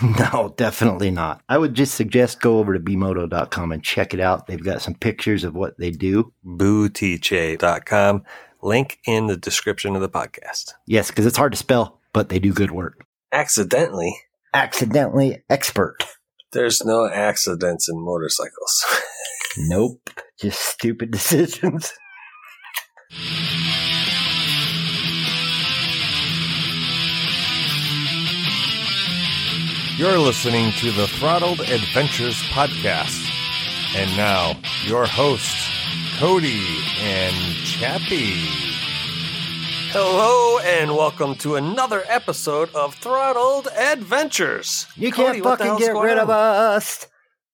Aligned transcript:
No, 0.32 0.54
definitely 0.56 1.10
not. 1.10 1.42
I 1.48 1.58
would 1.58 1.74
just 1.74 1.94
suggest 1.94 2.40
go 2.40 2.58
over 2.58 2.72
to 2.72 2.78
bmoto.com 2.80 3.72
and 3.72 3.82
check 3.82 4.14
it 4.14 4.20
out. 4.20 4.46
They've 4.46 4.62
got 4.62 4.80
some 4.82 4.94
pictures 4.94 5.42
of 5.44 5.54
what 5.54 5.76
they 5.78 5.90
do. 5.90 6.32
Boutiche.com. 6.46 8.22
Link 8.62 8.98
in 9.06 9.26
the 9.26 9.36
description 9.36 9.94
of 9.96 10.00
the 10.02 10.08
podcast. 10.08 10.72
Yes, 10.86 11.08
because 11.08 11.26
it's 11.26 11.36
hard 11.36 11.52
to 11.52 11.58
spell, 11.58 12.00
but 12.12 12.28
they 12.28 12.38
do 12.38 12.52
good 12.52 12.70
work. 12.70 13.04
Accidentally, 13.32 14.14
Accidentally 14.54 15.42
expert. 15.50 15.98
there's 16.52 16.84
no 16.84 17.08
accidents 17.08 17.88
in 17.88 18.00
motorcycles. 18.00 18.84
Nope. 19.60 20.10
Just 20.40 20.60
stupid 20.60 21.10
decisions. 21.12 21.92
You're 29.98 30.18
listening 30.18 30.70
to 30.78 30.92
the 30.92 31.08
Throttled 31.08 31.60
Adventures 31.60 32.40
podcast. 32.52 33.20
And 33.96 34.16
now, 34.16 34.52
your 34.84 35.06
hosts, 35.06 35.68
Cody 36.18 36.64
and 37.00 37.34
Chappie. 37.64 38.34
Hello, 39.90 40.60
and 40.60 40.94
welcome 40.94 41.34
to 41.36 41.56
another 41.56 42.04
episode 42.06 42.72
of 42.76 42.94
Throttled 42.94 43.66
Adventures. 43.76 44.86
You 44.94 45.10
Cody, 45.10 45.40
can't 45.40 45.44
what 45.44 45.58
the 45.58 45.64
fucking 45.64 45.66
hell's 45.66 45.80
get 45.80 45.92
going 45.94 46.06
rid 46.06 46.18
of 46.18 46.30
on? 46.30 46.36
us. 46.76 47.06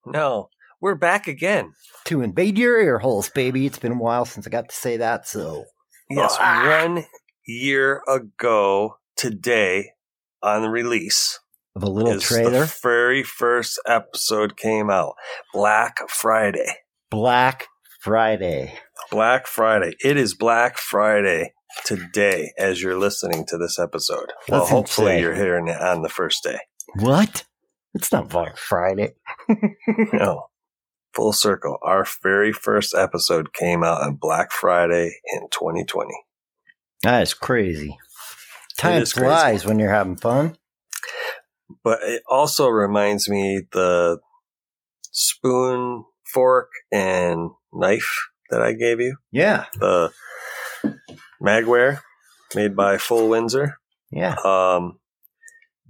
No, 0.05 0.51
we're 0.83 0.97
back 0.97 1.27
again. 1.27 1.73
To 2.07 2.21
invade 2.21 2.59
your 2.59 2.79
ear 2.79 2.99
holes, 2.99 3.31
baby. 3.31 3.65
It's 3.65 3.79
been 3.79 3.93
a 3.93 3.99
while 3.99 4.27
since 4.27 4.47
I 4.47 4.51
got 4.51 4.69
to 4.69 4.75
say 4.77 4.99
that, 4.99 5.27
so. 5.27 5.65
Yes, 6.11 6.37
Ah. 6.39 6.85
one 6.85 7.07
year 7.47 8.03
ago 8.07 8.99
today 9.17 9.93
on 10.43 10.61
the 10.61 10.69
release 10.69 11.41
Of 11.77 11.83
a 11.83 11.89
little 11.89 12.13
is 12.13 12.23
trailer. 12.23 12.61
the 12.67 12.79
very 12.83 13.23
first 13.25 13.81
episode 13.87 14.57
came 14.57 14.91
out. 14.91 15.15
Black 15.53 15.99
Friday. 16.09 16.67
Black 17.11 17.67
Friday. 18.01 18.75
Black 19.11 19.47
Friday. 19.49 19.95
It 20.05 20.17
is 20.17 20.35
Black 20.35 20.79
Friday 20.79 21.53
today 21.85 22.53
as 22.57 22.81
you're 22.81 22.99
listening 22.99 23.45
to 23.47 23.59
this 23.59 23.79
episode. 23.79 24.33
Well, 24.49 24.61
That's 24.61 24.71
hopefully 24.71 25.13
insane. 25.13 25.23
you're 25.23 25.35
hearing 25.35 25.67
it 25.69 25.81
on 25.81 26.03
the 26.03 26.09
first 26.09 26.45
day. 26.45 26.59
What? 27.01 27.45
It's 27.93 28.13
not 28.13 28.29
Black 28.29 28.57
Friday. 28.57 29.15
No. 30.13 30.47
Full 31.15 31.33
circle. 31.33 31.79
Our 31.83 32.07
very 32.23 32.53
first 32.53 32.95
episode 32.95 33.53
came 33.53 33.85
out 33.85 34.03
on 34.03 34.17
Black 34.17 34.51
Friday 34.51 35.13
in 35.33 35.43
2020. 35.51 36.11
That 37.05 37.23
is 37.23 37.35
crazy. 37.35 37.97
Time 38.77 39.01
is 39.03 39.13
crazy. 39.13 39.27
flies 39.27 39.65
when 39.65 39.79
you're 39.79 39.93
having 39.93 40.17
fun. 40.17 40.57
But 41.83 42.01
it 42.03 42.23
also 42.29 42.69
reminds 42.69 43.29
me 43.29 43.63
the 43.73 44.19
spoon, 45.11 46.05
fork, 46.33 46.71
and 46.93 47.51
knife 47.73 48.29
that 48.51 48.63
I 48.63 48.73
gave 48.73 49.01
you. 49.01 49.17
Yeah. 49.33 49.67
The 49.75 50.13
Magware 51.43 52.01
made 52.55 52.77
by 52.77 52.99
Full 52.99 53.29
Windsor. 53.29 53.79
Yeah. 54.11 54.37
Um, 54.45 54.99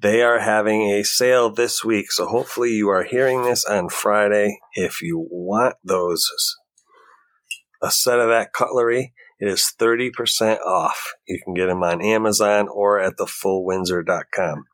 they 0.00 0.22
are 0.22 0.40
having 0.40 0.82
a 0.92 1.04
sale 1.04 1.50
this 1.50 1.84
week, 1.84 2.10
so 2.10 2.26
hopefully 2.26 2.70
you 2.70 2.88
are 2.88 3.04
hearing 3.04 3.42
this 3.42 3.64
on 3.64 3.88
Friday. 3.88 4.58
If 4.74 5.02
you 5.02 5.26
want 5.30 5.76
those, 5.84 6.28
a 7.82 7.90
set 7.90 8.18
of 8.18 8.28
that 8.28 8.52
cutlery, 8.52 9.14
it 9.38 9.48
is 9.48 9.72
30% 9.78 10.60
off. 10.60 11.14
You 11.26 11.40
can 11.44 11.54
get 11.54 11.66
them 11.66 11.82
on 11.82 12.02
Amazon 12.02 12.68
or 12.68 13.00
at 13.00 13.16
thefullwindsor.com. 13.16 14.64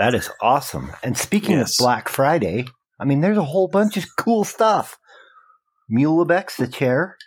That 0.00 0.14
is 0.14 0.30
awesome. 0.40 0.92
And 1.02 1.14
speaking 1.16 1.58
Yes. 1.58 1.78
of 1.78 1.84
Black 1.84 2.08
Friday, 2.08 2.64
I 2.98 3.04
mean, 3.04 3.20
there's 3.20 3.36
a 3.36 3.44
whole 3.44 3.68
bunch 3.68 3.98
of 3.98 4.06
cool 4.16 4.44
stuff. 4.44 4.98
Mulebeck's 5.92 6.56
the 6.56 6.66
chair 6.66 7.18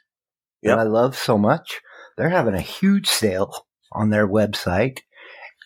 Yep. 0.63 0.77
that 0.77 0.79
I 0.79 0.89
love 0.89 1.15
so 1.15 1.37
much. 1.37 1.81
They're 2.17 2.29
having 2.29 2.55
a 2.55 2.61
huge 2.61 3.07
sale 3.07 3.67
on 3.91 4.09
their 4.09 4.27
website. 4.27 5.01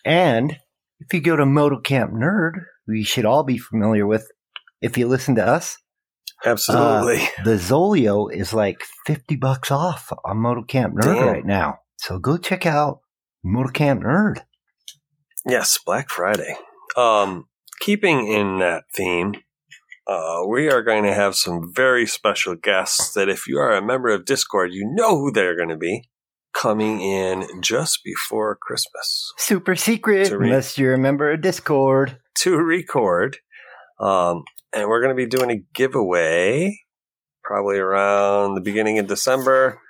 And 0.04 0.58
if 1.00 1.14
you 1.14 1.22
go 1.22 1.34
to 1.34 1.44
Motocamp 1.44 2.12
Nerd, 2.12 2.60
who 2.86 2.92
you 2.92 3.04
should 3.04 3.24
all 3.24 3.42
be 3.42 3.56
familiar 3.56 4.06
with 4.06 4.30
if 4.82 4.98
you 4.98 5.08
listen 5.08 5.34
to 5.36 5.46
us, 5.46 5.78
Absolutely. 6.44 7.22
Uh, 7.22 7.44
the 7.44 7.56
ZOLEO 7.56 8.30
is 8.30 8.52
like 8.52 8.82
50 9.06 9.34
bucks 9.36 9.70
off 9.70 10.12
on 10.26 10.36
Motocamp 10.36 10.92
Nerd 10.92 11.02
Damn. 11.16 11.26
right 11.26 11.44
now. 11.46 11.78
So 11.96 12.18
go 12.18 12.36
check 12.36 12.66
out 12.66 13.00
Motocamp 13.44 14.02
Nerd. 14.04 14.42
Yes, 15.46 15.78
Black 15.86 16.10
Friday. 16.10 16.54
Um, 16.98 17.44
keeping 17.80 18.26
in 18.26 18.58
that 18.58 18.84
theme, 18.92 19.34
uh, 20.08 20.42
we 20.48 20.68
are 20.68 20.82
going 20.82 21.04
to 21.04 21.14
have 21.14 21.36
some 21.36 21.72
very 21.72 22.06
special 22.06 22.56
guests 22.56 23.12
that, 23.14 23.28
if 23.28 23.46
you 23.46 23.58
are 23.58 23.72
a 23.76 23.84
member 23.84 24.08
of 24.08 24.24
Discord, 24.24 24.72
you 24.72 24.90
know 24.94 25.16
who 25.16 25.30
they're 25.30 25.56
going 25.56 25.68
to 25.68 25.76
be 25.76 26.08
coming 26.52 27.00
in 27.00 27.46
just 27.60 28.00
before 28.04 28.58
Christmas 28.60 29.32
Super 29.36 29.76
secret, 29.76 30.32
read. 30.32 30.48
unless 30.48 30.76
you're 30.76 30.94
a 30.94 30.98
member 30.98 31.30
of 31.30 31.40
Discord. 31.40 32.18
to 32.38 32.56
record. 32.56 33.36
Um, 34.00 34.42
and 34.74 34.88
we're 34.88 35.00
going 35.00 35.16
to 35.16 35.22
be 35.22 35.28
doing 35.28 35.50
a 35.50 35.62
giveaway 35.74 36.80
probably 37.44 37.78
around 37.78 38.54
the 38.54 38.60
beginning 38.60 38.98
of 38.98 39.06
December, 39.06 39.80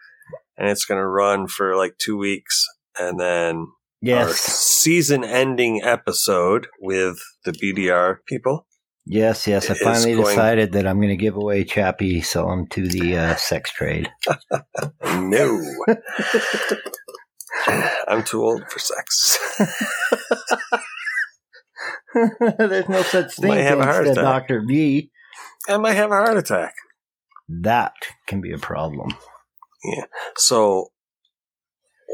and 0.59 0.69
it's 0.69 0.85
going 0.85 1.01
to 1.01 1.07
run 1.07 1.47
for 1.47 1.75
like 1.75 1.97
two 1.99 2.19
weeks, 2.19 2.67
and 2.99 3.19
then 3.19 3.67
our 4.05 4.09
Yes. 4.29 4.39
season 4.41 5.25
ending 5.25 5.83
episode 5.83 6.67
with 6.81 7.19
the 7.45 7.53
BDR 7.53 8.19
people. 8.27 8.67
Yes, 9.11 9.47
yes. 9.47 9.71
I 9.71 9.75
finally 9.75 10.13
going- 10.15 10.27
decided 10.27 10.73
that 10.73 10.87
I'm 10.87 10.97
going 10.99 11.09
to 11.09 11.17
give 11.17 11.35
away 11.37 11.65
Chappie, 11.65 12.21
sell 12.21 12.51
him 12.53 12.67
to 12.69 12.87
the 12.89 13.17
uh, 13.17 13.35
sex 13.37 13.71
trade. 13.73 14.11
No. 15.05 15.61
I'm 18.07 18.23
too 18.25 18.43
old 18.43 18.63
for 18.71 18.79
sex. 18.79 19.39
There's 22.59 22.89
no 22.89 23.03
such 23.03 23.35
thing 23.35 23.49
Might 23.49 23.59
have 23.63 23.79
a 23.81 23.85
heart 23.85 24.07
as 24.07 24.17
attack. 24.17 24.49
Dr. 24.49 24.63
V. 24.67 25.11
I 25.69 25.77
might 25.79 25.95
have 25.95 26.11
a 26.11 26.15
heart 26.17 26.37
attack. 26.37 26.75
That 27.49 27.93
can 28.27 28.41
be 28.41 28.53
a 28.53 28.59
problem. 28.59 29.11
Yeah. 29.85 30.05
So 30.37 30.89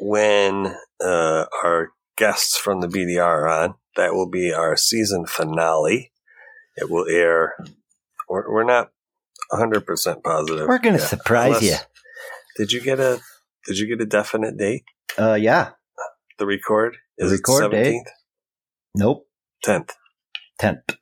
when 0.03 0.75
uh, 1.05 1.45
our 1.63 1.89
guests 2.17 2.57
from 2.57 2.81
the 2.81 2.87
BDR 2.89 3.23
are 3.23 3.49
on, 3.49 3.75
that 3.97 4.13
will 4.15 4.29
be 4.29 4.53
our 4.53 4.77
season 4.77 5.27
finale. 5.27 6.13
It 6.77 6.91
will 6.91 7.07
air. 7.09 7.55
We're, 8.29 8.51
we're 8.53 8.65
not 8.65 8.91
100% 9.53 10.23
positive. 10.23 10.67
We're 10.69 10.79
going 10.79 10.97
to 10.97 11.01
surprise 11.01 11.63
Unless- 11.63 11.87
Did 12.57 12.73
you 12.73 12.81
get 12.81 12.99
a 13.01 13.21
Did 13.67 13.79
you 13.79 13.87
get 13.89 14.01
a 14.01 14.07
definite 14.07 14.57
date? 14.59 14.85
Uh, 15.19 15.35
yeah. 15.35 15.71
The 16.39 16.47
record 16.47 16.97
The 17.19 17.27
is 17.27 17.33
record 17.33 17.65
it 17.67 17.71
date? 17.71 17.77
seventeenth, 17.85 18.09
Nope. 18.97 19.27
tenth. 19.63 19.93
10th. 20.61 20.97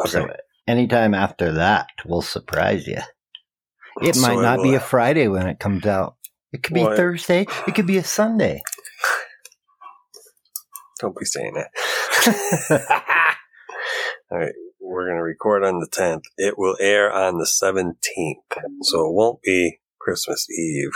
Okay, 0.00 0.10
So 0.10 0.26
anytime 0.66 1.12
after 1.14 1.52
that, 1.54 1.88
we'll 2.06 2.22
surprise 2.22 2.86
you. 2.86 2.98
It 4.02 4.14
So 4.14 4.20
might 4.22 4.40
not 4.42 4.62
be 4.62 4.74
a 4.74 4.80
Friday 4.80 5.28
when 5.28 5.46
it 5.46 5.58
comes 5.58 5.86
out. 5.86 6.15
It 6.56 6.62
could 6.62 6.72
be 6.72 6.80
it- 6.80 6.96
Thursday. 6.96 7.46
It 7.66 7.74
could 7.74 7.86
be 7.86 7.98
a 7.98 8.04
Sunday. 8.04 8.62
Don't 11.00 11.14
be 11.14 11.26
saying 11.26 11.52
that. 11.52 11.68
All 14.32 14.38
right, 14.38 14.54
we're 14.80 15.04
going 15.04 15.18
to 15.18 15.22
record 15.22 15.64
on 15.64 15.80
the 15.80 15.86
10th. 15.86 16.22
It 16.38 16.54
will 16.56 16.78
air 16.80 17.12
on 17.12 17.36
the 17.36 17.44
17th, 17.44 17.92
so 18.82 19.06
it 19.06 19.12
won't 19.12 19.42
be 19.42 19.80
Christmas 20.00 20.48
Eve. 20.50 20.94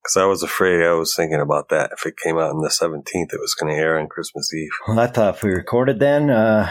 Because 0.00 0.16
I 0.16 0.26
was 0.26 0.44
afraid, 0.44 0.84
I 0.84 0.92
was 0.92 1.12
thinking 1.16 1.40
about 1.40 1.68
that. 1.70 1.90
If 1.92 2.06
it 2.06 2.14
came 2.16 2.36
out 2.36 2.54
on 2.54 2.62
the 2.62 2.68
17th, 2.68 3.34
it 3.34 3.40
was 3.40 3.54
going 3.54 3.74
to 3.74 3.78
air 3.78 3.98
on 3.98 4.06
Christmas 4.06 4.54
Eve. 4.54 4.70
Well, 4.86 5.00
I 5.00 5.08
thought 5.08 5.34
if 5.34 5.42
we 5.42 5.50
recorded 5.50 5.98
then, 5.98 6.30
uh, 6.30 6.70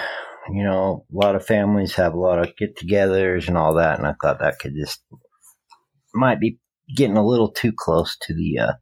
you 0.49 0.63
know, 0.63 1.05
a 1.13 1.17
lot 1.25 1.35
of 1.35 1.45
families 1.45 1.95
have 1.95 2.13
a 2.13 2.19
lot 2.19 2.39
of 2.39 2.55
get 2.55 2.77
togethers 2.77 3.49
and 3.49 3.57
all 3.57 3.75
that. 3.75 3.99
And 3.99 4.07
I 4.07 4.15
thought 4.23 4.39
that 4.39 4.59
could 4.59 4.73
just, 4.79 5.03
might 6.15 6.39
be 6.39 6.57
getting 6.95 7.17
a 7.17 7.25
little 7.25 7.49
too 7.49 7.71
close 7.75 8.17
to 8.21 8.33
the, 8.33 8.59
uh, 8.59 8.73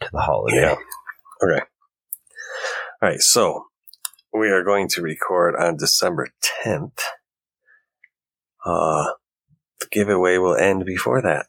to 0.00 0.08
the 0.12 0.20
holiday. 0.20 0.60
Yeah. 0.60 0.76
Okay. 1.42 1.62
All 3.00 3.08
right, 3.08 3.20
so 3.20 3.66
we 4.32 4.50
are 4.50 4.64
going 4.64 4.88
to 4.88 5.02
record 5.02 5.54
on 5.56 5.76
December 5.76 6.28
10th. 6.64 7.00
Uh, 8.64 9.12
the 9.80 9.86
giveaway 9.90 10.38
will 10.38 10.56
end 10.56 10.84
before 10.84 11.22
that. 11.22 11.46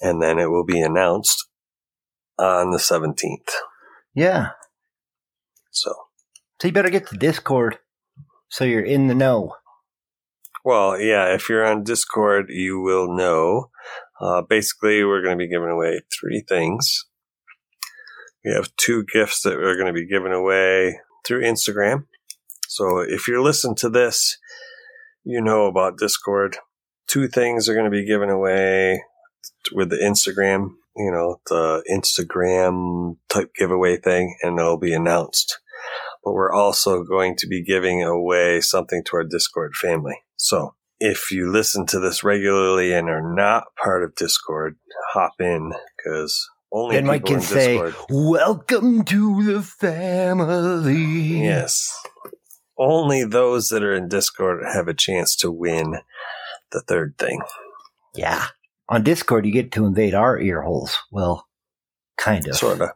And 0.00 0.22
then 0.22 0.38
it 0.38 0.50
will 0.50 0.64
be 0.64 0.80
announced 0.80 1.48
on 2.38 2.70
the 2.70 2.78
17th. 2.78 3.50
Yeah. 4.14 4.50
So, 5.70 5.92
So 6.60 6.68
you 6.68 6.72
better 6.72 6.90
get 6.90 7.08
to 7.08 7.16
Discord 7.16 7.78
so 8.48 8.64
you're 8.64 8.80
in 8.80 9.08
the 9.08 9.14
know. 9.14 9.54
Well, 10.66 11.00
yeah, 11.00 11.32
if 11.32 11.48
you're 11.48 11.64
on 11.64 11.84
Discord, 11.84 12.46
you 12.48 12.80
will 12.80 13.16
know. 13.16 13.70
Uh, 14.20 14.42
basically, 14.42 15.04
we're 15.04 15.22
going 15.22 15.38
to 15.38 15.44
be 15.44 15.48
giving 15.48 15.68
away 15.68 16.00
three 16.12 16.42
things. 16.48 17.04
We 18.44 18.50
have 18.50 18.74
two 18.74 19.04
gifts 19.04 19.42
that 19.42 19.58
we're 19.58 19.76
going 19.76 19.86
to 19.86 19.92
be 19.92 20.08
given 20.08 20.32
away 20.32 20.98
through 21.24 21.42
Instagram. 21.42 22.06
So 22.66 22.98
if 22.98 23.28
you're 23.28 23.44
listening 23.44 23.76
to 23.76 23.88
this, 23.88 24.38
you 25.22 25.40
know 25.40 25.66
about 25.66 25.98
Discord. 25.98 26.56
Two 27.06 27.28
things 27.28 27.68
are 27.68 27.74
going 27.74 27.88
to 27.88 27.90
be 27.96 28.04
given 28.04 28.28
away 28.28 29.04
with 29.72 29.90
the 29.90 29.98
Instagram, 29.98 30.70
you 30.96 31.12
know, 31.12 31.36
the 31.46 31.84
Instagram 31.88 33.18
type 33.28 33.52
giveaway 33.56 33.98
thing, 33.98 34.36
and 34.42 34.58
they'll 34.58 34.76
be 34.76 34.92
announced. 34.92 35.60
But 36.26 36.32
we're 36.32 36.52
also 36.52 37.04
going 37.04 37.36
to 37.36 37.46
be 37.46 37.62
giving 37.62 38.02
away 38.02 38.60
something 38.60 39.04
to 39.04 39.16
our 39.18 39.22
Discord 39.22 39.76
family. 39.76 40.24
So 40.34 40.74
if 40.98 41.30
you 41.30 41.48
listen 41.48 41.86
to 41.86 42.00
this 42.00 42.24
regularly 42.24 42.92
and 42.92 43.08
are 43.08 43.32
not 43.32 43.66
part 43.80 44.02
of 44.02 44.16
Discord, 44.16 44.74
hop 45.12 45.34
in 45.38 45.72
because 45.96 46.50
only 46.72 46.96
Then 46.96 47.06
Mike 47.06 47.26
can 47.26 47.36
in 47.36 47.42
say, 47.42 47.80
Discord. 47.80 47.94
Welcome 48.10 49.04
to 49.04 49.44
the 49.44 49.62
family. 49.62 51.44
Yes. 51.44 51.96
Only 52.76 53.22
those 53.22 53.68
that 53.68 53.84
are 53.84 53.94
in 53.94 54.08
Discord 54.08 54.64
have 54.74 54.88
a 54.88 54.94
chance 54.94 55.36
to 55.36 55.52
win 55.52 56.00
the 56.72 56.80
third 56.80 57.18
thing. 57.18 57.40
Yeah. 58.16 58.46
On 58.88 59.04
Discord, 59.04 59.46
you 59.46 59.52
get 59.52 59.70
to 59.72 59.86
invade 59.86 60.14
our 60.14 60.40
ear 60.40 60.62
holes. 60.62 60.98
Well, 61.12 61.46
kind 62.18 62.48
of. 62.48 62.56
Sort 62.56 62.80
of. 62.80 62.90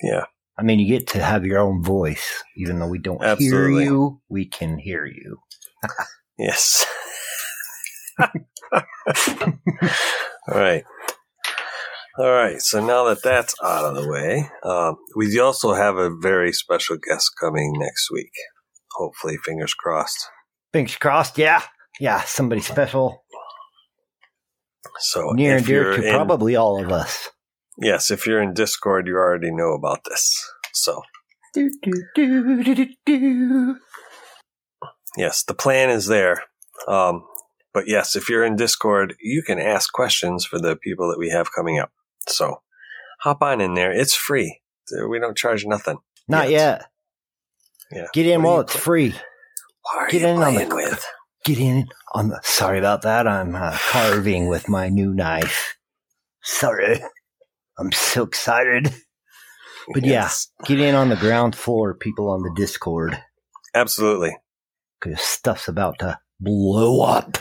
Yeah. 0.00 0.26
I 0.58 0.62
mean, 0.62 0.78
you 0.78 0.86
get 0.98 1.06
to 1.08 1.22
have 1.22 1.44
your 1.44 1.58
own 1.58 1.82
voice. 1.82 2.42
Even 2.56 2.78
though 2.78 2.88
we 2.88 2.98
don't 2.98 3.22
Absolutely. 3.22 3.82
hear 3.82 3.92
you, 3.92 4.20
we 4.28 4.46
can 4.46 4.78
hear 4.78 5.06
you. 5.06 5.38
Yes. 6.38 6.84
All 8.20 8.28
right. 10.48 10.84
All 12.18 12.30
right. 12.30 12.60
So 12.60 12.84
now 12.84 13.04
that 13.04 13.22
that's 13.22 13.54
out 13.62 13.84
of 13.84 13.94
the 13.94 14.06
way, 14.08 14.48
um, 14.62 14.96
we 15.16 15.38
also 15.40 15.72
have 15.74 15.96
a 15.96 16.10
very 16.20 16.52
special 16.52 16.96
guest 16.96 17.30
coming 17.40 17.72
next 17.78 18.10
week. 18.10 18.32
Hopefully, 18.96 19.36
fingers 19.44 19.74
crossed. 19.74 20.26
Fingers 20.72 20.96
crossed. 20.96 21.38
Yeah. 21.38 21.62
Yeah. 22.00 22.20
Somebody 22.22 22.60
special. 22.60 23.22
So 24.98 25.30
Near 25.32 25.56
and 25.56 25.66
dear 25.66 25.96
to 25.96 26.02
in- 26.06 26.14
probably 26.14 26.56
all 26.56 26.82
of 26.82 26.90
us. 26.90 27.30
Yes, 27.78 28.10
if 28.10 28.26
you're 28.26 28.42
in 28.42 28.54
Discord, 28.54 29.06
you 29.06 29.14
already 29.16 29.50
know 29.52 29.72
about 29.72 30.00
this. 30.08 30.44
So 30.72 31.02
Do, 31.54 31.70
do, 31.82 31.92
do, 32.14 32.62
do, 32.64 32.74
do, 32.74 32.86
do. 33.06 33.76
yes, 35.16 35.42
the 35.44 35.54
plan 35.54 35.90
is 35.90 36.06
there. 36.06 36.44
Um, 36.88 37.24
but 37.72 37.88
yes, 37.88 38.16
if 38.16 38.28
you're 38.28 38.44
in 38.44 38.56
Discord, 38.56 39.14
you 39.20 39.42
can 39.42 39.58
ask 39.58 39.92
questions 39.92 40.44
for 40.44 40.58
the 40.58 40.76
people 40.76 41.08
that 41.08 41.18
we 41.18 41.30
have 41.30 41.52
coming 41.54 41.78
up. 41.78 41.90
So 42.28 42.62
hop 43.20 43.42
on 43.42 43.60
in 43.60 43.74
there. 43.74 43.92
It's 43.92 44.14
free. 44.14 44.60
We 45.08 45.18
don't 45.18 45.36
charge 45.36 45.64
nothing. 45.66 45.98
Not 46.28 46.50
Yet. 46.50 46.58
yet. 46.60 46.84
Yeah. 47.92 48.06
Get 48.12 48.26
in 48.26 48.42
while 48.42 48.60
it's 48.60 48.72
pla- 48.72 48.80
free. 48.80 49.14
What 49.82 49.96
are 49.98 50.08
Get 50.10 50.22
you 50.22 50.28
in 50.28 50.42
on 50.42 50.54
the- 50.54 50.74
with? 50.74 51.06
Get 51.44 51.58
in 51.58 51.86
on 52.12 52.28
the. 52.28 52.40
Sorry 52.42 52.78
about 52.78 53.02
that. 53.02 53.28
I'm 53.28 53.54
uh, 53.54 53.76
carving 53.90 54.48
with 54.48 54.68
my 54.68 54.88
new 54.88 55.14
knife. 55.14 55.76
Sorry. 56.42 57.00
I'm 57.78 57.92
so 57.92 58.22
excited. 58.24 58.92
But 59.92 60.04
Yes, 60.04 60.48
yeah, 60.60 60.66
get 60.66 60.80
in 60.80 60.94
on 60.96 61.10
the 61.10 61.16
ground 61.16 61.54
floor, 61.54 61.94
people 61.94 62.28
on 62.30 62.42
the 62.42 62.52
Discord, 62.56 63.16
absolutely. 63.74 64.36
because 65.00 65.20
stuff's 65.20 65.68
about 65.68 65.98
to 66.00 66.18
blow 66.40 67.02
up. 67.02 67.38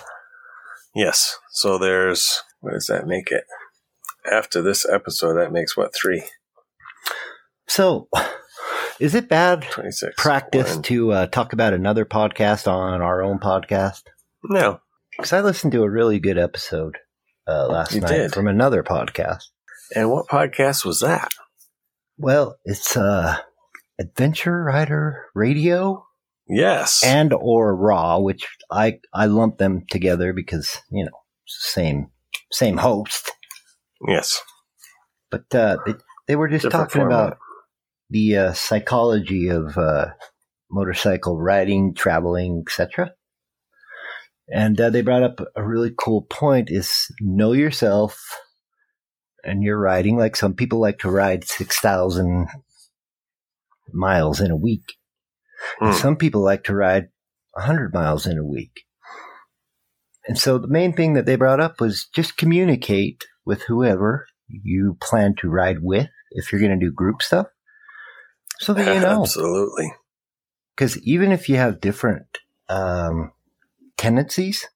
Yes. 0.94 1.38
So 1.52 1.78
there's 1.80 2.44
what 2.60 2.74
does 2.74 2.86
that 2.88 3.08
make 3.08 3.32
it? 3.32 3.46
After 4.32 4.62
this 4.62 4.86
episode, 4.88 5.36
that 5.36 5.52
makes 5.52 5.76
what 5.76 5.94
three? 5.96 6.24
So, 7.68 8.10
is 9.00 9.16
it 9.16 9.28
bad 9.28 9.66
practice 10.18 10.78
to 10.78 11.12
uh, 11.12 11.26
talk 11.28 11.54
about 11.54 11.74
another 11.74 12.06
podcast 12.06 12.68
on 12.72 13.02
our 13.02 13.24
own 13.24 13.40
podcast? 13.40 14.04
No. 14.44 14.80
Because 15.18 15.34
I 15.34 15.42
listened 15.42 15.74
to 15.74 15.84
a 15.84 15.90
really 15.90 16.20
good 16.20 16.38
episode 16.38 16.98
uh, 17.48 17.68
last 17.68 17.94
You 17.96 18.02
night 18.02 18.10
did? 18.10 18.34
from 18.34 18.48
another 18.48 18.84
podcast. 18.84 19.46
And 19.94 20.10
what 20.10 20.28
podcast 20.28 20.86
was 20.86 21.00
that? 21.02 21.30
Well, 22.18 22.58
it's 22.66 22.96
uh, 22.96 23.38
Adventure 24.00 24.64
Rider 24.64 25.26
Radio 25.36 26.06
Yes. 26.48 27.02
and 27.04 27.34
or 27.34 27.76
Raw, 27.76 28.20
which 28.20 28.48
I 28.72 29.00
I 29.14 29.26
lump 29.26 29.58
them 29.58 29.86
together 29.90 30.32
because 30.34 30.78
you 30.92 31.04
know 31.06 31.20
same 31.48 32.08
same 32.52 32.78
host. 32.78 33.32
yes. 34.08 34.42
But 35.32 35.54
uh, 35.54 35.78
they, 35.86 35.94
they 36.28 36.36
were 36.36 36.48
just 36.48 36.64
Different 36.64 36.90
talking 36.90 37.02
format. 37.02 37.20
about 37.20 37.38
the 38.10 38.38
uh, 38.38 38.54
psychology 38.54 39.50
of 39.50 39.78
uh, 39.78 40.08
motorcycle 40.72 41.40
riding, 41.42 41.94
traveling, 41.94 42.64
etc. 42.66 43.14
And 44.48 44.80
uh, 44.80 44.92
they 44.92 45.02
brought 45.02 45.24
up 45.24 45.42
a 45.56 45.64
really 45.64 45.92
cool 46.00 46.22
point: 46.22 46.70
is 46.72 47.08
know 47.20 47.52
yourself 47.54 48.22
and 49.46 49.64
you're 49.64 49.80
riding. 49.80 50.18
Like 50.18 50.36
some 50.36 50.54
people 50.54 50.80
like 50.80 51.00
to 51.00 51.10
ride 51.10 51.46
six 51.46 51.80
thousand 51.80 52.48
miles 53.94 54.42
in 54.42 54.52
a 54.52 54.58
week. 54.58 54.96
Hmm. 55.80 55.94
Some 55.94 56.16
people 56.16 56.44
like 56.44 56.64
to 56.66 56.76
ride 56.76 57.10
hundred 57.56 57.94
miles 57.94 58.26
in 58.26 58.38
a 58.38 58.46
week. 58.46 58.84
And 60.28 60.38
so 60.38 60.58
the 60.58 60.68
main 60.68 60.94
thing 60.94 61.14
that 61.14 61.26
they 61.26 61.36
brought 61.36 61.60
up 61.60 61.80
was 61.80 62.08
just 62.14 62.38
communicate 62.38 63.24
with 63.46 63.64
whoever 63.64 64.26
you 64.48 64.98
plan 65.02 65.36
to 65.40 65.50
ride 65.50 65.82
with 65.82 66.10
if 66.32 66.52
you're 66.52 66.62
going 66.62 66.78
to 66.78 66.86
do 66.86 66.92
group 66.92 67.22
stuff. 67.22 67.48
So 68.60 68.74
that 68.74 68.96
you 68.96 69.02
know. 69.02 69.22
Absolutely. 69.22 69.94
Because 70.76 70.98
even 71.04 71.32
if 71.32 71.48
you 71.48 71.56
have 71.58 71.80
different 71.80 72.26
um, 72.68 73.32
tendencies, 73.98 74.68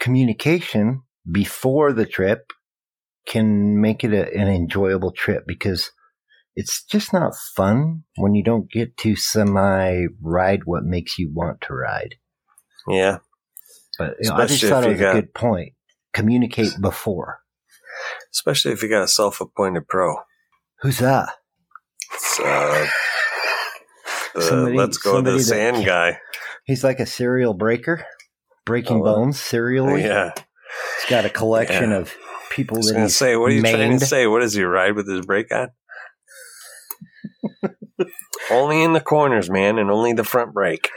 communication 0.00 1.02
before 1.30 1.92
the 1.92 2.06
trip 2.06 2.52
can 3.26 3.80
make 3.80 4.04
it 4.04 4.12
a, 4.12 4.32
an 4.34 4.48
enjoyable 4.48 5.12
trip 5.12 5.44
because 5.46 5.90
it's 6.54 6.84
just 6.84 7.12
not 7.12 7.32
fun 7.56 8.02
when 8.16 8.34
you 8.34 8.42
don't 8.44 8.70
get 8.70 8.96
to 8.98 9.16
semi 9.16 10.06
ride 10.20 10.60
what 10.64 10.84
makes 10.84 11.18
you 11.18 11.30
want 11.32 11.60
to 11.62 11.74
ride. 11.74 12.16
Yeah. 12.88 13.18
But 13.98 14.16
you 14.20 14.30
know, 14.30 14.36
I 14.36 14.46
just 14.46 14.64
thought 14.64 14.84
it 14.84 14.90
was 14.90 15.00
a 15.00 15.12
good 15.12 15.34
point. 15.34 15.72
Communicate 16.12 16.72
before. 16.80 17.38
Especially 18.32 18.72
if 18.72 18.82
you 18.82 18.88
got 18.88 19.02
a 19.02 19.08
self 19.08 19.40
appointed 19.40 19.86
pro. 19.88 20.16
Who's 20.80 20.98
that? 20.98 21.28
It's, 22.14 22.40
uh, 22.40 22.86
the, 24.34 24.42
Somebody- 24.42 24.76
let's 24.76 24.98
go 24.98 25.20
the 25.22 25.32
that- 25.32 25.40
sand 25.40 25.84
guy. 25.86 26.18
He's 26.64 26.84
like 26.84 27.00
a 27.00 27.06
serial 27.06 27.54
breaker, 27.54 28.04
breaking 28.64 29.00
Oh, 29.00 29.04
bones 29.04 29.40
serially. 29.40 30.02
Yeah. 30.02 30.32
He's 30.34 31.10
got 31.10 31.24
a 31.24 31.30
collection 31.30 31.90
Yeah. 31.90 31.98
of 31.98 32.14
people 32.52 32.76
I 32.76 32.78
was 32.78 32.92
that 32.92 32.98
to 32.98 33.08
say, 33.08 33.36
what 33.36 33.50
are 33.50 33.54
you 33.54 33.62
trying 33.62 33.98
to 33.98 34.06
say? 34.06 34.26
What 34.26 34.40
does 34.40 34.54
he 34.54 34.62
ride 34.62 34.94
with 34.94 35.08
his 35.08 35.24
brake 35.24 35.52
on? 35.52 35.70
only 38.50 38.82
in 38.82 38.92
the 38.92 39.00
corners, 39.00 39.50
man, 39.50 39.78
and 39.78 39.90
only 39.90 40.12
the 40.12 40.24
front 40.24 40.52
brake. 40.52 40.90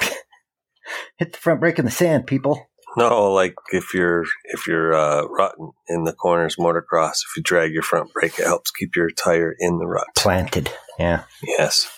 Hit 1.18 1.32
the 1.32 1.38
front 1.38 1.60
brake 1.60 1.78
in 1.78 1.84
the 1.84 1.90
sand, 1.90 2.26
people. 2.26 2.66
No, 2.96 3.32
like 3.32 3.54
if 3.72 3.94
you're 3.94 4.24
if 4.44 4.66
you're 4.66 4.94
uh, 4.94 5.22
rutting 5.26 5.70
in 5.88 6.04
the 6.04 6.12
corners 6.12 6.56
motocross, 6.56 7.18
if 7.24 7.36
you 7.36 7.42
drag 7.42 7.72
your 7.72 7.82
front 7.82 8.12
brake, 8.12 8.38
it 8.38 8.46
helps 8.46 8.72
keep 8.72 8.96
your 8.96 9.10
tire 9.10 9.54
in 9.58 9.78
the 9.78 9.86
rut. 9.86 10.08
Planted. 10.16 10.72
Yeah. 10.98 11.24
Yes. 11.42 11.88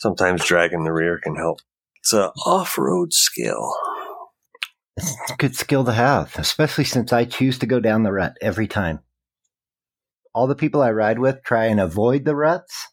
Sometimes 0.00 0.44
dragging 0.44 0.82
the 0.84 0.92
rear 0.92 1.20
can 1.22 1.36
help. 1.36 1.60
It's 2.00 2.12
a 2.12 2.32
off-road 2.44 3.12
skill. 3.12 3.72
It's 4.96 5.30
a 5.30 5.36
good 5.36 5.56
skill 5.56 5.84
to 5.84 5.92
have, 5.92 6.34
especially 6.36 6.84
since 6.84 7.12
I 7.12 7.24
choose 7.24 7.58
to 7.60 7.66
go 7.66 7.80
down 7.80 8.02
the 8.02 8.12
rut 8.12 8.36
every 8.40 8.68
time. 8.68 9.00
All 10.34 10.46
the 10.46 10.54
people 10.54 10.82
I 10.82 10.92
ride 10.92 11.18
with 11.18 11.42
try 11.44 11.66
and 11.66 11.80
avoid 11.80 12.24
the 12.24 12.34
ruts 12.36 12.88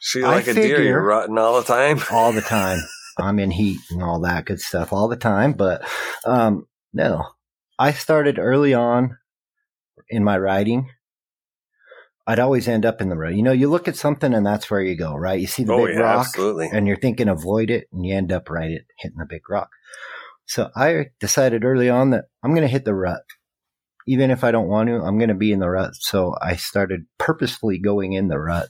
See, 0.00 0.22
like 0.22 0.46
a 0.46 0.54
deer, 0.54 0.82
you're 0.82 1.02
rutting 1.02 1.38
all 1.38 1.60
the 1.60 1.66
time. 1.66 1.98
all 2.10 2.32
the 2.32 2.40
time. 2.40 2.78
I'm 3.18 3.38
in 3.38 3.50
heat 3.50 3.78
and 3.90 4.02
all 4.02 4.20
that 4.20 4.44
good 4.44 4.60
stuff 4.60 4.92
all 4.92 5.08
the 5.08 5.16
time. 5.16 5.52
But 5.52 5.88
um, 6.26 6.66
no, 6.92 7.24
I 7.78 7.92
started 7.92 8.38
early 8.38 8.74
on 8.74 9.16
in 10.08 10.24
my 10.24 10.36
riding. 10.36 10.90
I'd 12.26 12.38
always 12.38 12.68
end 12.68 12.86
up 12.86 13.00
in 13.00 13.10
the 13.10 13.16
road. 13.16 13.34
You 13.36 13.42
know, 13.42 13.52
you 13.52 13.68
look 13.68 13.86
at 13.86 13.96
something 13.96 14.32
and 14.32 14.46
that's 14.46 14.70
where 14.70 14.80
you 14.80 14.96
go, 14.96 15.14
right? 15.14 15.40
You 15.40 15.46
see 15.46 15.64
the 15.64 15.74
Oh 15.74 15.86
big 15.86 15.96
yeah, 15.96 16.02
rock 16.02 16.26
absolutely. 16.26 16.70
and 16.72 16.86
you're 16.86 16.96
thinking 16.96 17.28
avoid 17.28 17.70
it 17.70 17.86
and 17.92 18.04
you 18.04 18.14
end 18.14 18.32
up 18.32 18.48
right 18.50 18.70
at 18.72 18.82
hitting 18.98 19.18
the 19.18 19.26
big 19.26 19.48
rock. 19.48 19.70
So 20.46 20.70
I 20.76 21.06
decided 21.20 21.64
early 21.64 21.88
on 21.88 22.10
that 22.10 22.26
I'm 22.42 22.52
going 22.52 22.62
to 22.62 22.68
hit 22.68 22.84
the 22.84 22.94
rut. 22.94 23.22
Even 24.06 24.30
if 24.30 24.44
I 24.44 24.50
don't 24.50 24.68
want 24.68 24.88
to, 24.88 24.96
I'm 24.96 25.18
going 25.18 25.30
to 25.30 25.34
be 25.34 25.52
in 25.52 25.60
the 25.60 25.70
rut. 25.70 25.94
So 25.94 26.34
I 26.40 26.56
started 26.56 27.06
purposefully 27.18 27.78
going 27.78 28.12
in 28.12 28.28
the 28.28 28.38
rut. 28.38 28.68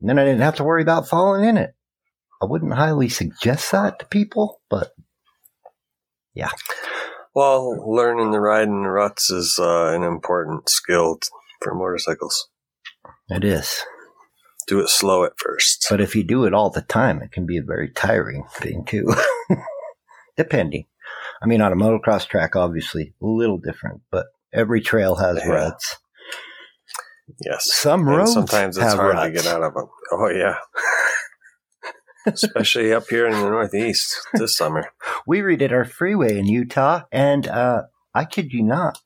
And 0.00 0.08
then 0.08 0.18
I 0.18 0.24
didn't 0.24 0.42
have 0.42 0.56
to 0.56 0.64
worry 0.64 0.82
about 0.82 1.08
falling 1.08 1.48
in 1.48 1.56
it. 1.56 1.74
I 2.40 2.46
wouldn't 2.46 2.74
highly 2.74 3.08
suggest 3.08 3.72
that 3.72 3.98
to 3.98 4.06
people, 4.06 4.60
but 4.70 4.92
yeah. 6.34 6.50
Well, 7.34 7.84
learning 7.92 8.32
to 8.32 8.40
ride 8.40 8.68
in 8.68 8.82
the 8.82 8.90
ruts 8.90 9.30
is 9.30 9.58
uh, 9.60 9.92
an 9.92 10.04
important 10.04 10.68
skill 10.68 11.18
for 11.60 11.74
motorcycles. 11.74 12.48
it 13.28 13.42
is. 13.42 13.82
Do 14.68 14.80
it 14.80 14.88
slow 14.88 15.24
at 15.24 15.38
first. 15.38 15.86
But 15.90 16.00
if 16.00 16.14
you 16.14 16.22
do 16.22 16.44
it 16.44 16.54
all 16.54 16.70
the 16.70 16.82
time, 16.82 17.22
it 17.22 17.32
can 17.32 17.46
be 17.46 17.56
a 17.56 17.62
very 17.62 17.90
tiring 17.90 18.44
thing 18.52 18.84
too. 18.84 19.12
Depending. 20.38 20.86
I 21.42 21.46
mean, 21.46 21.60
on 21.60 21.72
a 21.72 21.76
motocross 21.76 22.26
track, 22.26 22.56
obviously, 22.56 23.12
a 23.22 23.26
little 23.26 23.58
different, 23.58 24.00
but 24.10 24.26
every 24.54 24.80
trail 24.80 25.16
has 25.16 25.36
Yeah. 25.44 25.50
ruts. 25.52 25.96
Yes. 27.44 27.66
Some 27.74 28.08
And 28.08 28.16
roads 28.16 28.32
sometimes 28.32 28.78
it's 28.78 28.94
hard 28.94 29.14
ruts. 29.14 29.26
to 29.26 29.30
get 29.42 29.46
out 29.46 29.62
of 29.62 29.74
them. 29.74 29.88
Oh 30.12 30.28
yeah. 30.30 30.56
Especially 32.26 32.92
up 32.92 33.06
here 33.08 33.26
in 33.26 33.32
the 33.32 33.40
Northeast 33.50 34.18
this 34.34 34.56
summer. 34.56 34.86
We 35.26 35.40
redid 35.40 35.72
our 35.72 35.84
freeway 35.84 36.38
in 36.38 36.46
Utah, 36.46 37.02
and 37.12 37.46
uh, 37.46 37.82
I 38.14 38.24
kid 38.24 38.52
you 38.52 38.62
not, 38.62 38.98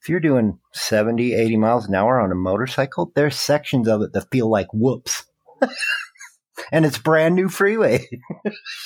if 0.00 0.08
you're 0.08 0.20
doing 0.20 0.58
70, 0.72 1.34
80 1.34 1.56
miles 1.56 1.86
an 1.88 1.94
hour 1.94 2.20
on 2.20 2.30
a 2.32 2.34
motorcycle, 2.36 3.12
there's 3.14 3.36
sections 3.36 3.88
of 3.88 4.00
it 4.02 4.12
that 4.12 4.30
feel 4.30 4.48
like 4.50 4.68
whoops. 4.72 5.24
and 6.72 6.86
it's 6.86 6.98
brand 6.98 7.34
new 7.34 7.48
freeway. 7.48 8.06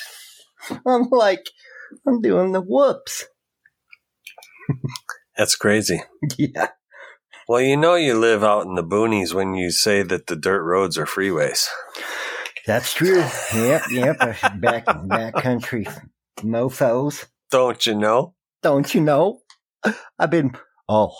I'm 0.87 1.09
like, 1.09 1.45
I'm 2.07 2.21
doing 2.21 2.51
the 2.51 2.61
whoops. 2.61 3.25
That's 5.37 5.55
crazy. 5.55 6.01
Yeah. 6.37 6.69
Well, 7.47 7.61
you 7.61 7.75
know 7.75 7.95
you 7.95 8.17
live 8.17 8.43
out 8.43 8.65
in 8.65 8.75
the 8.75 8.83
boonies 8.83 9.33
when 9.33 9.55
you 9.55 9.71
say 9.71 10.03
that 10.03 10.27
the 10.27 10.35
dirt 10.35 10.63
roads 10.63 10.97
are 10.97 11.05
freeways. 11.05 11.67
That's 12.65 12.93
true. 12.93 13.23
Yep, 13.53 13.81
yep. 13.91 14.17
Uh, 14.19 14.49
back 14.57 14.85
backcountry 14.85 15.91
mofos. 16.39 17.25
Don't 17.49 17.85
you 17.85 17.95
know? 17.95 18.35
Don't 18.61 18.93
you 18.93 19.01
know? 19.01 19.41
I've 20.19 20.29
been. 20.29 20.51
Oh, 20.87 21.13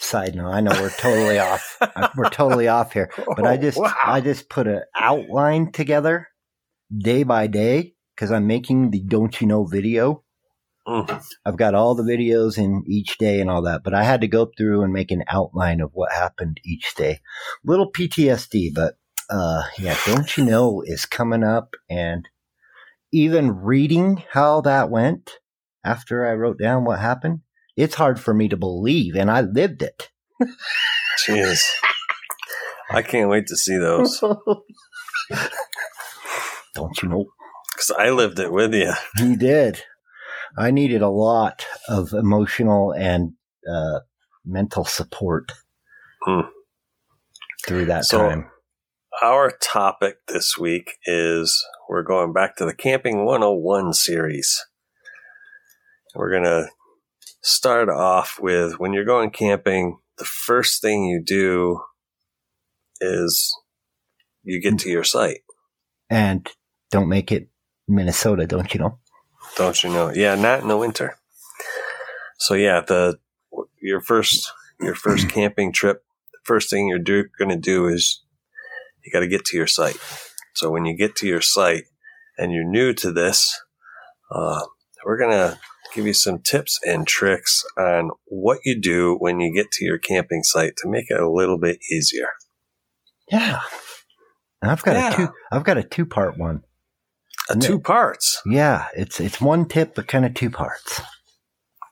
side 0.00 0.34
note. 0.34 0.50
I 0.50 0.60
know 0.60 0.72
we're 0.72 0.90
totally 0.90 1.38
off. 1.40 1.76
We're 2.16 2.30
totally 2.30 2.68
off 2.68 2.92
here. 2.92 3.10
But 3.16 3.44
I 3.44 3.54
oh, 3.54 3.56
just, 3.58 3.78
Oh, 3.78 3.82
wow. 3.82 3.94
I 4.04 4.20
just 4.20 4.48
put 4.48 4.66
an 4.66 4.82
outline 4.94 5.72
together 5.72 6.28
day 6.96 7.22
by 7.24 7.46
day 7.48 7.95
because 8.16 8.32
I'm 8.32 8.46
making 8.46 8.90
the 8.90 9.02
"Don't 9.02 9.38
You 9.40 9.46
Know" 9.46 9.66
video. 9.66 10.24
Mm. 10.88 11.22
I've 11.44 11.56
got 11.56 11.74
all 11.74 11.94
the 11.94 12.02
videos 12.02 12.58
in 12.58 12.84
each 12.86 13.18
day 13.18 13.40
and 13.40 13.50
all 13.50 13.62
that, 13.62 13.82
but 13.84 13.92
I 13.92 14.04
had 14.04 14.22
to 14.22 14.28
go 14.28 14.50
through 14.56 14.82
and 14.82 14.92
make 14.92 15.10
an 15.10 15.24
outline 15.28 15.80
of 15.80 15.90
what 15.92 16.12
happened 16.12 16.60
each 16.64 16.94
day. 16.94 17.20
Little 17.64 17.90
PTSD, 17.90 18.72
but 18.72 18.94
uh, 19.28 19.64
yeah, 19.78 19.96
don't 20.06 20.36
you 20.36 20.44
know 20.44 20.82
is 20.84 21.04
coming 21.04 21.44
up, 21.44 21.74
and 21.90 22.28
even 23.12 23.56
reading 23.56 24.22
how 24.30 24.60
that 24.62 24.90
went 24.90 25.38
after 25.84 26.26
I 26.26 26.34
wrote 26.34 26.58
down 26.58 26.84
what 26.84 27.00
happened, 27.00 27.40
it's 27.76 27.96
hard 27.96 28.18
for 28.18 28.32
me 28.32 28.48
to 28.48 28.56
believe, 28.56 29.14
and 29.14 29.30
I 29.30 29.42
lived 29.42 29.82
it. 29.82 30.10
Jeez. 31.26 31.62
I 32.90 33.02
can't 33.02 33.28
wait 33.28 33.46
to 33.48 33.56
see 33.56 33.76
those 33.76 34.20
don't 36.76 37.02
you 37.02 37.08
know? 37.08 37.24
Because 37.76 37.90
I 37.98 38.10
lived 38.10 38.38
it 38.38 38.50
with 38.52 38.74
you. 38.74 38.92
He 39.18 39.36
did. 39.36 39.82
I 40.58 40.70
needed 40.70 41.02
a 41.02 41.10
lot 41.10 41.66
of 41.88 42.12
emotional 42.14 42.92
and 42.92 43.32
uh, 43.70 44.00
mental 44.44 44.84
support 44.84 45.52
Hmm. 46.24 46.40
through 47.66 47.84
that 47.86 48.04
So- 48.06 48.28
time. 48.28 48.50
Our 49.22 49.50
topic 49.62 50.16
this 50.28 50.58
week 50.58 50.96
is 51.06 51.64
we're 51.88 52.02
going 52.02 52.34
back 52.34 52.56
to 52.56 52.66
the 52.66 52.74
Camping 52.74 53.24
101 53.24 53.94
series. 53.94 54.62
We're 56.14 56.30
going 56.30 56.44
to 56.44 56.66
start 57.42 57.88
off 57.88 58.38
with 58.40 58.78
when 58.78 58.92
you're 58.92 59.06
going 59.06 59.30
camping, 59.30 59.98
the 60.18 60.24
first 60.26 60.82
thing 60.82 61.04
you 61.04 61.22
do 61.24 61.80
is 63.00 63.54
you 64.42 64.60
get 64.60 64.78
to 64.80 64.90
your 64.90 65.04
site. 65.04 65.40
And 66.10 66.46
don't 66.90 67.08
make 67.08 67.32
it 67.32 67.48
Minnesota, 67.88 68.46
don't 68.46 68.72
you 68.74 68.80
know? 68.80 68.98
Don't 69.56 69.82
you 69.82 69.90
know? 69.90 70.12
Yeah, 70.12 70.34
not 70.34 70.60
in 70.60 70.68
the 70.68 70.76
winter. 70.76 71.18
So 72.38 72.54
yeah, 72.54 72.80
the 72.80 73.18
your 73.80 74.00
first 74.00 74.52
your 74.80 74.94
first 74.94 75.28
camping 75.30 75.72
trip, 75.72 76.04
the 76.32 76.38
first 76.44 76.68
thing 76.70 76.88
you're 76.88 76.98
do, 76.98 77.24
going 77.38 77.48
to 77.50 77.56
do 77.56 77.86
is 77.86 78.22
you 79.04 79.12
got 79.12 79.20
to 79.20 79.28
get 79.28 79.44
to 79.46 79.56
your 79.56 79.66
site. 79.66 79.96
So 80.54 80.70
when 80.70 80.84
you 80.84 80.96
get 80.96 81.16
to 81.16 81.26
your 81.26 81.40
site 81.40 81.84
and 82.36 82.52
you're 82.52 82.64
new 82.68 82.92
to 82.94 83.12
this, 83.12 83.58
uh, 84.30 84.62
we're 85.04 85.18
going 85.18 85.30
to 85.32 85.58
give 85.94 86.06
you 86.06 86.12
some 86.14 86.40
tips 86.40 86.78
and 86.84 87.06
tricks 87.06 87.64
on 87.78 88.10
what 88.26 88.58
you 88.64 88.78
do 88.80 89.16
when 89.18 89.40
you 89.40 89.54
get 89.54 89.70
to 89.72 89.84
your 89.84 89.98
camping 89.98 90.42
site 90.42 90.76
to 90.78 90.88
make 90.88 91.06
it 91.10 91.20
a 91.20 91.30
little 91.30 91.58
bit 91.58 91.78
easier. 91.90 92.28
Yeah. 93.30 93.60
I've 94.62 94.82
got 94.82 94.96
Yeah. 94.96 95.12
a 95.12 95.16
two 95.16 95.32
I've 95.52 95.64
got 95.64 95.78
a 95.78 95.82
two 95.82 96.04
part 96.06 96.36
one. 96.36 96.62
Uh, 97.48 97.54
two 97.54 97.78
parts. 97.78 98.40
Yeah, 98.46 98.86
it's 98.96 99.20
it's 99.20 99.40
one 99.40 99.66
tip 99.66 99.94
but 99.94 100.08
kind 100.08 100.24
of 100.26 100.34
two 100.34 100.50
parts. 100.50 101.00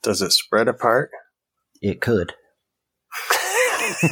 Does 0.02 0.20
it 0.20 0.32
spread 0.32 0.68
apart? 0.68 1.10
It 1.80 2.00
could. 2.00 2.34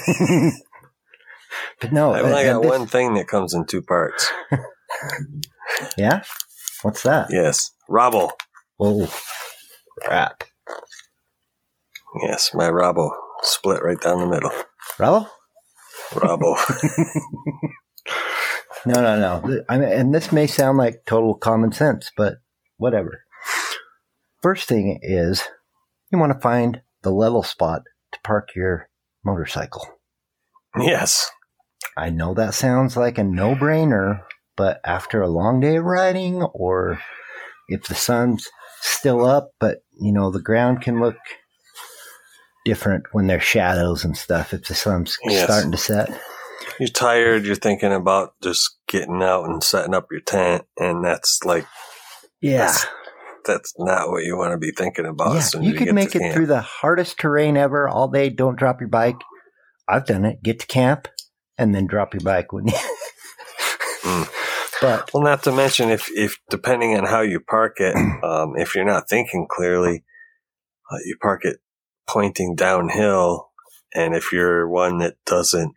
but 1.80 1.92
no, 1.92 2.12
I've 2.12 2.24
only 2.24 2.44
got 2.44 2.62
this- 2.62 2.70
one 2.70 2.86
thing 2.86 3.14
that 3.14 3.28
comes 3.28 3.54
in 3.54 3.66
two 3.66 3.82
parts. 3.82 4.30
Yeah? 5.96 6.22
What's 6.82 7.02
that? 7.02 7.28
Yes, 7.30 7.70
Robbo. 7.88 8.30
Oh, 8.78 9.12
crap. 10.02 10.44
Yes, 12.22 12.50
my 12.54 12.68
Robbo 12.68 13.10
split 13.42 13.82
right 13.82 14.00
down 14.00 14.18
the 14.18 14.26
middle. 14.26 14.50
Bravo? 14.98 15.28
Robbo. 16.10 16.56
No, 18.86 19.00
no, 19.00 19.18
no. 19.18 19.62
I 19.68 19.78
mean, 19.78 19.88
and 19.88 20.14
this 20.14 20.32
may 20.32 20.46
sound 20.46 20.78
like 20.78 21.04
total 21.06 21.34
common 21.34 21.72
sense, 21.72 22.10
but 22.16 22.34
whatever. 22.78 23.22
First 24.42 24.68
thing 24.68 24.98
is 25.02 25.42
you 26.10 26.18
want 26.18 26.32
to 26.32 26.40
find 26.40 26.82
the 27.02 27.10
level 27.12 27.42
spot 27.42 27.82
to 28.12 28.18
park 28.24 28.50
your 28.56 28.88
motorcycle. 29.24 29.86
yes. 30.78 31.30
I 31.96 32.08
know 32.10 32.32
that 32.34 32.54
sounds 32.54 32.96
like 32.96 33.18
a 33.18 33.24
no 33.24 33.54
brainer, 33.54 34.22
but 34.56 34.80
after 34.84 35.20
a 35.20 35.28
long 35.28 35.60
day 35.60 35.76
of 35.76 35.84
riding, 35.84 36.42
or 36.42 36.98
if 37.68 37.84
the 37.84 37.94
sun's 37.94 38.48
still 38.80 39.24
up, 39.24 39.50
but 39.60 39.78
you 40.00 40.10
know, 40.12 40.30
the 40.30 40.40
ground 40.40 40.80
can 40.80 41.00
look 41.00 41.16
different 42.64 43.04
when 43.12 43.26
there's 43.26 43.42
shadows 43.42 44.04
and 44.04 44.16
stuff 44.16 44.54
if 44.54 44.66
the 44.66 44.74
sun's 44.74 45.18
Yes. 45.24 45.44
starting 45.44 45.70
to 45.72 45.76
set. 45.78 46.08
You're 46.80 46.88
tired, 46.88 47.44
you're 47.44 47.54
thinking 47.56 47.92
about 47.92 48.34
just 48.42 48.78
getting 48.88 49.22
out 49.22 49.44
and 49.44 49.62
setting 49.62 49.94
up 49.94 50.06
your 50.10 50.20
tent, 50.20 50.64
and 50.78 51.04
that's 51.04 51.40
like 51.44 51.66
Yeah. 52.40 52.66
That's- 52.66 52.86
that's 53.44 53.74
not 53.76 54.08
what 54.08 54.22
you 54.22 54.36
want 54.36 54.52
to 54.52 54.56
be 54.58 54.70
thinking 54.70 55.04
about. 55.04 55.34
yeah, 55.34 55.60
you 55.60 55.72
you 55.72 55.74
could 55.76 55.92
make 55.92 56.14
it 56.14 56.20
camp. 56.20 56.32
through 56.32 56.46
the 56.46 56.60
hardest 56.60 57.18
terrain 57.18 57.56
ever 57.56 57.88
all 57.88 58.06
day. 58.06 58.28
Don't 58.28 58.56
drop 58.56 58.80
your 58.80 58.88
bike. 58.88 59.16
I've 59.88 60.06
done 60.06 60.24
it. 60.24 60.44
Get 60.44 60.60
to 60.60 60.66
camp 60.68 61.08
and 61.58 61.74
then 61.74 61.88
drop 61.88 62.14
your 62.14 62.20
bike 62.20 62.52
when 62.52 62.68
you. 62.68 62.74
Mm. 64.02 64.28
But 64.80 65.10
Well, 65.14 65.22
not 65.22 65.44
to 65.44 65.52
mention 65.52 65.88
if, 65.90 66.08
if 66.10 66.36
depending 66.50 66.96
on 66.96 67.04
how 67.06 67.20
you 67.20 67.38
park 67.38 67.76
it, 67.78 67.94
um, 68.24 68.54
if 68.56 68.74
you're 68.74 68.84
not 68.84 69.08
thinking 69.08 69.46
clearly, 69.48 70.04
uh, 70.90 70.96
you 71.04 71.16
park 71.22 71.44
it 71.44 71.58
pointing 72.08 72.56
downhill, 72.56 73.50
and 73.94 74.14
if 74.14 74.32
you're 74.32 74.68
one 74.68 74.98
that 74.98 75.14
doesn't, 75.24 75.72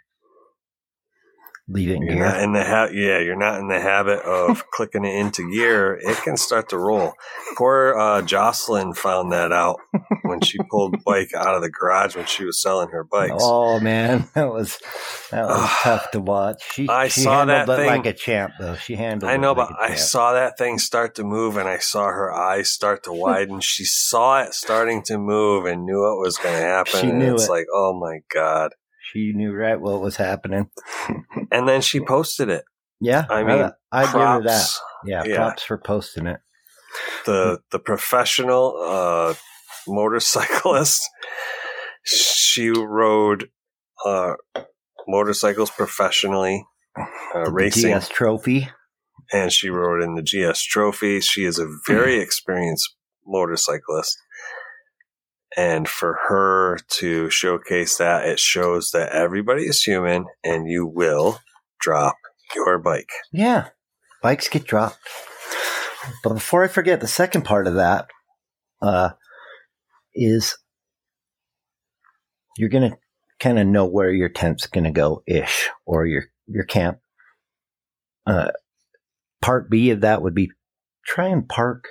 leave 1.68 1.90
it 1.90 1.96
in 1.96 2.02
you're 2.04 2.16
gear. 2.16 2.24
not 2.26 2.40
in 2.42 2.54
the 2.54 2.64
ha- 2.64 2.90
yeah, 2.92 3.20
you're 3.20 3.36
not 3.36 3.60
in 3.60 3.68
the 3.68 3.80
habit 3.80 4.20
of 4.20 4.64
clicking 4.72 5.04
it 5.06 5.16
into 5.16 5.50
gear, 5.52 5.96
it 6.02 6.18
can 6.18 6.38
start 6.38 6.70
to 6.70 6.78
roll. 6.78 7.14
Poor 7.58 7.98
uh, 7.98 8.22
Jocelyn 8.22 8.94
found 8.94 9.32
that 9.32 9.52
out 9.52 9.80
when 10.24 10.42
she 10.42 10.58
pulled 10.70 10.94
the 10.94 10.98
bike 11.06 11.30
out 11.36 11.56
of 11.56 11.62
the 11.62 11.70
garage 11.70 12.16
when 12.16 12.26
she 12.26 12.46
was 12.46 12.62
selling 12.62 12.90
her 12.90 13.04
bikes. 13.04 13.34
Oh 13.40 13.80
man, 13.80 14.30
that 14.36 14.52
was 14.52 14.78
that 15.32 15.46
was 15.48 15.70
tough 15.82 16.12
to 16.12 16.20
watch. 16.20 16.62
She, 16.74 16.88
I 16.88 17.08
she 17.08 17.22
saw 17.22 17.40
handled 17.46 17.68
that 17.70 17.76
thing- 17.78 17.88
like 17.88 18.06
a 18.06 18.14
champ, 18.14 18.54
though. 18.60 18.76
She 18.76 18.96
handled. 18.96 19.32
I 19.32 19.38
know, 19.38 19.54
like 19.54 19.70
but 19.70 19.80
I 19.82 19.96
saw 19.96 20.34
that 20.34 20.58
thing 20.58 20.78
start 20.78 21.16
to 21.16 21.24
move 21.24 21.58
and 21.58 21.68
I 21.68 21.78
saw 21.80 22.06
her 22.06 22.32
eyes 22.34 22.70
start 22.70 23.04
to 23.06 23.14
widen. 23.14 23.60
she 23.60 23.86
saw 23.86 24.42
it 24.44 24.54
starting 24.54 25.02
to 25.04 25.18
move 25.18 25.66
and 25.66 25.86
knew 25.86 26.02
what 26.02 26.20
was 26.20 26.38
going 26.38 26.56
to 26.56 26.62
happen. 26.62 27.00
She 27.02 27.12
knew 27.12 27.34
it's 27.34 27.46
it. 27.48 27.52
like, 27.52 27.66
oh 27.74 27.98
my 28.00 28.20
God. 28.34 28.74
She 29.16 29.32
knew 29.34 29.54
right 29.54 29.80
what 29.80 30.02
was 30.02 30.18
happening. 30.18 30.70
And 31.52 31.70
then 31.70 31.80
she 31.82 32.00
posted 32.02 32.50
it. 32.50 32.66
Yeah, 33.00 33.26
I 33.30 33.44
mean, 33.44 33.70
I 33.92 34.04
give 34.04 34.12
her 34.14 34.44
that. 34.44 34.68
Yeah, 35.06 35.24
Yeah. 35.26 35.36
props 35.38 35.64
for 35.64 35.78
posting 35.78 36.26
it. 36.28 36.40
The, 37.26 37.60
the 37.72 37.80
professional 37.80 38.76
uh, 38.82 39.36
motorcyclist, 39.88 41.08
she 42.04 42.70
rode 42.70 43.50
uh, 44.06 44.34
motorcycles 45.08 45.70
professionally, 45.70 46.66
uh, 47.00 47.46
The 47.46 47.52
racing. 47.52 47.98
GS 47.98 48.10
Trophy. 48.10 48.70
and 49.32 49.52
she 49.52 49.70
rode 49.70 50.02
in 50.04 50.16
the 50.16 50.24
GS 50.24 50.62
Trophy. 50.64 51.22
She 51.22 51.46
is 51.46 51.58
a 51.60 51.68
very 51.88 52.20
experienced 52.22 52.96
motorcyclist. 53.26 54.18
And 55.58 55.88
for 55.88 56.18
her 56.28 56.80
to 57.00 57.30
showcase 57.30 57.98
that, 57.98 58.28
it 58.28 58.40
shows 58.40 58.92
that 58.92 59.14
everybody 59.14 59.64
is 59.64 59.82
human 59.82 60.26
and 60.44 60.70
you 60.70 60.86
will 60.86 61.40
drop 61.80 62.16
your 62.56 62.78
bike. 62.78 63.10
Yeah, 63.32 63.70
bikes 64.22 64.50
get 64.50 64.66
dropped. 64.66 64.98
But 66.24 66.34
before 66.34 66.64
I 66.64 66.68
forget, 66.68 67.00
the 67.00 67.08
second 67.08 67.44
part 67.44 67.68
of 67.68 67.76
that 67.76 68.08
uh, 68.82 69.12
is 70.14 70.58
you're 72.58 72.70
gonna 72.70 72.98
kind 73.40 73.60
of 73.60 73.68
know 73.68 73.86
where 73.86 74.12
your 74.12 74.30
tent's 74.30 74.68
gonna 74.68 74.92
go 74.92 75.24
ish, 75.28 75.70
or 75.86 76.06
your 76.06 76.26
your 76.48 76.66
camp. 76.66 77.00
Uh, 78.28 78.52
part 79.42 79.70
B 79.70 79.92
of 79.92 80.02
that 80.02 80.22
would 80.22 80.36
be 80.36 80.52
try 81.06 81.28
and 81.28 81.48
park 81.48 81.88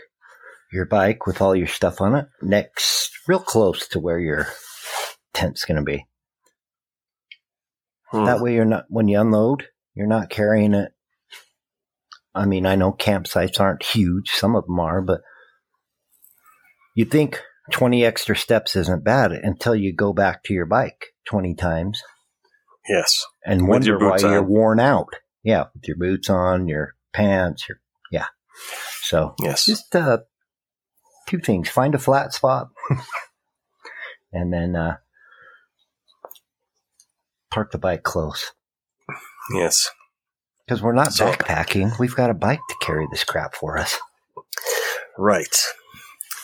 your 0.75 0.87
bike 0.87 1.27
with 1.27 1.41
all 1.41 1.55
your 1.55 1.69
stuff 1.69 2.01
on 2.01 2.15
it 2.17 2.27
next, 2.43 3.11
real 3.29 3.39
close 3.39 3.87
to 3.89 4.01
where 4.01 4.19
your 4.19 4.49
tent's 5.33 5.65
gonna 5.65 5.83
be. 5.83 6.07
Hmm. 8.11 8.25
That 8.25 8.41
way, 8.41 8.55
you're 8.55 8.65
not 8.65 8.85
when 8.89 9.09
you 9.09 9.21
unload, 9.21 9.69
you're 9.95 10.07
not 10.07 10.31
carrying 10.31 10.75
it. 10.75 10.93
I 12.35 12.47
mean, 12.47 12.67
I 12.67 12.75
know 12.75 12.93
campsites 12.93 13.61
aren't 13.61 13.85
huge; 13.85 14.31
some 14.31 14.57
of 14.57 14.67
them 14.67 14.81
are, 14.81 15.01
but 15.01 15.21
you 16.95 17.05
think 17.05 17.41
twenty 17.71 18.05
extra 18.05 18.37
steps 18.37 18.77
isn't 18.77 19.05
bad 19.05 19.33
until 19.33 19.75
you 19.75 19.95
go 19.95 20.13
back 20.13 20.43
to 20.45 20.55
your 20.55 20.67
bike 20.67 21.07
twenty 21.25 21.55
times 21.55 22.03
yes. 22.89 23.25
and 23.45 23.69
wonder 23.69 23.93
your 23.93 23.99
why 23.99 24.11
boots 24.11 24.23
you're 24.23 24.43
worn 24.43 24.81
out. 24.81 25.09
Yeah, 25.43 25.65
with 25.75 25.87
your 25.87 25.97
boots 25.97 26.31
on, 26.31 26.69
your 26.69 26.95
pants, 27.13 27.69
your 27.69 27.79
yeah. 28.11 28.27
So 29.03 29.35
Yes. 29.41 29.67
just 29.67 29.95
uh, 29.95 30.19
two 31.27 31.39
things: 31.39 31.69
find 31.69 31.95
a 31.95 31.99
flat 31.99 32.33
spot, 32.33 32.69
and 34.33 34.53
then 34.53 34.77
uh, 34.77 34.97
park 37.51 37.71
the 37.73 37.79
bike 37.79 38.03
close. 38.03 38.53
Yes. 39.55 39.91
Because 40.67 40.81
we're 40.83 40.95
not 40.95 41.13
So- 41.13 41.31
backpacking. 41.31 41.99
We've 41.99 42.17
got 42.17 42.31
a 42.31 42.35
bike 42.35 42.61
to 42.69 42.75
carry 42.81 43.07
this 43.11 43.23
crap 43.25 43.55
for 43.55 43.77
us. 43.79 43.99
Right. 45.19 45.55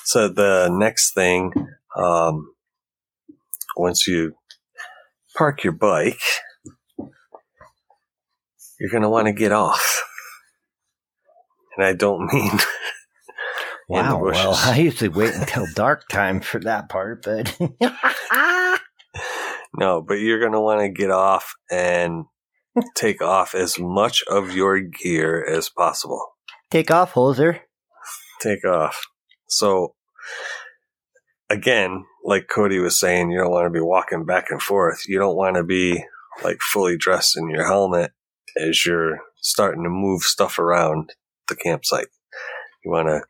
So 0.05 0.29
the 0.29 0.69
next 0.71 1.15
thing, 1.15 1.53
um, 1.97 2.53
once 3.77 4.07
you 4.07 4.35
park 5.37 5.65
your 5.65 5.73
bike, 5.73 6.21
you're 8.79 8.91
going 8.91 9.03
to 9.03 9.09
want 9.09 9.27
to 9.27 9.33
get 9.33 9.53
off. 9.53 10.03
And 11.77 11.87
I 11.87 11.95
don't 11.95 12.27
mean 12.33 12.59
Wow. 13.91 14.23
Well. 14.23 14.55
I 14.55 14.79
usually 14.79 15.09
wait 15.09 15.35
until 15.35 15.67
dark 15.75 16.09
time 16.09 16.41
for 16.41 16.61
that 16.61 16.89
part, 16.89 17.25
but 17.25 17.59
No, 19.77 20.01
but 20.01 20.15
you're 20.15 20.41
going 20.41 20.53
to 20.53 20.61
want 20.61 20.81
to 20.81 20.89
get 20.89 21.11
off 21.11 21.55
and 21.71 22.27
take 22.97 23.21
off 23.21 23.55
as 23.55 23.79
much 23.79 24.23
of 24.29 24.55
your 24.55 24.81
gear 24.81 25.45
as 25.45 25.69
possible. 25.69 26.25
take 26.71 26.91
off, 26.91 27.15
hoser. 27.15 27.61
Take 28.41 28.65
off. 28.65 29.07
So, 29.49 29.95
again, 31.49 32.05
like 32.25 32.49
Cody 32.49 32.79
was 32.79 32.99
saying, 32.99 33.31
you 33.31 33.39
don't 33.39 33.51
want 33.51 33.67
to 33.67 33.71
be 33.71 33.81
walking 33.85 34.25
back 34.25 34.51
and 34.51 34.63
forth. 34.63 35.09
You 35.09 35.19
don't 35.19 35.37
want 35.37 35.57
to 35.57 35.65
be 35.65 36.05
like 36.45 36.61
fully 36.61 36.97
dressed 36.97 37.37
in 37.37 37.51
your 37.51 37.67
helmet 37.67 38.13
as 38.57 38.87
you're 38.87 39.19
starting 39.37 39.83
to 39.83 39.91
move 39.91 40.23
stuff 40.23 40.59
around 40.59 41.11
the 41.49 41.57
campsite. 41.57 42.09
You 42.85 42.91
want 42.91 43.09
to 43.09 43.23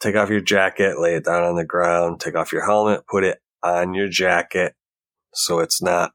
take 0.00 0.16
off 0.16 0.30
your 0.30 0.40
jacket, 0.40 0.98
lay 0.98 1.14
it 1.14 1.24
down 1.24 1.42
on 1.42 1.56
the 1.56 1.64
ground, 1.64 2.20
take 2.20 2.34
off 2.34 2.52
your 2.52 2.64
helmet, 2.64 3.06
put 3.08 3.24
it 3.24 3.38
on 3.62 3.94
your 3.94 4.08
jacket 4.08 4.74
so 5.34 5.60
it's 5.60 5.82
not 5.82 6.12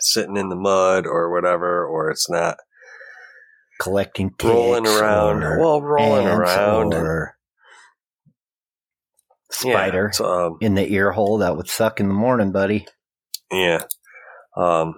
sitting 0.00 0.36
in 0.36 0.48
the 0.48 0.56
mud 0.56 1.06
or 1.06 1.32
whatever, 1.32 1.86
or 1.86 2.10
it's 2.10 2.28
not 2.28 2.56
Collecting 3.78 4.34
rolling 4.42 4.86
around. 4.86 5.40
Well, 5.40 5.82
rolling 5.82 6.26
around. 6.26 6.94
or 6.94 7.36
Yeah, 9.64 9.72
spider 9.72 10.12
um, 10.24 10.56
in 10.60 10.74
the 10.74 10.90
ear 10.92 11.12
hole 11.12 11.38
that 11.38 11.56
would 11.56 11.68
suck 11.68 12.00
in 12.00 12.08
the 12.08 12.14
morning, 12.14 12.52
buddy. 12.52 12.86
Yeah. 13.52 13.84
Um, 14.56 14.94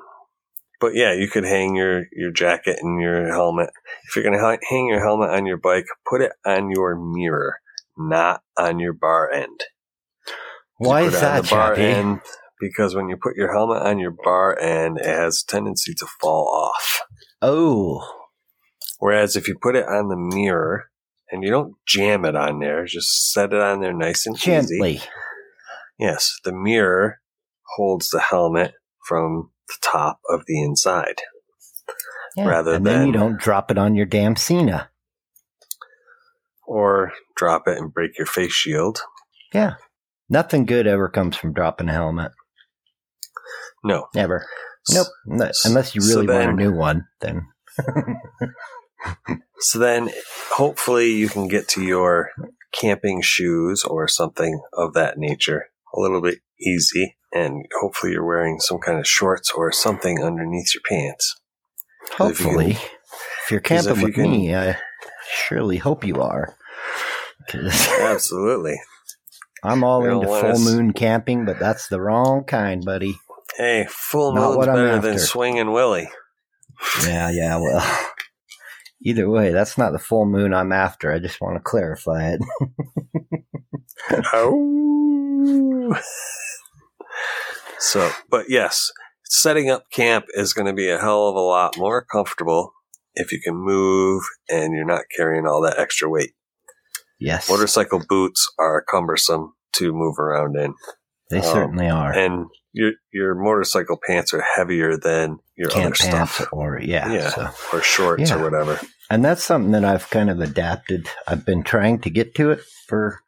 but 0.81 0.93
yeah, 0.95 1.13
you 1.13 1.29
could 1.29 1.45
hang 1.45 1.75
your, 1.75 2.05
your 2.13 2.31
jacket 2.31 2.79
and 2.81 3.01
your 3.01 3.33
helmet. 3.33 3.71
If 4.05 4.17
you're 4.17 4.25
going 4.25 4.39
to 4.39 4.59
hang 4.69 4.87
your 4.87 5.05
helmet 5.05 5.31
on 5.31 5.45
your 5.45 5.57
bike, 5.57 5.87
put 6.09 6.23
it 6.23 6.33
on 6.47 6.71
your 6.71 6.97
mirror, 6.97 7.57
not 7.99 8.43
on 8.57 8.79
your 8.79 8.93
bar 8.93 9.31
end. 9.31 9.61
Why 10.77 11.03
is 11.03 11.21
that, 11.21 11.45
Chappie? 11.45 11.83
end 11.83 12.21
because 12.61 12.95
when 12.95 13.09
you 13.09 13.17
put 13.17 13.37
your 13.37 13.53
helmet 13.53 13.83
on 13.83 13.99
your 13.99 14.15
bar 14.25 14.59
end, 14.59 14.99
it 14.99 15.07
has 15.07 15.43
a 15.43 15.51
tendency 15.51 15.95
to 15.95 16.07
fall 16.21 16.49
off. 16.49 17.03
Oh, 17.41 18.19
Whereas 18.99 19.37
if 19.37 19.47
you 19.47 19.57
put 19.61 19.77
it 19.77 19.87
on 19.87 20.09
the 20.09 20.17
mirror 20.17 20.91
and 21.31 21.43
you 21.43 21.51
don't 21.51 21.75
jam 21.87 22.25
it 22.25 22.35
on 22.35 22.59
there, 22.59 22.85
just 22.85 23.33
set 23.33 23.53
it 23.53 23.61
on 23.61 23.81
there 23.81 23.93
nice 23.93 24.27
and 24.27 24.37
easy. 24.37 24.47
gently. 24.47 25.01
Yes, 25.99 26.35
the 26.45 26.53
mirror 26.53 27.21
holds 27.77 28.09
the 28.11 28.21
helmet 28.21 28.75
from 29.07 29.51
the 29.69 29.77
top 29.83 30.21
of 30.29 30.43
the 30.47 30.61
inside. 30.63 31.21
Yeah. 32.37 32.47
Rather 32.49 32.75
and 32.75 32.87
then 32.87 33.07
you 33.07 33.13
don't 33.13 33.39
drop 33.39 33.71
it 33.71 33.79
on 33.79 33.95
your 33.95 34.07
damn 34.07 34.37
Cena. 34.37 34.91
Or 36.71 37.13
drop 37.35 37.67
it 37.67 37.79
and 37.79 37.93
break 37.93 38.19
your 38.19 38.27
face 38.27 38.53
shield. 38.53 39.01
Yeah. 39.55 39.75
Nothing 40.29 40.67
good 40.67 40.87
ever 40.87 41.09
comes 41.09 41.35
from 41.37 41.55
dropping 41.55 41.89
a 41.89 41.93
helmet. 41.93 42.33
No. 43.83 44.07
Never. 44.15 44.47
Nope. 44.91 45.07
No- 45.25 45.51
Unless 45.65 45.95
you 45.95 46.03
So 46.03 46.21
really 46.21 46.27
want 46.35 46.51
a 46.51 46.53
new 46.63 46.73
one, 46.73 47.07
then 47.21 47.47
So 49.61 49.79
then 49.79 50.11
hopefully 50.53 51.13
you 51.13 51.29
can 51.29 51.49
get 51.49 51.69
to 51.69 51.83
your 51.83 52.31
camping 52.73 53.23
shoes 53.23 53.83
or 53.85 54.07
something 54.09 54.61
of 54.75 54.93
that 54.95 55.17
nature 55.19 55.67
a 55.95 56.01
little 56.01 56.21
bit 56.21 56.39
easy. 56.61 57.17
And 57.33 57.65
hopefully 57.81 58.13
you're 58.13 58.27
wearing 58.27 58.59
some 58.61 58.79
kind 58.79 58.99
of 58.99 59.07
shorts 59.07 59.51
or 59.55 59.73
something 59.73 60.23
underneath 60.23 60.75
your 60.75 60.83
pants. 60.89 61.35
If 62.05 62.11
you 62.11 62.17
hopefully, 62.27 62.71
if 62.73 63.51
you're 63.51 63.61
'cause 63.61 63.87
if 63.87 63.95
camping 63.95 64.01
you 64.01 64.07
with 64.07 64.15
can- 64.15 64.31
me, 64.31 64.55
I 64.55 64.79
surely 65.31 65.77
hope 65.79 66.05
you 66.05 66.21
are. 66.23 66.55
Absolutely. 67.55 68.79
I'm 69.65 69.83
all 69.83 70.05
into 70.05 70.27
full 70.27 70.53
us- 70.53 70.65
moon 70.65 70.93
camping, 70.93 71.45
but 71.45 71.59
that's 71.59 71.89
the 71.89 72.01
wrong 72.01 72.45
kind, 72.45 72.85
buddy. 72.85 73.17
Hey, 73.57 73.87
full 73.89 74.35
Not 74.35 74.55
moon's 74.55 74.67
better 74.67 74.99
than 75.01 75.19
swinging 75.19 75.73
Willie. 75.73 76.09
Yeah, 77.05 77.31
yeah, 77.31 77.57
well. 77.57 77.99
Either 79.03 79.29
way, 79.29 79.51
that's 79.53 79.79
not 79.79 79.93
the 79.93 79.99
full 79.99 80.27
moon 80.27 80.53
I'm 80.53 80.73
after. 80.73 81.13
I 81.13 81.19
just 81.19 81.41
want 81.41 81.57
to 81.57 81.61
clarify 81.61 82.33
it. 82.33 82.41
Oh. 84.33 85.99
so, 87.79 88.11
but 88.31 88.47
yes, 88.49 88.91
setting 89.25 89.71
up 89.71 89.85
camp 89.93 90.27
is 90.31 90.53
going 90.53 90.67
to 90.67 90.73
be 90.73 90.89
a 90.89 91.01
hell 91.01 91.29
of 91.29 91.35
a 91.35 91.41
lot 91.41 91.77
more 91.77 92.05
comfortable 92.05 92.73
if 93.15 93.33
you 93.33 93.41
can 93.41 93.57
move 93.57 94.23
and 94.49 94.73
you're 94.73 94.87
not 94.87 95.03
carrying 95.17 95.47
all 95.47 95.61
that 95.63 95.79
extra 95.79 96.09
weight. 96.09 96.33
Yes. 97.19 97.49
Motorcycle 97.51 98.03
boots 98.09 98.51
are 98.59 98.85
cumbersome 98.91 99.55
to 99.77 99.93
move 99.93 100.19
around 100.19 100.57
in. 100.57 100.75
They 101.31 101.39
um, 101.39 101.45
certainly 101.45 101.89
are. 101.89 102.13
And 102.13 102.47
your 102.73 102.93
your 103.13 103.35
motorcycle 103.35 103.99
pants 104.07 104.33
are 104.33 104.45
heavier 104.57 104.97
than 104.97 105.39
your 105.57 105.69
Camp 105.69 105.95
other 105.97 106.11
pants 106.11 106.33
stuff. 106.35 106.49
or 106.53 106.81
yeah. 106.81 107.13
Yeah. 107.13 107.31
So. 107.31 107.51
Or 107.77 107.83
shorts 107.83 108.31
Yeah. 108.31 108.39
or 108.39 108.45
whatever. 108.45 108.81
And 109.11 109.25
that's 109.25 109.43
something 109.43 109.73
that 109.73 109.85
I've 109.85 110.09
kind 110.11 110.31
of 110.31 110.41
adapted. 110.41 111.09
I've 111.27 111.45
been 111.45 111.63
trying 111.63 112.01
to 112.03 112.11
get 112.11 112.35
to 112.37 112.51
it 112.51 112.61
for 112.87 113.21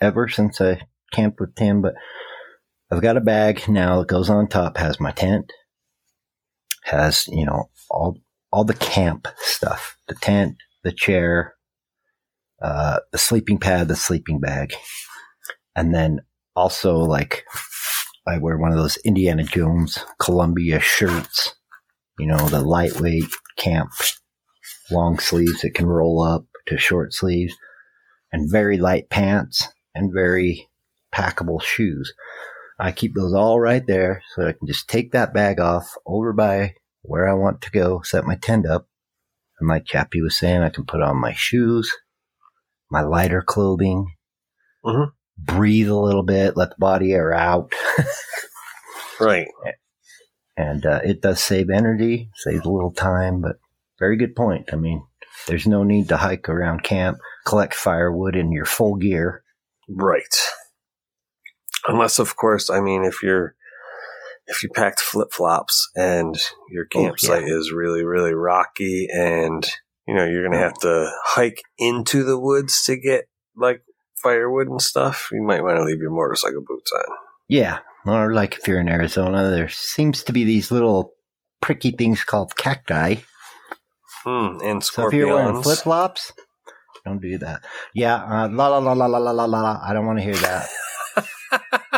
ever 0.00 0.28
since 0.28 0.60
I 0.60 0.82
camped 1.12 1.40
with 1.40 1.54
Tim, 1.54 1.82
but 1.82 1.94
I've 2.90 3.02
got 3.02 3.16
a 3.16 3.20
bag 3.20 3.68
now 3.68 3.98
that 4.00 4.08
goes 4.08 4.30
on 4.30 4.48
top, 4.48 4.76
has 4.76 5.00
my 5.00 5.10
tent, 5.12 5.52
has, 6.84 7.26
you 7.28 7.46
know, 7.46 7.70
all 7.90 8.16
all 8.52 8.64
the 8.64 8.74
camp 8.74 9.28
stuff. 9.38 9.96
The 10.08 10.14
tent, 10.16 10.56
the 10.82 10.92
chair, 10.92 11.54
uh, 12.62 13.00
the 13.12 13.18
sleeping 13.18 13.58
pad, 13.58 13.88
the 13.88 13.96
sleeping 13.96 14.40
bag. 14.40 14.72
And 15.74 15.94
then 15.94 16.20
also 16.54 16.96
like 16.96 17.44
I 18.26 18.38
wear 18.38 18.58
one 18.58 18.72
of 18.72 18.78
those 18.78 18.98
Indiana 18.98 19.44
Jones 19.44 19.98
Columbia 20.18 20.80
shirts, 20.80 21.54
you 22.18 22.26
know, 22.26 22.48
the 22.48 22.60
lightweight 22.60 23.30
camp 23.56 23.90
long 24.90 25.18
sleeves 25.18 25.62
that 25.62 25.74
can 25.74 25.86
roll 25.86 26.22
up 26.22 26.44
to 26.66 26.76
short 26.76 27.14
sleeves, 27.14 27.54
and 28.32 28.50
very 28.50 28.78
light 28.78 29.08
pants 29.08 29.68
and 29.94 30.12
very 30.12 30.68
packable 31.14 31.62
shoes. 31.62 32.12
I 32.78 32.92
keep 32.92 33.14
those 33.14 33.34
all 33.34 33.60
right 33.60 33.86
there 33.86 34.22
so 34.34 34.46
I 34.46 34.52
can 34.52 34.66
just 34.66 34.88
take 34.88 35.12
that 35.12 35.34
bag 35.34 35.60
off 35.60 35.94
over 36.06 36.32
by 36.32 36.74
where 37.02 37.28
I 37.28 37.34
want 37.34 37.62
to 37.62 37.70
go, 37.70 38.00
set 38.02 38.24
my 38.24 38.36
tent 38.36 38.66
up. 38.66 38.86
And 39.58 39.68
like 39.68 39.84
Chappie 39.84 40.22
was 40.22 40.36
saying, 40.36 40.62
I 40.62 40.70
can 40.70 40.84
put 40.86 41.02
on 41.02 41.20
my 41.20 41.32
shoes, 41.32 41.92
my 42.90 43.02
lighter 43.02 43.42
clothing, 43.42 44.06
Mhm. 44.84 45.12
breathe 45.38 45.88
a 45.88 45.96
little 45.96 46.22
bit, 46.22 46.56
let 46.56 46.70
the 46.70 46.76
body 46.78 47.12
air 47.12 47.32
out. 47.32 47.72
Right. 49.20 49.48
and 50.56 50.84
uh, 50.86 51.00
it 51.04 51.20
does 51.20 51.40
save 51.42 51.68
energy, 51.70 52.30
saves 52.34 52.64
a 52.64 52.70
little 52.70 52.92
time, 52.92 53.40
but 53.42 53.56
very 53.98 54.16
good 54.16 54.34
point. 54.34 54.70
I 54.72 54.76
mean, 54.76 55.02
there's 55.46 55.66
no 55.66 55.82
need 55.84 56.08
to 56.08 56.16
hike 56.16 56.48
around 56.48 56.82
camp, 56.82 57.18
collect 57.46 57.74
firewood 57.74 58.34
in 58.36 58.50
your 58.52 58.64
full 58.64 58.96
gear. 58.96 59.42
Right. 59.88 60.36
Unless, 61.86 62.18
of 62.18 62.36
course, 62.36 62.68
I 62.70 62.80
mean, 62.80 63.04
if 63.04 63.22
you're 63.22 63.54
if 64.46 64.62
you 64.62 64.68
packed 64.74 65.00
flip 65.00 65.28
flops 65.32 65.88
and 65.94 66.34
your 66.70 66.86
Oh, 66.94 66.98
campsite 66.98 67.44
is 67.44 67.72
really 67.72 68.04
really 68.04 68.34
rocky 68.34 69.06
and 69.12 69.66
you 70.10 70.16
know 70.16 70.26
you're 70.26 70.42
gonna 70.42 70.58
have 70.58 70.74
to 70.80 71.08
hike 71.22 71.62
into 71.78 72.24
the 72.24 72.36
woods 72.36 72.84
to 72.86 72.96
get 72.96 73.26
like 73.56 73.84
firewood 74.20 74.66
and 74.66 74.82
stuff, 74.82 75.28
you 75.30 75.40
might 75.40 75.62
want 75.62 75.76
to 75.76 75.84
leave 75.84 76.00
your 76.00 76.10
motorcycle 76.10 76.64
boots 76.66 76.90
on. 76.92 77.16
Yeah, 77.48 77.78
or 78.04 78.34
like 78.34 78.58
if 78.58 78.66
you're 78.66 78.80
in 78.80 78.88
Arizona, 78.88 79.50
there 79.50 79.68
seems 79.68 80.24
to 80.24 80.32
be 80.32 80.42
these 80.42 80.72
little 80.72 81.12
pricky 81.60 81.92
things 81.92 82.24
called 82.24 82.56
cacti. 82.56 83.16
Hmm. 84.24 84.58
And 84.64 84.82
scorpions. 84.82 84.90
So 84.90 85.06
if 85.06 85.12
you're 85.14 85.32
wearing 85.32 85.62
flip 85.62 85.78
flops, 85.78 86.32
don't 87.04 87.22
do 87.22 87.38
that. 87.38 87.62
Yeah, 87.94 88.16
uh, 88.16 88.48
la 88.48 88.66
la 88.66 88.78
la 88.78 88.92
la 88.92 89.06
la 89.06 89.18
la 89.18 89.30
la 89.30 89.44
la. 89.44 89.80
I 89.80 89.92
don't 89.92 90.06
want 90.06 90.18
to 90.18 90.24
hear 90.24 90.34
that. 90.34 90.68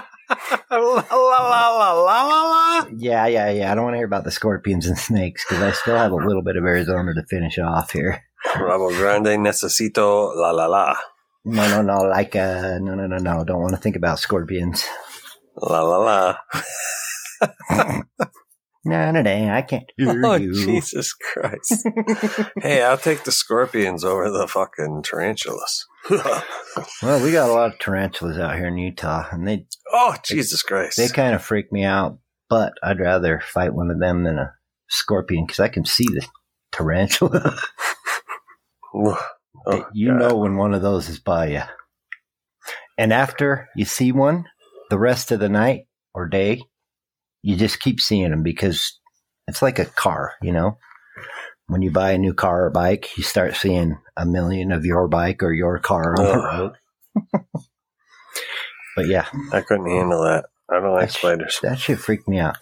la 0.81 1.39
la 1.49 1.69
la 1.69 1.93
la 1.93 2.23
la 2.23 2.43
la. 2.49 2.87
Yeah, 2.97 3.27
yeah, 3.27 3.51
yeah. 3.51 3.71
I 3.71 3.75
don't 3.75 3.85
want 3.85 3.95
to 3.95 3.99
hear 3.99 4.07
about 4.07 4.25
the 4.25 4.31
scorpions 4.31 4.87
and 4.87 4.99
snakes 4.99 5.45
because 5.45 5.63
I 5.63 5.73
still 5.73 5.97
have 5.97 6.13
a 6.13 6.17
little 6.27 6.43
bit 6.43 6.57
of 6.57 6.65
Arizona 6.65 7.13
to 7.15 7.23
finish 7.29 7.59
off 7.59 7.93
here. 7.93 8.25
Ramo 8.57 8.89
Grande 8.89 9.37
necesito 9.37 10.35
la 10.35 10.51
la 10.51 10.67
la. 10.67 10.97
No, 11.45 11.69
no, 11.69 11.83
no. 11.83 11.99
Like, 12.09 12.37
uh, 12.37 12.79
no, 12.81 12.95
no, 12.95 13.07
no, 13.07 13.19
no. 13.19 13.45
Don't 13.45 13.61
want 13.61 13.75
to 13.75 13.81
think 13.81 13.97
about 13.97 14.19
scorpions. 14.19 14.87
La 15.57 15.83
la 15.83 15.99
la. 15.99 16.37
No, 18.85 19.11
no, 19.13 19.23
no. 19.23 19.53
I 19.55 19.63
can't 19.63 19.91
hear 19.97 20.21
Oh, 20.27 20.35
you. 20.35 20.53
Jesus 20.53 21.13
Christ. 21.13 21.87
hey, 22.61 22.83
I'll 22.83 22.99
take 22.99 23.25
the 23.25 23.33
scorpions 23.33 24.05
over 24.05 24.31
the 24.31 24.49
fucking 24.49 25.03
tarantulas. 25.05 25.87
Well, 27.03 27.23
we 27.23 27.33
got 27.33 27.51
a 27.51 27.53
lot 27.53 27.73
of 27.75 27.79
tarantulas 27.79 28.39
out 28.39 28.57
here 28.57 28.69
in 28.69 28.79
Utah, 28.79 29.27
and 29.31 29.47
they 29.47 29.67
oh, 29.93 30.17
Jesus 30.25 30.63
Christ. 30.63 30.97
they 30.97 31.09
kind 31.09 31.35
of 31.35 31.45
freak 31.45 31.71
me 31.71 31.85
out. 31.85 32.19
But 32.49 32.73
I'd 32.83 32.99
rather 32.99 33.43
fight 33.45 33.75
one 33.75 33.91
of 33.91 34.01
them 34.01 34.25
than 34.25 34.39
a 34.39 34.55
scorpion 34.89 35.45
because 35.45 35.61
I 35.61 35.69
can 35.69 35.85
see 35.85 36.05
the 36.07 36.27
tarantula. 36.73 37.59
Oh, 38.95 39.87
you 39.93 40.09
God. 40.09 40.19
know 40.19 40.37
when 40.37 40.57
one 40.57 40.73
of 40.75 40.83
those 40.83 41.09
is 41.09 41.19
by 41.21 41.49
you. 41.49 41.63
And 42.99 43.13
after 43.13 43.69
you 43.77 43.85
see 43.85 44.13
one, 44.13 44.47
the 44.91 44.99
rest 44.99 45.31
of 45.31 45.41
the 45.41 45.49
night 45.49 45.87
or 46.15 46.27
day, 46.27 46.63
you 47.43 47.57
just 47.57 47.81
keep 47.81 48.01
seeing 48.01 48.31
them 48.31 48.43
because 48.43 48.99
it's 49.47 49.63
like 49.63 49.79
a 49.79 49.85
car, 49.85 50.35
you 50.43 50.53
know? 50.53 50.79
When 51.67 51.83
you 51.83 51.91
buy 51.91 52.13
a 52.13 52.19
new 52.19 52.35
car 52.35 52.67
or 52.67 52.71
bike, 52.71 53.17
you 53.17 53.23
start 53.23 53.57
seeing 53.57 53.99
a 54.17 54.27
million 54.27 54.73
of 54.73 54.85
your 54.85 55.09
bike 55.09 55.43
or 55.43 55.53
your 55.53 55.79
car 55.79 56.15
on 56.19 56.25
the 56.25 56.33
oh, 56.33 56.59
road. 56.59 57.63
But 58.95 59.07
yeah, 59.07 59.27
I 59.53 59.61
couldn't 59.63 59.91
handle 59.91 60.23
that. 60.23 60.47
I 60.71 60.81
don't 60.81 60.93
like 60.93 61.09
That 61.09 61.13
spiders. 61.13 61.59
that 61.63 61.79
should 61.79 62.01
freak 62.01 62.27
me 62.29 62.39
out. 62.39 62.57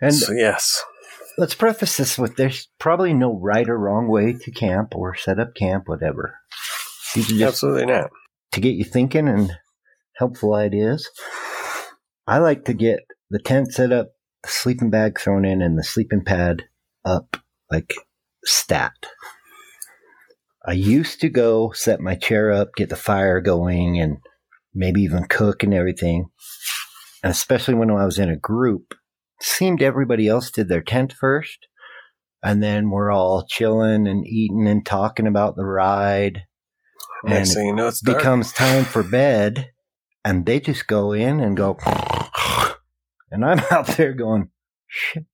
And 0.00 0.14
so, 0.14 0.32
yes. 0.32 0.82
let's 1.36 1.54
preface 1.54 1.96
this 1.96 2.18
with 2.18 2.36
there's 2.36 2.68
probably 2.78 3.14
no 3.14 3.38
right 3.38 3.68
or 3.68 3.78
wrong 3.78 4.08
way 4.08 4.34
to 4.34 4.50
camp 4.50 4.94
or 4.94 5.14
set 5.14 5.38
up 5.38 5.54
camp, 5.54 5.88
whatever. 5.88 6.38
Just 7.14 7.40
Absolutely 7.40 7.86
not. 7.86 8.10
to 8.52 8.60
get 8.60 8.74
you 8.74 8.84
thinking 8.84 9.28
and 9.28 9.56
helpful 10.16 10.54
ideas. 10.54 11.08
I 12.26 12.38
like 12.38 12.66
to 12.66 12.74
get 12.74 13.00
the 13.30 13.38
tent 13.38 13.72
set 13.72 13.92
up, 13.92 14.12
the 14.42 14.48
sleeping 14.48 14.90
bag 14.90 15.18
thrown 15.18 15.44
in, 15.44 15.62
and 15.62 15.78
the 15.78 15.84
sleeping 15.84 16.24
pad 16.24 16.64
up 17.04 17.36
like 17.70 17.94
stat. 18.44 18.92
I 20.66 20.72
used 20.72 21.20
to 21.20 21.28
go 21.28 21.72
set 21.72 22.00
my 22.00 22.14
chair 22.14 22.50
up, 22.50 22.74
get 22.76 22.90
the 22.90 22.96
fire 22.96 23.40
going, 23.40 23.98
and 23.98 24.18
maybe 24.74 25.02
even 25.02 25.24
cook 25.24 25.62
and 25.62 25.72
everything. 25.72 26.26
And 27.22 27.30
especially 27.30 27.74
when 27.74 27.90
I 27.90 28.04
was 28.04 28.18
in 28.18 28.30
a 28.30 28.36
group, 28.36 28.94
seemed 29.40 29.82
everybody 29.82 30.28
else 30.28 30.50
did 30.50 30.68
their 30.68 30.82
tent 30.82 31.12
first. 31.12 31.68
And 32.42 32.62
then 32.62 32.90
we're 32.90 33.10
all 33.10 33.46
chilling 33.48 34.06
and 34.06 34.26
eating 34.26 34.68
and 34.68 34.84
talking 34.86 35.26
about 35.26 35.56
the 35.56 35.64
ride 35.64 36.42
Next 37.24 37.50
And 37.50 37.56
thing 37.56 37.66
you 37.68 37.74
know, 37.74 37.88
it's 37.88 38.00
dark. 38.00 38.18
becomes 38.18 38.52
time 38.52 38.84
for 38.84 39.02
bed 39.02 39.70
and 40.24 40.46
they 40.46 40.60
just 40.60 40.86
go 40.86 41.12
in 41.12 41.40
and 41.40 41.56
go 41.56 41.74
and 43.30 43.44
i'm 43.44 43.60
out 43.70 43.86
there 43.96 44.12
going 44.12 44.50
shit 44.86 45.24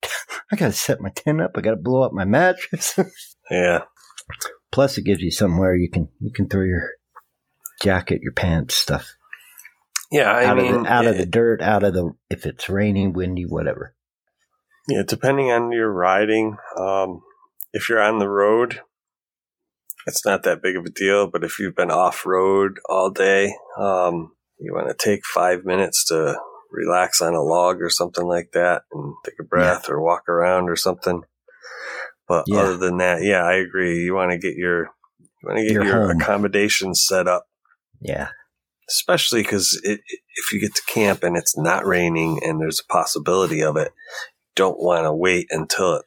i 0.52 0.56
gotta 0.56 0.72
set 0.72 1.00
my 1.00 1.10
tent 1.10 1.40
up 1.40 1.52
i 1.56 1.60
gotta 1.60 1.76
blow 1.76 2.02
up 2.02 2.12
my 2.12 2.24
mattress 2.24 2.98
yeah. 3.50 3.80
plus 4.72 4.98
it 4.98 5.02
gives 5.04 5.20
you 5.20 5.30
somewhere 5.30 5.74
you 5.74 5.90
can 5.90 6.08
you 6.20 6.32
can 6.32 6.48
throw 6.48 6.62
your 6.62 6.90
jacket 7.82 8.20
your 8.22 8.32
pants 8.32 8.74
stuff 8.74 9.14
Yeah. 10.10 10.30
I 10.30 10.44
out 10.46 10.56
mean, 10.56 10.74
of 10.74 10.82
the 10.84 10.92
out 10.92 11.06
of 11.06 11.18
the 11.18 11.26
dirt 11.26 11.60
out 11.60 11.82
of 11.82 11.92
the 11.94 12.12
if 12.30 12.46
it's 12.46 12.68
raining 12.68 13.12
windy 13.12 13.44
whatever 13.44 13.94
Yeah, 14.88 15.02
depending 15.06 15.50
on 15.50 15.72
your 15.72 15.90
riding, 15.90 16.56
um, 16.78 17.22
if 17.72 17.88
you're 17.88 18.02
on 18.02 18.18
the 18.18 18.28
road, 18.28 18.80
it's 20.06 20.24
not 20.26 20.42
that 20.42 20.60
big 20.62 20.76
of 20.76 20.84
a 20.84 20.90
deal. 20.90 21.26
But 21.26 21.42
if 21.42 21.58
you've 21.58 21.74
been 21.74 21.90
off 21.90 22.26
road 22.26 22.78
all 22.88 23.10
day, 23.10 23.54
um, 23.78 24.32
you 24.58 24.74
want 24.74 24.88
to 24.88 24.94
take 24.94 25.24
five 25.24 25.64
minutes 25.64 26.04
to 26.08 26.36
relax 26.74 27.20
on 27.22 27.34
a 27.34 27.42
log 27.42 27.80
or 27.80 27.90
something 27.90 28.26
like 28.26 28.50
that 28.52 28.82
and 28.92 29.14
take 29.24 29.34
a 29.40 29.44
breath 29.44 29.88
or 29.88 30.00
walk 30.02 30.28
around 30.28 30.68
or 30.68 30.76
something. 30.76 31.22
But 32.28 32.44
Yeah. 32.46 32.60
other 32.60 32.76
than 32.76 32.98
that, 32.98 33.22
yeah, 33.22 33.42
I 33.44 33.54
agree. 33.54 34.02
You 34.04 34.14
want 34.14 34.32
to 34.32 34.38
get 34.38 34.56
your 34.56 34.90
you 35.20 35.48
want 35.48 35.58
to 35.58 35.64
get 35.64 35.72
Your 35.72 35.84
your, 35.84 36.10
accommodations 36.10 37.04
set 37.06 37.28
up, 37.28 37.46
yeah 38.00 38.28
especially 38.90 39.42
because 39.42 39.80
if 39.82 40.52
you 40.52 40.60
get 40.60 40.74
to 40.74 40.82
camp 40.86 41.22
and 41.22 41.38
it's 41.38 41.56
not 41.56 41.86
raining 41.86 42.38
and 42.42 42.60
there's 42.60 42.80
a 42.80 42.92
possibility 42.92 43.62
of 43.62 43.78
it, 43.78 43.90
don't 44.56 44.78
want 44.78 45.04
to 45.04 45.12
wait 45.14 45.46
until 45.50 45.94
it 45.96 46.04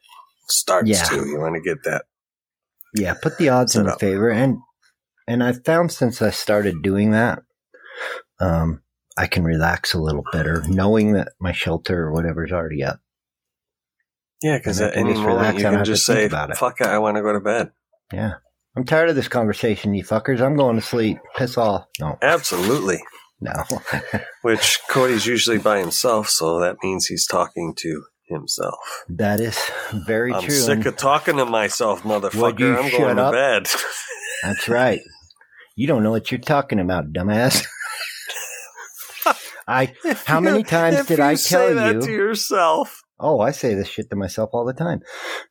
starts 0.48 0.88
Yeah. 0.88 1.02
to. 1.04 1.26
You 1.26 1.40
want 1.40 1.56
to 1.56 1.60
get 1.60 1.82
that. 1.84 2.04
yeah 2.94 3.14
put 3.20 3.36
the 3.38 3.48
odds 3.48 3.74
in 3.76 3.88
up. 3.88 3.98
favor 4.00 4.30
and 4.30 4.58
and 5.26 5.42
i've 5.44 5.62
found 5.64 5.92
since 5.92 6.22
i 6.22 6.30
started 6.30 6.82
doing 6.82 7.10
that 7.10 7.42
um 8.40 8.80
i 9.18 9.26
can 9.26 9.44
relax 9.44 9.92
a 9.94 9.98
little 10.00 10.24
better 10.32 10.62
knowing 10.68 11.12
that 11.12 11.28
my 11.40 11.52
shelter 11.52 12.04
or 12.04 12.12
whatever's 12.12 12.52
already 12.52 12.82
up 12.82 13.00
Yeah, 14.42 14.58
because 14.58 14.80
at 14.80 14.96
any 14.96 15.14
moment 15.14 15.26
relax, 15.26 15.58
you 15.58 15.64
can 15.64 15.84
just 15.84 16.06
say, 16.06 16.26
about 16.26 16.50
it. 16.50 16.56
"Fuck 16.56 16.80
it, 16.80 16.86
I 16.86 16.98
want 16.98 17.16
to 17.16 17.22
go 17.22 17.32
to 17.32 17.40
bed." 17.40 17.70
yeah 18.12 18.34
i'm 18.76 18.84
tired 18.84 19.10
of 19.10 19.16
this 19.16 19.28
conversation 19.28 19.92
you 19.94 20.04
fuckers 20.04 20.40
i'm 20.40 20.56
going 20.56 20.76
to 20.76 20.82
sleep 20.82 21.18
piss 21.36 21.58
off 21.58 21.86
no 22.00 22.16
Absolutely. 22.22 22.98
no 23.40 23.52
Which 24.42 24.78
Cody's 24.88 25.26
usually 25.26 25.58
by 25.58 25.78
himself, 25.80 26.28
so 26.28 26.60
that 26.60 26.76
means 26.82 27.06
he's 27.06 27.26
talking 27.26 27.74
to 27.78 28.04
himself. 28.28 28.76
That 29.08 29.40
is 29.40 29.58
very 29.92 30.30
true. 30.30 30.40
I'm 30.40 30.50
sick 30.50 30.76
and 30.78 30.86
of 30.86 30.96
talking 30.96 31.36
to 31.36 31.44
myself, 31.44 32.02
motherfucker. 32.02 32.76
I'm 32.78 32.90
going 32.90 33.16
to 33.16 33.30
bed. 33.32 33.68
That's 34.42 34.68
right. 34.68 35.00
You 35.76 35.86
don't 35.86 36.02
know 36.02 36.10
what 36.10 36.30
you're 36.30 36.40
talking 36.40 36.80
about, 36.80 37.12
dumbass. 37.12 37.66
I 39.68 39.94
how 40.24 40.40
many 40.40 40.62
times 40.62 41.06
did 41.06 41.20
I 41.20 41.34
tell 41.34 41.74
that 41.74 41.96
you? 41.96 42.00
to 42.00 42.10
yourself? 42.10 43.02
Oh, 43.20 43.40
I 43.40 43.50
say 43.50 43.74
this 43.74 43.88
shit 43.88 44.08
to 44.10 44.16
myself 44.16 44.50
all 44.52 44.64
the 44.64 44.72
time. 44.72 45.00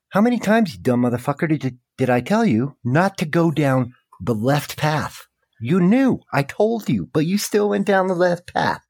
How 0.10 0.22
many 0.22 0.40
times, 0.40 0.74
you 0.74 0.82
dumb 0.82 1.04
motherfucker, 1.04 1.48
did 1.48 1.78
did 1.98 2.10
I 2.10 2.22
tell 2.22 2.46
you 2.46 2.76
not 2.84 3.18
to 3.20 3.26
go 3.26 3.52
down 3.52 3.94
the 4.20 4.34
left 4.34 4.76
path? 4.76 5.28
You 5.62 5.80
knew. 5.80 6.20
I 6.34 6.44
told 6.44 6.90
you, 6.90 7.10
but 7.14 7.26
you 7.26 7.38
still 7.38 7.70
went 7.70 7.86
down 7.86 8.08
the 8.08 8.16
left 8.16 8.52
path. 8.54 8.82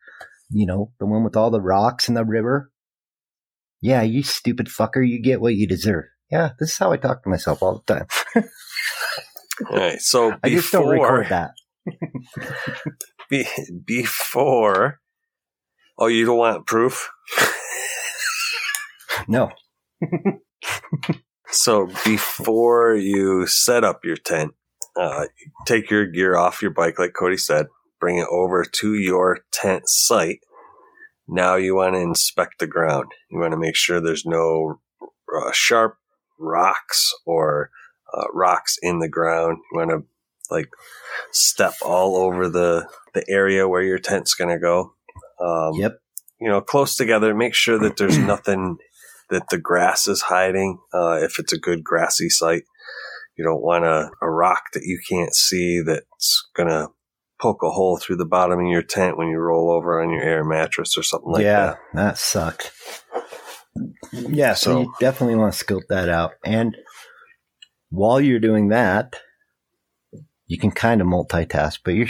You 0.49 0.65
know, 0.65 0.91
the 0.99 1.05
one 1.05 1.23
with 1.23 1.35
all 1.35 1.51
the 1.51 1.61
rocks 1.61 2.07
and 2.07 2.15
the 2.15 2.25
river. 2.25 2.71
Yeah, 3.81 4.01
you 4.01 4.23
stupid 4.23 4.67
fucker. 4.67 5.07
You 5.07 5.21
get 5.21 5.41
what 5.41 5.55
you 5.55 5.67
deserve. 5.67 6.05
Yeah, 6.31 6.51
this 6.59 6.71
is 6.71 6.77
how 6.77 6.91
I 6.91 6.97
talk 6.97 7.23
to 7.23 7.29
myself 7.29 7.61
all 7.61 7.83
the 7.85 7.93
time. 7.93 8.07
All 9.71 9.77
right. 9.77 9.99
So 9.99 10.35
I 10.43 10.49
just 10.49 10.71
don't 10.71 10.87
record 10.87 11.29
that. 11.29 11.51
be, 13.29 13.47
before. 13.85 14.99
Oh, 15.97 16.07
you 16.07 16.25
don't 16.25 16.37
want 16.37 16.67
proof? 16.67 17.09
No. 19.27 19.51
So 21.49 21.87
before 22.05 22.95
you 22.95 23.47
set 23.47 23.83
up 23.83 24.03
your 24.03 24.17
tent, 24.17 24.53
uh, 24.99 25.25
take 25.65 25.89
your 25.89 26.05
gear 26.05 26.35
off 26.35 26.61
your 26.61 26.71
bike, 26.71 26.99
like 26.99 27.13
Cody 27.17 27.37
said, 27.37 27.67
bring 27.99 28.17
it 28.17 28.27
over 28.29 28.63
to 28.63 28.93
your 28.93 29.39
tent 29.51 29.83
site. 29.87 30.39
Now 31.27 31.55
you 31.55 31.75
want 31.75 31.95
to 31.95 32.01
inspect 32.01 32.59
the 32.59 32.67
ground. 32.67 33.11
You 33.31 33.39
want 33.39 33.53
to 33.53 33.57
make 33.57 33.75
sure 33.75 33.99
there's 33.99 34.25
no 34.25 34.81
uh, 35.01 35.51
sharp 35.53 35.97
rocks 36.39 37.11
or 37.25 37.71
uh, 38.13 38.25
rocks 38.33 38.77
in 38.81 38.99
the 38.99 39.09
ground. 39.09 39.57
You 39.71 39.79
want 39.79 39.89
to 39.91 40.03
like 40.53 40.69
step 41.31 41.73
all 41.81 42.17
over 42.17 42.49
the 42.49 42.87
the 43.13 43.25
area 43.29 43.67
where 43.67 43.83
your 43.83 43.99
tent's 43.99 44.35
going 44.35 44.49
to 44.49 44.59
go. 44.59 44.93
Um, 45.39 45.71
Yep. 45.75 45.99
you 46.39 46.49
know, 46.49 46.61
close 46.61 46.95
together. 46.95 47.33
Make 47.35 47.53
sure 47.53 47.77
that 47.79 47.97
there's 47.97 48.17
nothing 48.33 48.77
that 49.29 49.49
the 49.49 49.57
grass 49.57 50.07
is 50.07 50.21
hiding. 50.21 50.79
Uh, 50.93 51.17
if 51.21 51.39
it's 51.39 51.53
a 51.53 51.59
good 51.59 51.83
grassy 51.83 52.29
site, 52.29 52.63
you 53.37 53.43
don't 53.43 53.61
want 53.61 53.85
a, 53.85 54.09
a 54.21 54.29
rock 54.29 54.63
that 54.73 54.83
you 54.83 54.99
can't 55.09 55.33
see 55.35 55.81
that's 55.85 56.47
gonna 56.55 56.87
poke 57.39 57.61
a 57.63 57.69
hole 57.69 57.97
through 57.97 58.15
the 58.15 58.25
bottom 58.25 58.59
of 58.59 58.67
your 58.71 58.81
tent 58.81 59.17
when 59.17 59.27
you 59.27 59.37
roll 59.37 59.69
over 59.71 60.01
on 60.01 60.09
your 60.09 60.23
air 60.23 60.43
mattress 60.43 60.97
or 60.97 61.03
something 61.03 61.31
like 61.31 61.43
yeah, 61.43 61.65
that. 61.65 61.77
Yeah, 61.93 62.03
that. 62.05 62.17
sucked. 62.17 62.71
Yeah, 64.11 64.53
so, 64.55 64.71
So- 64.71 64.79
you 64.81 64.93
definitely 64.99 65.35
want 65.35 65.53
to 65.53 65.59
scope 65.59 65.83
that 65.89 66.09
out. 66.09 66.31
And 66.43 66.75
while 67.89 68.19
you're 68.19 68.39
doing 68.39 68.69
that, 68.69 69.15
you 70.47 70.57
can 70.57 70.71
kind 70.71 71.01
of 71.01 71.07
multitask, 71.07 71.79
but 71.83 71.93
you're. 71.93 72.07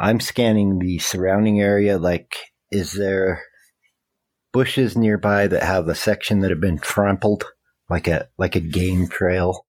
I'm 0.00 0.18
scanning 0.18 0.78
the 0.78 0.98
surrounding 0.98 1.60
area. 1.60 1.98
Like, 1.98 2.34
is 2.70 2.92
there 2.92 3.42
bushes 4.50 4.96
nearby 4.96 5.46
that 5.46 5.62
have 5.62 5.88
a 5.88 5.94
section 5.94 6.40
that 6.40 6.50
have 6.50 6.60
been 6.60 6.78
trampled, 6.78 7.44
like 7.90 8.08
a 8.08 8.28
like 8.38 8.56
a 8.56 8.60
game 8.60 9.08
trail, 9.08 9.66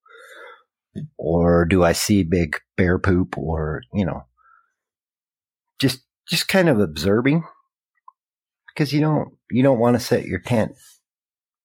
or 1.17 1.65
do 1.65 1.83
I 1.83 1.91
see 1.91 2.23
big 2.23 2.57
bear 2.77 2.97
poop, 2.97 3.37
or 3.37 3.81
you 3.93 4.05
know, 4.05 4.23
just 5.79 5.99
just 6.29 6.47
kind 6.47 6.69
of 6.69 6.79
observing 6.79 7.43
because 8.73 8.93
you 8.93 9.01
don't 9.01 9.33
you 9.49 9.61
don't 9.63 9.79
want 9.79 9.95
to 9.95 9.99
set 9.99 10.25
your 10.25 10.39
tent 10.39 10.71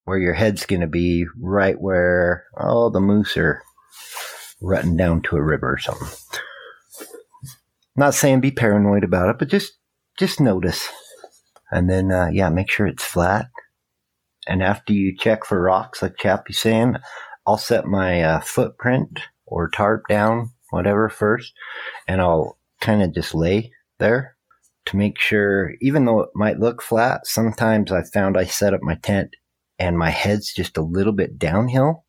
where 0.07 0.19
your 0.19 0.35
head's 0.35 0.67
going 0.67 0.81
to 0.81 0.89
be 0.89 1.25
right 1.41 1.81
where 1.81 2.47
oh 2.59 2.91
the 2.91 3.01
moose 3.01 3.37
are 3.37 3.63
rutting 4.61 4.97
down 4.97 5.23
to 5.23 5.37
a 5.37 5.43
river 5.43 5.75
or 5.75 5.79
something. 5.79 6.09
Not 7.97 8.15
saying 8.15 8.41
be 8.41 8.51
paranoid 8.51 9.05
about 9.05 9.31
it, 9.31 9.39
but 9.39 9.49
just 9.49 9.73
just 10.19 10.41
notice, 10.41 10.89
and 11.71 11.89
then 11.89 12.11
uh, 12.11 12.29
yeah, 12.33 12.49
make 12.49 12.71
sure 12.71 12.87
it's 12.87 13.05
flat. 13.05 13.47
And 14.47 14.63
after 14.63 14.93
you 14.93 15.17
check 15.17 15.45
for 15.45 15.61
rocks, 15.61 16.03
like 16.03 16.17
Chappie's 16.19 16.61
saying, 16.61 16.97
I'll 17.47 17.59
set 17.59 17.87
my 17.87 18.23
uh, 18.23 18.41
footprint 18.41 19.21
or 19.47 19.69
tarp 19.69 20.05
down, 20.09 20.51
whatever 20.71 21.09
first, 21.09 21.53
and 22.07 22.21
I'll 22.21 22.59
kind 22.81 23.03
of 23.03 23.15
just 23.15 23.35
lay 23.35 23.73
there 23.99 24.37
to 24.87 24.97
make 24.97 25.19
sure, 25.19 25.75
even 25.81 26.05
though 26.05 26.21
it 26.21 26.31
might 26.35 26.61
look 26.61 26.81
flat, 26.81 27.27
sometimes 27.27 27.91
I 27.93 28.03
found 28.03 28.37
I 28.37 28.45
set 28.45 28.73
up 28.73 28.83
my 28.83 28.95
tent 28.95 29.35
and 29.79 29.99
my 29.99 30.11
head's 30.11 30.53
just 30.53 30.77
a 30.77 30.83
little 30.83 31.13
bit 31.13 31.39
downhill. 31.39 32.05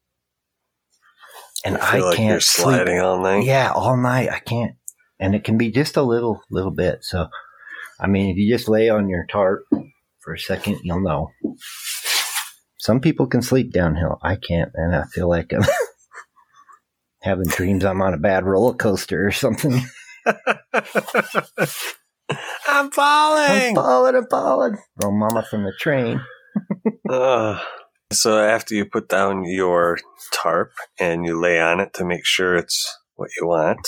And 1.66 1.78
I 1.78 1.98
like 1.98 2.18
can't 2.18 2.30
you're 2.30 2.40
sleep. 2.40 2.76
sliding 2.76 3.00
all 3.02 3.22
night. 3.22 3.46
Yeah, 3.46 3.72
all 3.74 3.98
night. 3.98 4.30
I 4.30 4.40
can't. 4.40 4.76
And 5.20 5.36
it 5.36 5.44
can 5.44 5.58
be 5.58 5.72
just 5.72 5.98
a 5.98 6.04
little, 6.04 6.44
little 6.52 6.72
bit. 6.72 7.04
So, 7.04 7.28
I 8.00 8.08
mean, 8.08 8.30
if 8.30 8.38
you 8.38 8.50
just 8.54 8.70
lay 8.70 8.90
on 8.90 9.10
your 9.10 9.26
tarp 9.26 9.66
for 10.20 10.34
a 10.34 10.40
second, 10.40 10.80
you'll 10.84 11.02
know. 11.02 11.32
Some 12.78 13.00
people 13.00 13.28
can 13.28 13.42
sleep 13.42 13.72
downhill. 13.72 14.20
I 14.22 14.36
can't. 14.36 14.72
And 14.76 14.96
I 14.96 15.04
feel 15.06 15.28
like 15.28 15.52
I'm 15.54 15.64
having 17.22 17.48
dreams 17.48 17.84
I'm 17.84 18.02
on 18.02 18.14
a 18.14 18.18
bad 18.18 18.46
roller 18.46 18.76
coaster 18.76 19.26
or 19.26 19.32
something. 19.32 19.82
I'm 22.68 22.92
falling. 22.92 23.50
I'm 23.50 23.76
falling. 23.76 24.16
I'm 24.16 24.28
falling. 24.30 24.78
Throw 25.02 25.12
mama 25.12 25.44
from 25.50 25.64
the 25.64 25.74
train. 25.80 26.22
Uh, 27.10 27.58
so 28.12 28.38
after 28.38 28.74
you 28.74 28.84
put 28.84 29.08
down 29.08 29.46
your 29.46 29.98
tarp 30.34 30.72
and 31.00 31.26
you 31.26 31.40
lay 31.40 31.62
on 31.62 31.80
it 31.80 31.94
to 31.94 32.04
make 32.04 32.26
sure 32.26 32.58
it's 32.58 32.98
what 33.16 33.30
you 33.40 33.48
want, 33.48 33.88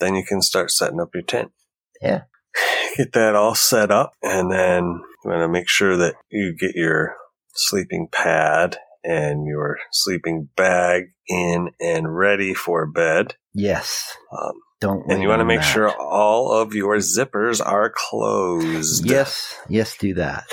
then 0.00 0.14
you 0.14 0.24
can 0.24 0.42
start 0.42 0.70
setting 0.70 1.00
up 1.00 1.10
your 1.14 1.22
tent. 1.22 1.52
Yeah. 2.00 2.22
Get 2.96 3.12
that 3.12 3.36
all 3.36 3.54
set 3.54 3.90
up 3.90 4.14
and 4.22 4.50
then 4.50 4.82
you 5.24 5.30
want 5.30 5.42
to 5.42 5.48
make 5.48 5.68
sure 5.68 5.96
that 5.96 6.14
you 6.30 6.56
get 6.58 6.74
your 6.74 7.14
sleeping 7.54 8.08
pad 8.10 8.78
and 9.04 9.46
your 9.46 9.78
sleeping 9.92 10.48
bag 10.56 11.12
in 11.28 11.70
and 11.80 12.16
ready 12.16 12.54
for 12.54 12.86
bed. 12.86 13.36
Yes. 13.54 14.16
Um, 14.32 14.52
Don't 14.80 15.10
and 15.10 15.22
you 15.22 15.28
want 15.28 15.40
to 15.40 15.44
make 15.44 15.60
that. 15.60 15.72
sure 15.72 15.90
all 15.90 16.52
of 16.52 16.74
your 16.74 16.96
zippers 16.96 17.64
are 17.64 17.92
closed. 17.94 19.08
Yes, 19.08 19.56
yes, 19.68 19.96
do 19.96 20.14
that. 20.14 20.46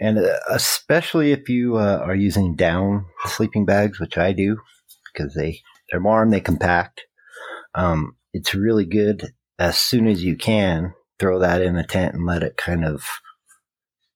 And 0.00 0.18
uh, 0.18 0.38
especially 0.48 1.32
if 1.32 1.48
you 1.48 1.76
uh, 1.76 2.00
are 2.02 2.14
using 2.14 2.56
down 2.56 3.06
sleeping 3.26 3.66
bags, 3.66 4.00
which 4.00 4.16
I 4.16 4.32
do, 4.32 4.58
because 5.12 5.34
they 5.34 5.60
they're 5.90 6.00
warm, 6.00 6.30
they 6.30 6.40
compact. 6.40 7.02
Um, 7.74 8.16
it's 8.32 8.54
really 8.54 8.84
good 8.86 9.32
as 9.58 9.78
soon 9.78 10.06
as 10.06 10.22
you 10.24 10.36
can 10.36 10.94
throw 11.18 11.38
that 11.38 11.60
in 11.62 11.74
the 11.74 11.84
tent 11.84 12.14
and 12.14 12.26
let 12.26 12.42
it 12.42 12.56
kind 12.56 12.84
of 12.84 13.02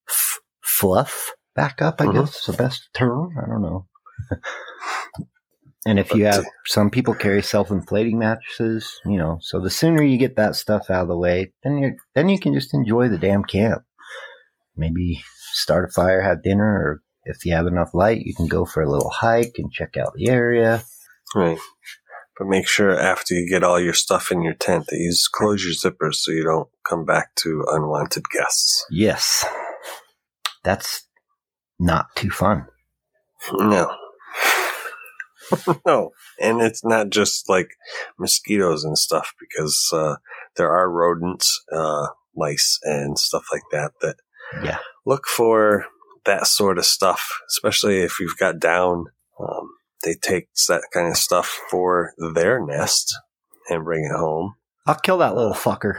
f- 0.08 0.40
fluff 0.62 1.32
back 1.54 1.82
up. 1.82 2.00
I 2.00 2.06
Mhm. 2.06 2.14
guess 2.14 2.36
is 2.40 2.46
the 2.46 2.62
best 2.62 2.88
term. 2.94 3.36
I 3.38 3.46
don't 3.48 3.62
know. 3.62 3.86
and 5.86 5.98
if 5.98 6.14
you 6.14 6.24
have 6.24 6.44
some 6.66 6.90
people 6.90 7.14
carry 7.14 7.42
self-inflating 7.42 8.18
mattresses, 8.18 9.00
you 9.04 9.18
know, 9.18 9.38
so 9.42 9.60
the 9.60 9.70
sooner 9.70 10.02
you 10.02 10.16
get 10.16 10.36
that 10.36 10.56
stuff 10.56 10.88
out 10.90 11.02
of 11.02 11.08
the 11.08 11.18
way, 11.18 11.52
then 11.62 11.78
you 11.78 11.96
then 12.14 12.28
you 12.28 12.38
can 12.38 12.54
just 12.54 12.72
enjoy 12.74 13.08
the 13.08 13.18
damn 13.18 13.44
camp. 13.44 13.82
Maybe 14.76 15.22
start 15.52 15.88
a 15.88 15.92
fire, 15.92 16.22
have 16.22 16.42
dinner, 16.42 16.64
or 16.66 17.02
if 17.24 17.44
you 17.44 17.54
have 17.54 17.66
enough 17.66 17.90
light, 17.94 18.22
you 18.22 18.34
can 18.34 18.46
go 18.48 18.64
for 18.64 18.82
a 18.82 18.90
little 18.90 19.10
hike 19.10 19.54
and 19.58 19.70
check 19.70 19.96
out 19.96 20.14
the 20.14 20.28
area. 20.28 20.82
Right. 21.34 21.58
But 22.38 22.48
make 22.48 22.66
sure 22.66 22.98
after 22.98 23.34
you 23.34 23.48
get 23.48 23.62
all 23.62 23.78
your 23.78 23.94
stuff 23.94 24.32
in 24.32 24.42
your 24.42 24.54
tent 24.54 24.86
that 24.88 24.98
you 24.98 25.10
just 25.10 25.30
close 25.32 25.64
your 25.64 25.74
zippers 25.74 26.16
so 26.16 26.32
you 26.32 26.42
don't 26.42 26.68
come 26.88 27.04
back 27.04 27.34
to 27.36 27.64
unwanted 27.68 28.24
guests. 28.28 28.84
Yes, 28.90 29.44
that's 30.64 31.06
not 31.78 32.06
too 32.16 32.30
fun. 32.30 32.66
No. 33.52 33.94
no. 35.86 36.10
And 36.40 36.60
it's 36.60 36.84
not 36.84 37.10
just 37.10 37.48
like 37.48 37.68
mosquitoes 38.18 38.84
and 38.84 38.98
stuff 38.98 39.32
because 39.38 39.90
uh, 39.92 40.16
there 40.56 40.70
are 40.70 40.90
rodents, 40.90 41.62
uh, 41.72 42.08
mice, 42.34 42.78
and 42.82 43.18
stuff 43.18 43.44
like 43.52 43.62
that 43.70 43.92
that 44.00 44.16
Yeah, 44.62 44.78
look 45.04 45.26
for 45.26 45.86
that 46.24 46.46
sort 46.46 46.78
of 46.78 46.84
stuff, 46.84 47.40
especially 47.48 47.98
if 47.98 48.18
you've 48.18 48.38
got 48.38 48.58
down. 48.58 49.06
Um, 49.38 49.70
they 50.04 50.14
take 50.14 50.48
that 50.68 50.82
kind 50.92 51.08
of 51.08 51.16
stuff 51.16 51.60
for 51.70 52.12
their 52.34 52.64
nest 52.64 53.14
and 53.68 53.84
bring 53.84 54.04
it 54.04 54.16
home. 54.16 54.54
I'll 54.86 54.94
kill 54.96 55.18
that 55.18 55.34
little 55.34 55.54
fucker. 55.54 55.98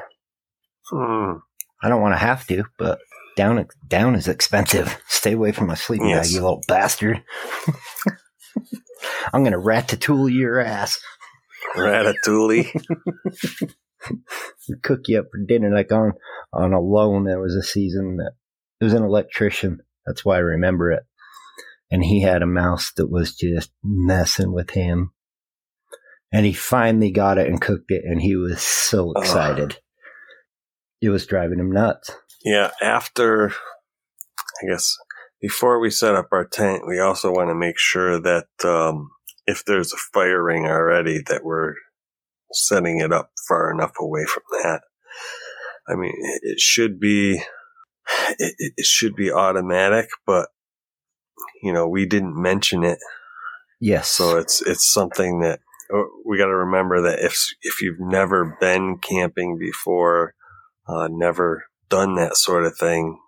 Hmm. 0.90 1.38
I 1.82 1.90
don't 1.90 2.02
want 2.02 2.14
to 2.14 2.20
have 2.20 2.46
to, 2.48 2.64
but 2.78 3.00
down 3.36 3.68
down 3.88 4.16
is 4.16 4.28
expensive. 4.28 5.02
Stay 5.08 5.34
away 5.34 5.52
from 5.52 5.68
my 5.68 5.76
sleeping 5.76 6.10
Yes. 6.10 6.28
bag, 6.28 6.36
you 6.36 6.42
little 6.42 6.64
bastard. 6.68 7.24
I'm 9.34 9.44
gonna 9.44 9.60
ratatouille 9.60 10.34
your 10.34 10.60
ass. 10.60 11.00
Ratatouille. 11.76 12.72
cook 14.84 15.02
you 15.08 15.20
up 15.20 15.26
for 15.32 15.40
dinner. 15.46 15.74
Like 15.74 15.92
on 15.92 16.14
on 16.54 16.74
Alone, 16.74 17.26
there 17.26 17.42
was 17.42 17.56
a 17.56 17.64
season 17.64 18.18
that 18.18 18.32
it 18.80 18.84
was 18.86 18.94
an 18.94 19.04
electrician 19.04 19.80
That's 20.06 20.24
why 20.24 20.36
I 20.36 20.40
remember 20.40 20.92
it. 20.92 21.04
And 21.92 22.04
he 22.04 22.22
had 22.22 22.42
a 22.42 22.48
mouse 22.48 22.92
that 22.98 23.12
was 23.12 23.36
just 23.36 23.72
messing 23.84 24.52
with 24.52 24.72
him. 24.72 25.12
And 26.32 26.46
he 26.46 26.54
finally 26.54 27.12
got 27.12 27.38
it 27.38 27.48
and 27.48 27.62
cooked 27.62 27.92
it, 27.92 28.04
and 28.04 28.22
he 28.22 28.36
was 28.36 28.62
so 28.62 29.14
excited. 29.16 29.80
It 31.02 31.10
was 31.10 31.26
driving 31.26 31.60
him 31.60 31.72
nuts. 31.72 32.12
Yeah, 32.44 32.72
after, 32.82 33.52
I 33.52 34.68
guess, 34.68 34.98
before 35.40 35.80
we 35.80 35.92
set 35.92 36.16
up 36.16 36.28
our 36.32 36.46
tent, 36.46 36.84
we 36.88 37.00
also 37.00 37.32
want 37.32 37.50
to 37.50 37.56
make 37.56 37.78
sure 37.78 38.20
that 38.20 38.48
um, 38.64 39.12
if 39.46 39.64
there's 39.64 39.94
a 39.94 39.98
fire 39.98 40.44
ring 40.44 40.66
already, 40.66 41.22
that 41.28 41.46
we're 41.46 41.76
setting 42.52 43.00
it 43.00 43.14
up 43.14 43.32
far 43.48 43.72
enough 43.72 43.94
away 44.00 44.26
from 44.26 44.44
that. 44.64 44.82
I 45.88 45.96
mean, 45.96 46.14
it 46.42 46.60
should 46.60 47.00
be, 47.00 47.42
it, 48.40 48.56
it 48.58 48.86
should 48.86 49.16
be 49.16 49.32
automatic, 49.32 50.10
but 50.26 50.50
you 51.62 51.74
know, 51.74 51.88
we 51.88 52.06
didn't 52.06 52.40
mention 52.42 52.84
it, 52.84 53.00
Yes. 53.80 54.10
so 54.10 54.38
it's 54.38 54.62
it's 54.62 54.92
something 54.92 55.42
that 55.42 55.60
oh, 55.94 56.08
we 56.26 56.38
got 56.38 56.46
to 56.46 56.56
remember 56.56 57.02
that 57.04 57.20
if 57.20 57.48
if 57.62 57.82
you've 57.82 58.00
never 58.00 58.58
been 58.60 58.98
camping 58.98 59.58
before, 59.60 60.34
uh, 60.88 61.08
never 61.12 61.66
done 61.90 62.16
that 62.16 62.36
sort 62.38 62.66
of 62.66 62.78
thing, 62.78 63.20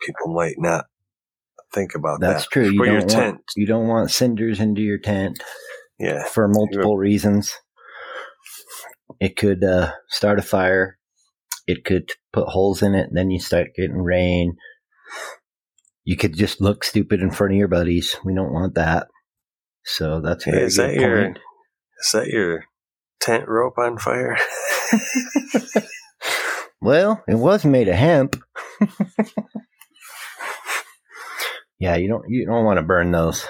people 0.00 0.32
might 0.34 0.56
not 0.58 0.86
think 1.72 1.94
about 1.94 2.20
That's 2.20 2.44
that. 2.44 2.50
true. 2.50 2.68
You 2.70 2.78
For 2.78 2.86
your 2.86 3.00
don't 3.00 3.08
tent, 3.10 3.34
want 3.34 3.44
you 3.56 3.66
don't 3.66 3.88
want 3.88 4.10
cinders 4.10 4.60
into 4.60 4.80
your 4.82 4.98
tent 4.98 5.42
yeah, 5.98 6.24
for 6.24 6.48
multiple 6.48 6.96
reasons. 6.96 7.54
It 9.20 9.36
could 9.36 9.64
uh, 9.64 9.92
start 10.08 10.38
a 10.38 10.42
fire. 10.42 10.98
It 11.66 11.84
could 11.84 12.10
put 12.32 12.48
holes 12.48 12.82
in 12.82 12.94
it, 12.94 13.08
and 13.08 13.16
then 13.16 13.30
you 13.30 13.40
start 13.40 13.68
getting 13.76 13.96
rain. 14.02 14.56
You 16.06 16.16
could 16.16 16.34
just 16.36 16.60
look 16.62 16.84
stupid 16.84 17.20
in 17.20 17.30
front 17.30 17.52
of 17.52 17.58
your 17.58 17.68
buddies. 17.68 18.16
We 18.24 18.34
don't 18.34 18.52
want 18.52 18.76
that. 18.76 19.08
So 19.84 20.20
that's 20.22 20.46
a 20.46 20.50
Hey, 20.52 20.62
is 20.62 20.76
good 20.78 20.90
that 20.90 20.94
your 21.00 21.22
point. 21.24 21.38
is 22.00 22.10
that 22.12 22.26
your 22.28 22.64
tent 23.20 23.46
rope 23.48 23.76
on 23.78 23.98
fire? 23.98 24.38
Well, 26.80 27.24
it 27.26 27.34
was 27.36 27.64
made 27.64 27.88
of 27.88 27.94
hemp. 27.94 28.40
yeah, 31.78 31.96
you 31.96 32.06
don't 32.08 32.24
you 32.28 32.46
don't 32.46 32.64
want 32.64 32.78
to 32.78 32.82
burn 32.84 33.10
those. 33.10 33.46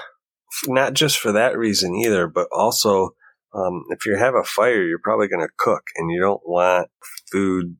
Not 0.65 0.93
just 0.93 1.19
for 1.19 1.33
that 1.33 1.57
reason 1.57 1.93
either, 1.95 2.27
but 2.27 2.47
also 2.51 3.09
um, 3.53 3.83
if 3.89 4.05
you 4.05 4.15
have 4.15 4.33
a 4.33 4.43
fire, 4.43 4.81
you're 4.81 4.99
probably 5.03 5.27
going 5.27 5.45
to 5.45 5.53
cook, 5.57 5.83
and 5.97 6.09
you 6.09 6.19
don't 6.19 6.41
want 6.45 6.87
food 7.31 7.75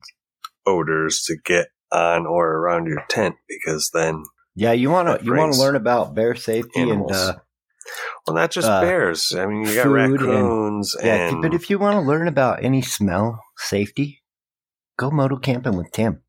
odors 0.66 1.22
to 1.26 1.36
get 1.44 1.68
on 1.90 2.26
or 2.26 2.46
around 2.58 2.86
your 2.86 3.02
tent 3.08 3.34
because 3.48 3.90
then, 3.92 4.22
Yeah, 4.58 4.72
you 4.72 4.90
want 4.90 5.06
to 5.20 5.24
you 5.24 5.34
want 5.34 5.52
to 5.54 5.60
learn 5.60 5.76
about 5.76 6.14
bear 6.14 6.34
safety 6.34 6.80
animals. 6.80 7.12
and 7.12 7.36
uh, 7.36 7.38
well, 8.26 8.36
not 8.36 8.50
just 8.50 8.68
Uh, 8.68 8.80
bears. 8.80 9.32
I 9.36 9.46
mean, 9.46 9.64
you 9.64 9.74
got 9.74 9.84
food 9.84 9.98
and- 10.00 10.12
raccoons 10.20 10.94
and, 10.96 11.06
Yeah, 11.06 11.40
but 11.40 11.54
if 11.54 11.70
you 11.70 11.78
want 11.78 11.94
to 11.96 12.00
learn 12.00 12.26
about 12.28 12.64
any 12.64 12.82
smell 12.82 13.40
safety, 13.56 14.22
go 14.98 15.10
moto 15.10 15.36
camping 15.36 15.76
with 15.76 15.92
Tim. 15.92 16.22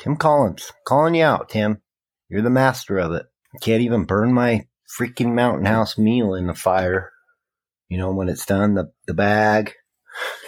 Tim 0.00 0.16
Collins. 0.16 0.72
Calling 0.86 1.14
you 1.14 1.24
out, 1.24 1.48
Tim. 1.48 1.80
You're 2.28 2.42
the 2.42 2.50
master 2.50 2.98
of 2.98 3.12
it. 3.12 3.26
I 3.54 3.58
can't 3.58 3.82
even 3.82 4.04
burn 4.04 4.32
my 4.32 4.66
freaking 4.98 5.34
mountain 5.34 5.66
house 5.66 5.96
meal 5.98 6.34
in 6.34 6.46
the 6.48 6.54
fire. 6.54 7.10
You 7.88 7.98
know, 7.98 8.12
when 8.12 8.28
it's 8.28 8.44
done, 8.44 8.74
the, 8.74 8.92
the 9.06 9.14
bag. 9.14 9.72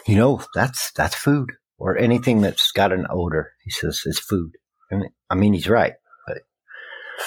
You 0.06 0.16
know, 0.16 0.42
that's 0.54 0.90
that's 0.92 1.14
food. 1.14 1.52
Or 1.78 1.96
anything 1.96 2.40
that's 2.42 2.72
got 2.72 2.92
an 2.92 3.06
odor. 3.08 3.52
He 3.64 3.70
says 3.70 4.02
it's 4.04 4.18
food. 4.18 4.52
And 4.90 5.04
I 5.30 5.34
mean 5.36 5.54
he's 5.54 5.68
right. 5.68 5.94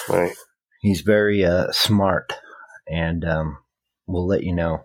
Right, 0.08 0.32
He's 0.80 1.00
very 1.00 1.44
uh, 1.44 1.72
smart 1.72 2.32
and 2.88 3.24
um, 3.24 3.58
we'll 4.06 4.26
let 4.26 4.42
you 4.42 4.54
know. 4.54 4.84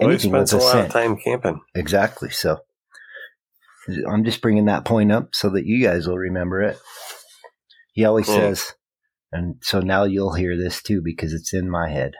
well, 0.00 0.10
he 0.10 0.18
spends 0.18 0.52
a 0.52 0.56
a 0.56 0.60
lot 0.60 0.86
of 0.86 0.92
time 0.92 1.16
camping. 1.16 1.60
Exactly. 1.74 2.30
So 2.30 2.58
I'm 4.08 4.24
just 4.24 4.40
bringing 4.42 4.66
that 4.66 4.84
point 4.84 5.12
up 5.12 5.34
so 5.34 5.50
that 5.50 5.66
you 5.66 5.82
guys 5.84 6.06
will 6.06 6.18
remember 6.18 6.62
it. 6.62 6.78
He 7.92 8.04
always 8.04 8.26
Hmm. 8.26 8.32
says, 8.32 8.72
and 9.32 9.56
so 9.60 9.80
now 9.80 10.04
you'll 10.04 10.34
hear 10.34 10.56
this 10.56 10.82
too 10.82 11.02
because 11.04 11.32
it's 11.32 11.52
in 11.54 11.68
my 11.70 11.90
head. 11.90 12.12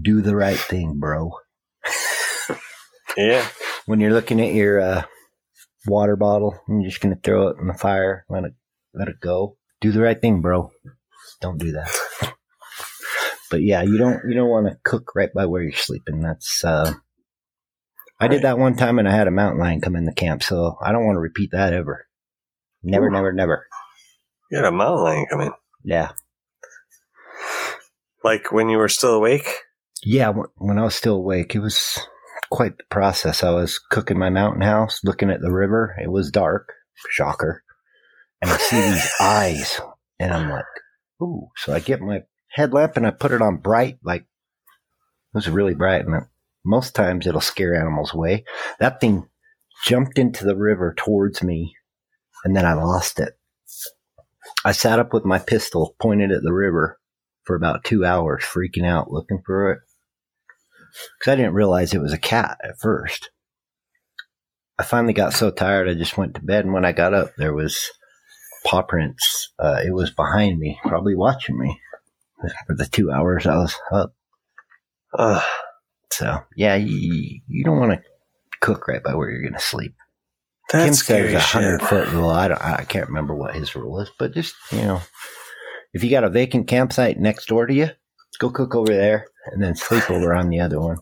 Do 0.00 0.20
the 0.22 0.36
right 0.36 0.58
thing, 0.58 0.98
bro. 0.98 1.32
Yeah, 3.16 3.46
When 3.84 4.00
you're 4.00 4.12
looking 4.12 4.40
at 4.40 4.54
your 4.54 4.80
uh, 4.80 5.02
water 5.86 6.16
bottle, 6.16 6.58
and 6.66 6.80
you're 6.80 6.88
just 6.90 7.02
gonna 7.02 7.18
throw 7.22 7.48
it 7.48 7.58
in 7.60 7.66
the 7.66 7.74
fire, 7.74 8.24
let 8.30 8.44
it 8.44 8.54
let 8.94 9.08
it 9.08 9.20
go. 9.20 9.58
Do 9.82 9.92
the 9.92 10.00
right 10.00 10.18
thing, 10.18 10.40
bro. 10.40 10.70
Don't 11.40 11.58
do 11.58 11.72
that. 11.72 12.34
But 13.50 13.62
yeah, 13.62 13.82
you 13.82 13.98
don't 13.98 14.20
you 14.28 14.34
don't 14.34 14.48
want 14.48 14.66
to 14.68 14.78
cook 14.84 15.14
right 15.14 15.32
by 15.34 15.46
where 15.46 15.62
you're 15.62 15.72
sleeping. 15.72 16.20
That's 16.20 16.64
uh, 16.64 16.94
I 18.20 18.28
did 18.28 18.42
that 18.42 18.58
one 18.58 18.76
time 18.76 18.98
and 18.98 19.08
I 19.08 19.12
had 19.12 19.26
a 19.28 19.32
mountain 19.32 19.60
lion 19.60 19.80
come 19.80 19.96
in 19.96 20.04
the 20.04 20.14
camp, 20.14 20.42
so 20.42 20.76
I 20.82 20.92
don't 20.92 21.04
want 21.04 21.16
to 21.16 21.20
repeat 21.20 21.50
that 21.52 21.72
ever. 21.72 22.06
Never, 22.82 23.08
Ooh. 23.08 23.10
never, 23.10 23.32
never. 23.32 23.66
you 24.50 24.56
had 24.58 24.64
a 24.66 24.72
mountain 24.72 25.04
lion 25.04 25.26
come 25.30 25.40
in. 25.42 25.52
Yeah, 25.84 26.12
Like 28.24 28.52
when 28.52 28.68
you 28.68 28.78
were 28.78 28.88
still 28.88 29.14
awake. 29.14 29.48
yeah. 30.04 30.32
wh- 30.32 30.60
When 30.62 30.78
I 30.78 30.84
was 30.84 30.94
still 30.94 31.16
awake, 31.16 31.54
it 31.54 31.58
was 31.60 31.98
quite 32.50 32.78
the 32.78 32.84
process. 32.90 33.42
I 33.42 33.50
was 33.50 33.78
cooking 33.78 34.18
my 34.18 34.30
mountain 34.30 34.62
house, 34.62 35.00
looking 35.04 35.30
at 35.30 35.40
the 35.40 35.50
river. 35.52 35.94
It 36.02 36.10
was 36.10 36.30
dark, 36.30 36.72
shocker, 37.10 37.64
and 38.40 38.50
I 38.50 38.56
see 38.58 38.80
these 38.80 39.10
eyes, 39.20 39.80
and 40.20 40.32
I'm 40.32 40.48
like, 40.50 40.64
"Ooh!" 41.22 41.50
So 41.56 41.72
I 41.72 41.80
get 41.80 42.00
my 42.00 42.24
headlamp 42.50 42.96
and 42.96 43.06
I 43.06 43.10
put 43.10 43.32
it 43.32 43.40
on 43.40 43.58
bright, 43.58 43.98
like 44.02 44.22
it 44.22 44.26
was 45.34 45.48
really 45.48 45.74
bright, 45.74 46.04
and 46.04 46.26
most 46.64 46.94
times 46.94 47.26
it'll 47.26 47.40
scare 47.40 47.74
animals 47.74 48.12
away. 48.12 48.44
That 48.80 49.00
thing 49.00 49.28
jumped 49.84 50.18
into 50.18 50.44
the 50.44 50.56
river 50.56 50.94
towards 50.96 51.42
me, 51.42 51.76
and 52.44 52.54
then 52.54 52.66
I 52.66 52.74
lost 52.74 53.20
it. 53.20 53.38
I 54.64 54.72
sat 54.72 54.98
up 54.98 55.12
with 55.12 55.24
my 55.24 55.38
pistol 55.38 55.96
pointed 56.00 56.30
at 56.30 56.42
the 56.42 56.52
river 56.52 57.00
for 57.44 57.56
about 57.56 57.84
two 57.84 58.04
hours, 58.04 58.44
freaking 58.44 58.86
out, 58.86 59.10
looking 59.10 59.42
for 59.44 59.72
it. 59.72 59.80
Because 61.18 61.32
I 61.32 61.36
didn't 61.36 61.54
realize 61.54 61.94
it 61.94 62.02
was 62.02 62.12
a 62.12 62.18
cat 62.18 62.58
at 62.62 62.78
first. 62.78 63.30
I 64.78 64.84
finally 64.84 65.12
got 65.12 65.32
so 65.32 65.50
tired, 65.50 65.88
I 65.88 65.94
just 65.94 66.16
went 66.16 66.34
to 66.34 66.42
bed. 66.42 66.64
And 66.64 66.74
when 66.74 66.84
I 66.84 66.92
got 66.92 67.14
up, 67.14 67.34
there 67.36 67.54
was 67.54 67.90
paw 68.64 68.82
prints. 68.82 69.52
Uh, 69.58 69.80
it 69.84 69.92
was 69.92 70.10
behind 70.10 70.58
me, 70.58 70.78
probably 70.84 71.14
watching 71.14 71.58
me 71.58 71.78
for 72.66 72.74
the 72.74 72.86
two 72.86 73.10
hours 73.10 73.46
I 73.46 73.56
was 73.56 73.74
up. 73.92 74.14
Uh, 75.16 75.42
So, 76.10 76.40
yeah, 76.56 76.74
you, 76.74 77.40
you 77.48 77.64
don't 77.64 77.78
want 77.78 77.92
to 77.92 78.02
cook 78.60 78.86
right 78.86 79.02
by 79.02 79.14
where 79.14 79.30
you're 79.30 79.42
going 79.42 79.54
to 79.54 79.60
sleep. 79.60 79.94
That's 80.70 80.98
says 80.98 80.98
scary 80.98 81.34
a 81.34 81.40
hundred 81.40 81.82
foot 81.82 82.10
rule. 82.12 82.28
I 82.30 82.48
don't. 82.48 82.62
I 82.62 82.84
can't 82.84 83.08
remember 83.08 83.34
what 83.34 83.54
his 83.54 83.74
rule 83.74 84.00
is, 84.00 84.10
but 84.18 84.32
just 84.34 84.54
you 84.70 84.82
know, 84.82 85.00
if 85.92 86.04
you 86.04 86.10
got 86.10 86.24
a 86.24 86.30
vacant 86.30 86.66
campsite 86.66 87.18
next 87.18 87.46
door 87.46 87.66
to 87.66 87.74
you, 87.74 87.90
go 88.38 88.50
cook 88.50 88.74
over 88.74 88.92
there 88.92 89.26
and 89.46 89.62
then 89.62 89.74
sleep 89.74 90.10
over 90.10 90.34
on 90.34 90.48
the 90.48 90.60
other 90.60 90.80
one. 90.80 90.98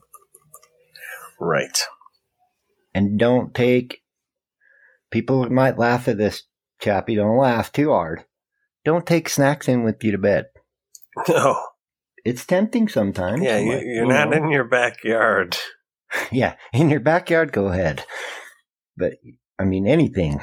Right. 1.39 1.79
And 2.95 3.19
don't 3.19 3.55
take. 3.55 4.03
People 5.11 5.49
might 5.51 5.79
laugh 5.79 6.09
at 6.09 6.19
this, 6.19 6.45
Chappie. 6.81 7.17
Don't 7.17 7.37
laugh 7.37 7.73
too 7.73 7.91
hard. 7.91 8.25
Don't 8.85 9.07
take 9.07 9.29
snacks 9.29 9.69
in 9.69 9.85
with 9.85 10.03
you 10.03 10.13
to 10.13 10.19
bed. 10.19 10.47
No. 11.29 11.61
It's 12.25 12.45
tempting 12.45 12.89
sometimes. 12.89 13.43
Yeah, 13.43 13.59
you, 13.59 13.73
like, 13.73 13.83
you're 13.83 14.05
you 14.05 14.07
not 14.07 14.31
know. 14.31 14.37
in 14.37 14.51
your 14.51 14.65
backyard. 14.65 15.57
Yeah, 16.33 16.57
in 16.73 16.91
your 16.91 16.99
backyard, 16.99 17.53
go 17.53 17.69
ahead. 17.69 18.05
But 18.97 19.13
I 19.61 19.65
mean, 19.65 19.87
anything 19.87 20.41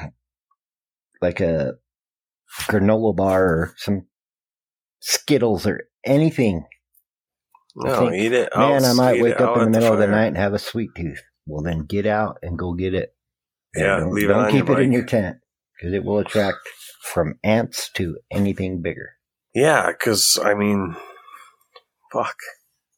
like 1.20 1.40
a 1.40 1.74
granola 2.62 3.14
bar 3.14 3.44
or 3.44 3.74
some 3.76 4.06
Skittles 5.00 5.66
or 5.66 5.82
anything. 6.06 6.64
No, 7.76 7.98
think, 7.98 8.14
eat 8.14 8.32
it. 8.32 8.48
Man, 8.56 8.82
I 8.82 8.88
out- 8.88 8.96
might 8.96 9.20
wake 9.20 9.42
up 9.42 9.58
in 9.58 9.64
the 9.64 9.78
middle 9.78 9.92
of 9.92 9.98
the 9.98 10.06
night 10.06 10.28
and 10.28 10.38
have 10.38 10.54
a 10.54 10.58
sweet 10.58 10.88
tooth. 10.96 11.20
Well, 11.44 11.62
then 11.62 11.80
get 11.80 12.06
out 12.06 12.38
and 12.40 12.58
go 12.58 12.72
get 12.72 12.94
it. 12.94 13.14
Yeah, 13.76 13.98
don't, 13.98 14.14
leave 14.14 14.30
it 14.30 14.32
don't 14.32 14.50
keep 14.50 14.70
it 14.70 14.78
in 14.78 14.90
your 14.90 15.04
tent 15.04 15.36
because 15.78 15.94
it 15.94 16.04
will 16.04 16.18
attract 16.18 16.58
from 17.02 17.38
ants 17.44 17.90
to 17.94 18.18
anything 18.30 18.82
bigger. 18.82 19.12
Yeah, 19.54 19.90
because 19.90 20.38
I 20.42 20.54
mean, 20.54 20.96
fuck, 22.12 22.36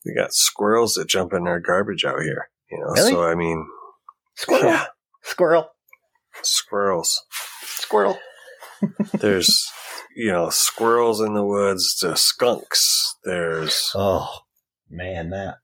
we 0.05 0.15
got 0.15 0.33
squirrels 0.33 0.95
that 0.95 1.09
jump 1.09 1.33
in 1.33 1.47
our 1.47 1.61
garbage 1.61 2.05
out 2.05 2.21
here. 2.23 2.49
You 2.71 2.79
know, 2.79 2.93
Really? 2.93 3.13
so 3.13 3.23
I 3.25 3.35
mean, 3.35 3.67
Squirrel, 4.37 4.65
yeah, 4.65 4.87
squirrel, 5.23 5.71
squirrels. 6.43 7.23
squirrel. 7.63 8.19
There's, 9.13 9.69
you 10.17 10.33
know, 10.33 10.49
squirrels 10.51 11.21
in 11.21 11.35
the 11.35 11.45
woods. 11.45 11.99
The 12.01 12.17
skunks. 12.17 13.17
There's 13.25 13.91
Oh 13.95 14.29
man, 14.89 15.31
that 15.31 15.57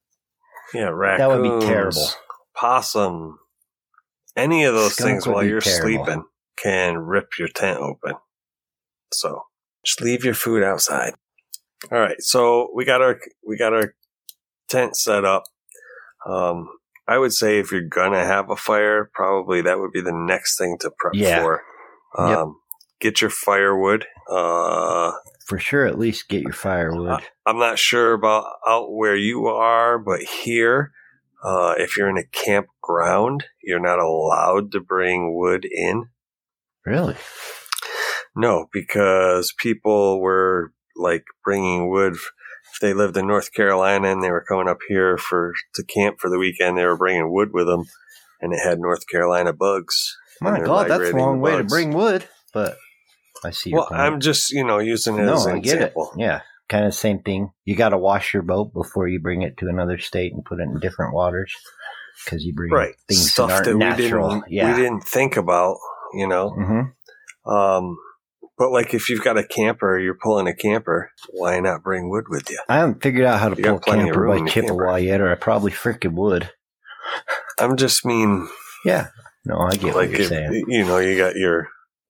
yeah, 0.74 0.90
raccoons. 0.92 1.18
That 1.18 1.40
would 1.40 1.60
be 1.60 1.66
terrible. 1.66 2.06
Possum. 2.54 3.38
Any 4.36 4.64
of 4.64 4.74
those 4.74 4.92
Skunk 4.94 5.08
things 5.10 5.26
while 5.26 5.42
you're 5.42 5.60
terrible. 5.60 6.04
sleeping 6.04 6.24
can 6.56 6.98
rip 6.98 7.38
your 7.38 7.48
tent 7.48 7.78
open. 7.80 8.14
So 9.12 9.42
just 9.84 10.00
leave 10.00 10.24
your 10.24 10.34
food 10.34 10.62
outside. 10.62 11.14
All 11.92 11.98
right, 11.98 12.20
so 12.20 12.70
we 12.74 12.84
got 12.84 13.02
our 13.02 13.20
we 13.46 13.56
got 13.56 13.72
our 13.72 13.94
tent 14.68 14.96
set 14.96 15.24
up. 15.24 15.44
Um, 16.26 16.68
I 17.06 17.18
would 17.18 17.32
say 17.32 17.58
if 17.58 17.70
you're 17.70 17.82
gonna 17.88 18.24
have 18.24 18.50
a 18.50 18.56
fire, 18.56 19.10
probably 19.14 19.60
that 19.62 19.78
would 19.78 19.92
be 19.92 20.00
the 20.00 20.12
next 20.12 20.58
thing 20.58 20.76
to 20.80 20.90
prep 20.98 21.14
Yeah. 21.14 21.42
for. 21.42 21.62
Um, 22.18 22.30
Yep. 22.30 22.46
Get 22.98 23.20
your 23.20 23.30
firewood. 23.30 24.06
Uh, 24.28 25.12
For 25.46 25.58
sure, 25.58 25.86
at 25.86 25.98
least 25.98 26.28
get 26.28 26.42
your 26.42 26.52
firewood. 26.54 27.20
I'm 27.44 27.58
not 27.58 27.78
sure 27.78 28.14
about 28.14 28.46
out 28.66 28.90
where 28.92 29.14
you 29.14 29.46
are, 29.46 29.98
but 29.98 30.22
here, 30.22 30.90
uh, 31.44 31.74
if 31.76 31.96
you're 31.96 32.08
in 32.08 32.16
a 32.18 32.24
campground, 32.26 33.44
you're 33.62 33.78
not 33.78 34.00
allowed 34.00 34.72
to 34.72 34.80
bring 34.80 35.36
wood 35.36 35.64
in. 35.70 36.08
Really? 36.86 37.16
No, 38.34 38.66
because 38.72 39.52
people 39.58 40.20
were 40.20 40.72
like 40.96 41.24
bringing 41.44 41.90
wood. 41.90 42.14
If 42.14 42.80
they 42.80 42.92
lived 42.94 43.16
in 43.16 43.26
North 43.26 43.52
Carolina 43.52 44.12
and 44.12 44.22
they 44.22 44.30
were 44.30 44.44
coming 44.46 44.68
up 44.68 44.78
here 44.88 45.16
for 45.16 45.54
to 45.74 45.84
camp 45.84 46.16
for 46.20 46.28
the 46.28 46.38
weekend, 46.38 46.76
they 46.76 46.84
were 46.84 46.96
bringing 46.96 47.32
wood 47.32 47.50
with 47.52 47.66
them, 47.66 47.84
and 48.40 48.52
it 48.52 48.58
had 48.62 48.78
North 48.78 49.06
Carolina 49.08 49.52
bugs. 49.52 50.16
My 50.40 50.60
God, 50.60 50.90
that's 50.90 51.10
a 51.12 51.16
long 51.16 51.40
way 51.40 51.56
to 51.56 51.64
bring 51.64 51.92
wood. 51.92 52.26
But 52.52 52.76
I 53.42 53.50
see 53.50 53.70
your 53.70 53.80
Well, 53.80 53.88
point. 53.88 54.00
I'm 54.00 54.20
just 54.20 54.52
you 54.52 54.64
know 54.64 54.78
using 54.78 55.16
it 55.18 55.22
no, 55.22 55.34
as 55.34 55.46
an 55.46 55.56
I 55.56 55.60
get 55.60 55.74
example. 55.74 56.10
it. 56.14 56.20
Yeah, 56.20 56.40
kind 56.68 56.84
of 56.84 56.94
same 56.94 57.20
thing. 57.20 57.52
You 57.64 57.74
got 57.76 57.90
to 57.90 57.98
wash 57.98 58.34
your 58.34 58.42
boat 58.42 58.74
before 58.74 59.08
you 59.08 59.20
bring 59.20 59.42
it 59.42 59.56
to 59.58 59.68
another 59.68 59.96
state 59.98 60.32
and 60.34 60.44
put 60.44 60.60
it 60.60 60.64
in 60.64 60.78
different 60.80 61.14
waters 61.14 61.54
because 62.24 62.44
you 62.44 62.52
bring 62.54 62.72
Right, 62.72 62.94
things 63.08 63.32
stuff 63.32 63.48
that 63.48 63.64
that 63.64 63.74
we 63.74 63.78
natural. 63.78 64.28
didn't 64.28 64.44
yeah. 64.50 64.76
we 64.76 64.82
didn't 64.82 65.04
think 65.04 65.36
about. 65.38 65.76
You 66.14 66.28
know, 66.28 66.50
hmm 66.50 67.50
Um, 67.50 67.96
but 68.58 68.70
like 68.70 68.94
if 68.94 69.10
you've 69.10 69.24
got 69.24 69.38
a 69.38 69.44
camper, 69.46 69.98
you're 69.98 70.18
pulling 70.20 70.48
a 70.48 70.54
camper, 70.54 71.10
why 71.30 71.60
not 71.60 71.82
bring 71.82 72.08
wood 72.08 72.24
with 72.28 72.50
you? 72.50 72.58
I 72.68 72.76
haven't 72.76 73.02
figured 73.02 73.26
out 73.26 73.40
how 73.40 73.50
to 73.50 73.56
You 73.56 73.64
pull 73.64 73.76
a 73.76 73.80
camper 73.80 74.26
by 74.26 74.48
Chippewa 74.48 74.76
camper. 74.76 74.98
yet, 74.98 75.20
or 75.20 75.30
I 75.30 75.34
probably 75.34 75.72
freaking 75.72 76.14
would. 76.14 76.50
I'm 77.58 77.76
just 77.76 78.04
mean 78.04 78.48
Yeah. 78.84 79.08
No, 79.44 79.58
I 79.58 79.76
get 79.76 79.94
like 79.94 79.94
what 79.94 80.10
you're 80.10 80.20
if, 80.22 80.28
saying. 80.28 80.64
you 80.68 80.84
know, 80.84 80.98
you 80.98 81.16
got 81.16 81.36
your 81.36 81.68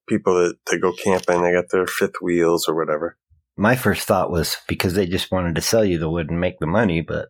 people 0.09 0.35
that, 0.35 0.57
that 0.71 0.79
go 0.79 0.93
camping, 0.93 1.43
they 1.43 1.53
got 1.53 1.71
their 1.71 1.87
fifth 1.87 2.23
wheels 2.23 2.67
or 2.69 2.75
whatever. 2.75 3.17
My 3.57 3.77
first 3.77 4.07
thought 4.07 4.31
was 4.31 4.57
because 4.69 4.95
they 4.95 5.07
just 5.07 5.31
wanted 5.31 5.55
to 5.57 5.61
sell 5.63 5.85
you 5.85 5.99
the 5.99 6.11
wood 6.11 6.31
and 6.31 6.41
make 6.41 6.59
the 6.59 6.67
money, 6.67 7.01
but 7.01 7.29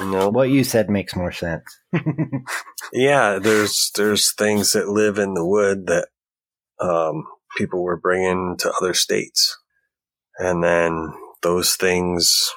You 0.00 0.10
know, 0.10 0.30
what 0.30 0.48
you 0.48 0.64
said 0.64 0.88
makes 0.88 1.14
more 1.14 1.30
sense. 1.30 1.64
yeah, 2.92 3.38
there's 3.38 3.90
there's 3.96 4.32
things 4.32 4.72
that 4.72 4.88
live 4.88 5.18
in 5.18 5.34
the 5.34 5.44
wood 5.44 5.86
that 5.86 6.08
um, 6.80 7.24
people 7.58 7.82
were 7.82 8.00
bringing 8.00 8.56
to 8.60 8.72
other 8.80 8.94
states, 8.94 9.58
and 10.38 10.64
then 10.64 11.12
those 11.42 11.76
things 11.76 12.50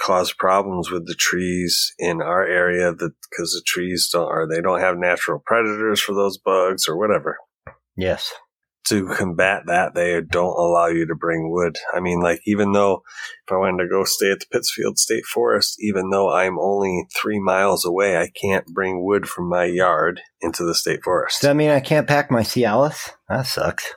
cause 0.00 0.32
problems 0.32 0.90
with 0.90 1.06
the 1.06 1.14
trees 1.14 1.92
in 1.98 2.20
our 2.20 2.46
area 2.46 2.92
that 2.92 3.12
because 3.30 3.52
the 3.52 3.62
trees 3.66 4.08
don't 4.10 4.26
or 4.26 4.48
they 4.48 4.60
don't 4.60 4.80
have 4.80 4.96
natural 4.96 5.42
predators 5.44 6.00
for 6.00 6.14
those 6.14 6.38
bugs 6.38 6.88
or 6.88 6.96
whatever. 6.96 7.38
yes. 7.96 8.32
To 8.88 9.08
combat 9.08 9.62
that, 9.66 9.94
they 9.94 10.20
don't 10.20 10.58
allow 10.58 10.88
you 10.88 11.06
to 11.06 11.14
bring 11.14 11.50
wood. 11.50 11.78
I 11.94 12.00
mean, 12.00 12.20
like 12.20 12.42
even 12.46 12.72
though 12.72 13.02
if 13.46 13.52
I 13.52 13.56
wanted 13.56 13.82
to 13.82 13.88
go 13.88 14.04
stay 14.04 14.30
at 14.30 14.40
the 14.40 14.46
Pittsfield 14.52 14.98
State 14.98 15.24
Forest, 15.24 15.76
even 15.80 16.10
though 16.10 16.30
I'm 16.30 16.58
only 16.58 17.06
three 17.16 17.40
miles 17.40 17.86
away, 17.86 18.18
I 18.18 18.28
can't 18.28 18.66
bring 18.66 19.02
wood 19.02 19.26
from 19.26 19.48
my 19.48 19.64
yard 19.64 20.20
into 20.42 20.64
the 20.64 20.74
state 20.74 21.02
forest. 21.02 21.40
Does 21.40 21.48
that 21.48 21.56
mean 21.56 21.70
I 21.70 21.80
can't 21.80 22.06
pack 22.06 22.30
my 22.30 22.42
Cialis? 22.42 23.10
That 23.28 23.46
sucks. 23.46 23.94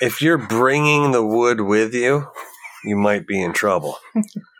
if 0.00 0.20
you're 0.22 0.38
bringing 0.38 1.12
the 1.12 1.24
wood 1.24 1.60
with 1.60 1.94
you, 1.94 2.26
you 2.84 2.96
might 2.96 3.26
be 3.26 3.40
in 3.42 3.52
trouble. 3.52 3.98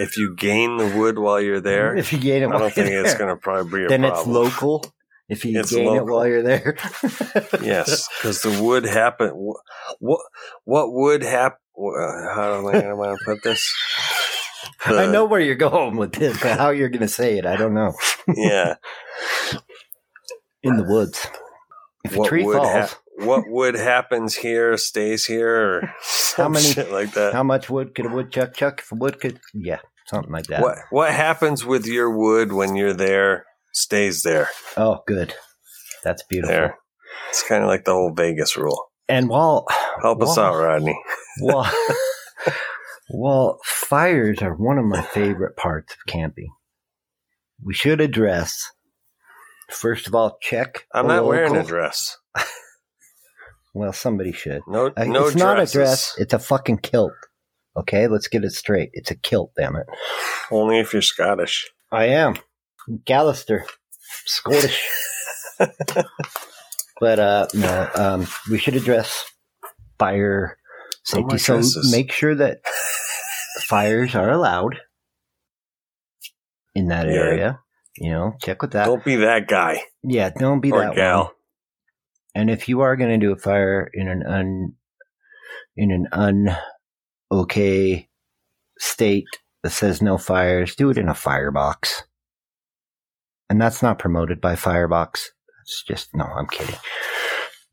if 0.00 0.16
you 0.16 0.34
gain 0.36 0.76
the 0.78 0.86
wood 0.96 1.18
while 1.18 1.40
you're 1.40 1.60
there, 1.60 1.94
If 2.02 2.12
you 2.12 2.18
gain 2.18 2.42
it 2.42 2.48
I 2.48 2.58
don't 2.58 2.72
think 2.72 2.88
it's 2.90 3.14
going 3.14 3.28
to 3.34 3.36
probably 3.36 3.80
be 3.80 3.84
a 3.84 3.88
then 3.88 4.02
problem. 4.02 4.18
it's 4.20 4.26
local. 4.60 4.84
If 5.28 5.44
you 5.44 5.60
It's 5.60 5.70
gain 5.72 5.94
it 5.96 6.04
while 6.04 6.26
you're 6.26 6.42
there. 6.42 6.76
yes, 7.62 8.08
because 8.18 8.42
the 8.42 8.60
wood 8.62 8.84
happen. 8.84 9.30
What 10.00 10.20
what 10.64 10.92
would 10.92 11.22
happen? 11.22 11.58
How 11.76 12.58
am 12.58 12.66
I 12.66 12.72
going 12.80 13.16
to 13.16 13.24
put 13.24 13.42
this? 13.44 13.72
I 14.84 15.06
know 15.06 15.24
where 15.26 15.40
you're 15.40 15.54
going 15.54 15.96
with 15.96 16.12
this, 16.12 16.40
but 16.42 16.58
how 16.58 16.70
you're 16.70 16.88
going 16.88 17.00
to 17.02 17.08
say 17.08 17.38
it, 17.38 17.46
I 17.46 17.56
don't 17.56 17.74
know. 17.74 17.92
Yeah. 18.34 18.74
In 20.62 20.76
the 20.76 20.84
woods. 20.84 21.26
If 22.04 22.16
a 22.16 22.24
tree 22.24 22.42
falls, 22.44 22.68
hap- 22.68 22.90
what 23.20 23.44
wood 23.48 23.74
happens 23.74 24.34
here 24.36 24.76
stays 24.76 25.26
here, 25.26 25.54
or 25.56 25.94
some 26.02 26.52
many- 26.52 26.74
like 26.90 27.12
that. 27.14 27.32
how 27.32 27.42
much 27.42 27.68
wood 27.70 27.94
could 27.94 28.06
a 28.06 28.08
woodchuck 28.10 28.54
chuck? 28.54 28.80
If 28.80 28.92
a 28.92 28.94
wood 28.94 29.20
could, 29.20 29.40
yeah, 29.54 29.80
something 30.06 30.32
like 30.32 30.46
that. 30.46 30.62
What 30.62 30.78
what 30.90 31.12
happens 31.12 31.64
with 31.64 31.86
your 31.86 32.10
wood 32.10 32.52
when 32.52 32.76
you're 32.76 32.92
there 32.94 33.44
stays 33.72 34.22
there. 34.22 34.48
Oh, 34.76 35.02
good. 35.06 35.34
That's 36.02 36.22
beautiful. 36.24 36.54
There. 36.54 36.78
It's 37.28 37.42
kind 37.42 37.62
of 37.62 37.68
like 37.68 37.84
the 37.84 37.92
whole 37.92 38.12
Vegas 38.12 38.56
rule. 38.56 38.86
And 39.08 39.28
while 39.28 39.66
Help 40.02 40.22
us 40.22 40.38
out, 40.38 40.54
Rodney. 40.56 40.98
well, 41.42 41.70
well, 43.12 43.58
fires 43.64 44.40
are 44.40 44.54
one 44.54 44.78
of 44.78 44.84
my 44.84 45.02
favorite 45.02 45.56
parts 45.56 45.92
of 45.94 45.98
camping. 46.06 46.48
We 47.62 47.74
should 47.74 48.00
address 48.00 48.56
first 49.68 50.06
of 50.06 50.14
all 50.14 50.38
check. 50.40 50.86
I'm 50.94 51.06
not 51.06 51.24
wearing 51.26 51.50
a 51.52 51.54
local- 51.56 51.68
dress. 51.68 52.16
Well, 53.74 53.92
somebody 53.92 54.32
should. 54.32 54.62
No, 54.66 54.92
Uh, 54.96 55.04
no 55.04 55.26
it's 55.26 55.36
not 55.36 55.60
a 55.60 55.66
dress. 55.66 56.14
It's 56.18 56.32
a 56.34 56.38
fucking 56.38 56.78
kilt. 56.78 57.12
Okay, 57.76 58.08
let's 58.08 58.26
get 58.28 58.44
it 58.44 58.52
straight. 58.52 58.90
It's 58.94 59.10
a 59.10 59.14
kilt, 59.14 59.52
damn 59.56 59.76
it. 59.76 59.86
Only 60.50 60.80
if 60.80 60.92
you're 60.92 61.02
Scottish. 61.02 61.70
I 61.92 62.06
am. 62.06 62.34
Gallister. 63.06 63.62
Scottish. 64.26 64.82
but 67.00 67.18
uh 67.18 67.46
no, 67.54 67.88
um 67.94 68.26
we 68.50 68.58
should 68.58 68.74
address 68.74 69.24
fire 69.98 70.56
safety. 71.04 71.38
so 71.38 71.60
make 71.90 72.10
sure 72.12 72.34
that 72.34 72.58
fires 73.62 74.14
are 74.14 74.30
allowed 74.30 74.76
in 76.74 76.88
that 76.88 77.06
Yeah. 77.06 77.12
area. 77.12 77.60
You 77.96 78.10
know, 78.12 78.34
check 78.42 78.62
with 78.62 78.72
that. 78.72 78.86
Don't 78.86 79.04
be 79.04 79.16
that 79.16 79.46
guy 79.48 79.82
yeah, 80.02 80.30
don't 80.30 80.60
be 80.60 80.72
or 80.72 80.80
that 80.80 80.94
gal. 80.94 81.24
one. 81.24 81.32
And 82.34 82.50
if 82.50 82.68
you 82.68 82.80
are 82.80 82.96
going 82.96 83.10
to 83.10 83.26
do 83.26 83.32
a 83.32 83.36
fire 83.36 83.90
in 83.92 84.08
an 84.08 84.22
un 84.26 84.74
in 85.76 85.90
an 85.90 86.08
un 86.12 86.56
okay 87.30 88.08
state 88.78 89.26
that 89.62 89.70
says 89.70 90.00
no 90.00 90.18
fires, 90.18 90.74
do 90.74 90.90
it 90.90 90.98
in 90.98 91.08
a 91.08 91.14
firebox. 91.14 92.04
And 93.48 93.60
that's 93.60 93.82
not 93.82 93.98
promoted 93.98 94.40
by 94.40 94.54
Firebox. 94.54 95.32
It's 95.62 95.82
just 95.82 96.10
no, 96.14 96.24
I'm 96.24 96.46
kidding. 96.46 96.76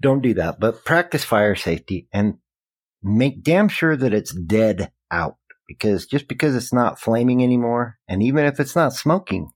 Don't 0.02 0.22
do 0.22 0.34
that, 0.36 0.60
but 0.60 0.86
practice 0.86 1.24
fire 1.24 1.56
safety 1.56 2.08
and 2.12 2.36
make 3.04 3.44
damn 3.44 3.68
sure 3.68 3.96
that 3.96 4.14
it's 4.14 4.34
dead 4.34 4.92
out 5.12 5.38
because 5.68 6.06
just 6.06 6.28
because 6.28 6.56
it's 6.56 6.74
not 6.74 7.00
flaming 7.00 7.44
anymore 7.44 7.98
and 8.08 8.24
even 8.24 8.46
if 8.46 8.60
it's 8.60 8.76
not 8.76 8.94
smoking, 8.94 9.50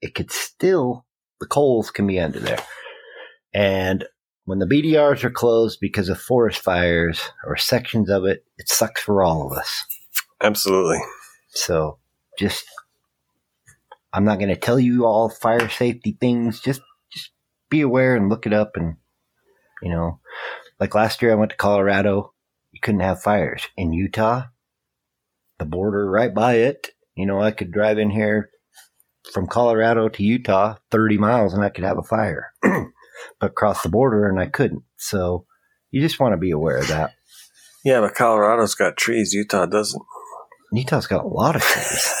it 0.00 0.14
could 0.14 0.30
still 0.30 1.06
the 1.40 1.46
coals 1.46 1.90
can 1.90 2.06
be 2.06 2.20
under 2.20 2.40
there. 2.40 2.58
And 3.54 4.04
when 4.48 4.60
the 4.60 4.66
BDRs 4.66 5.24
are 5.24 5.30
closed 5.30 5.78
because 5.78 6.08
of 6.08 6.18
forest 6.18 6.60
fires 6.60 7.20
or 7.44 7.58
sections 7.58 8.08
of 8.08 8.24
it, 8.24 8.46
it 8.56 8.66
sucks 8.66 9.02
for 9.02 9.22
all 9.22 9.46
of 9.46 9.52
us. 9.52 9.84
Absolutely. 10.42 11.00
So 11.50 11.98
just, 12.38 12.64
I'm 14.10 14.24
not 14.24 14.38
going 14.38 14.48
to 14.48 14.56
tell 14.56 14.80
you 14.80 15.04
all 15.04 15.28
fire 15.28 15.68
safety 15.68 16.16
things. 16.18 16.60
Just, 16.62 16.80
just 17.12 17.30
be 17.68 17.82
aware 17.82 18.16
and 18.16 18.30
look 18.30 18.46
it 18.46 18.54
up. 18.54 18.70
And, 18.74 18.96
you 19.82 19.90
know, 19.90 20.20
like 20.80 20.94
last 20.94 21.20
year 21.20 21.32
I 21.32 21.34
went 21.34 21.50
to 21.50 21.56
Colorado, 21.58 22.32
you 22.72 22.80
couldn't 22.80 23.00
have 23.00 23.20
fires. 23.20 23.68
In 23.76 23.92
Utah, 23.92 24.44
the 25.58 25.66
border 25.66 26.10
right 26.10 26.32
by 26.32 26.54
it, 26.54 26.88
you 27.14 27.26
know, 27.26 27.38
I 27.38 27.50
could 27.50 27.70
drive 27.70 27.98
in 27.98 28.08
here 28.08 28.48
from 29.30 29.46
Colorado 29.46 30.08
to 30.08 30.22
Utah 30.22 30.76
30 30.90 31.18
miles 31.18 31.52
and 31.52 31.62
I 31.62 31.68
could 31.68 31.84
have 31.84 31.98
a 31.98 32.02
fire. 32.02 32.54
but 33.40 33.54
cross 33.54 33.82
the 33.82 33.88
border 33.88 34.28
and 34.28 34.38
I 34.40 34.46
couldn't. 34.46 34.82
So 34.96 35.46
you 35.90 36.00
just 36.00 36.20
want 36.20 36.32
to 36.32 36.36
be 36.38 36.50
aware 36.50 36.78
of 36.78 36.88
that. 36.88 37.12
Yeah, 37.84 38.00
but 38.00 38.14
Colorado's 38.14 38.74
got 38.74 38.96
trees. 38.96 39.32
Utah 39.32 39.66
doesn't. 39.66 40.02
Utah's 40.72 41.06
got 41.06 41.24
a 41.24 41.28
lot 41.28 41.56
of 41.56 41.62
trees. 41.62 42.14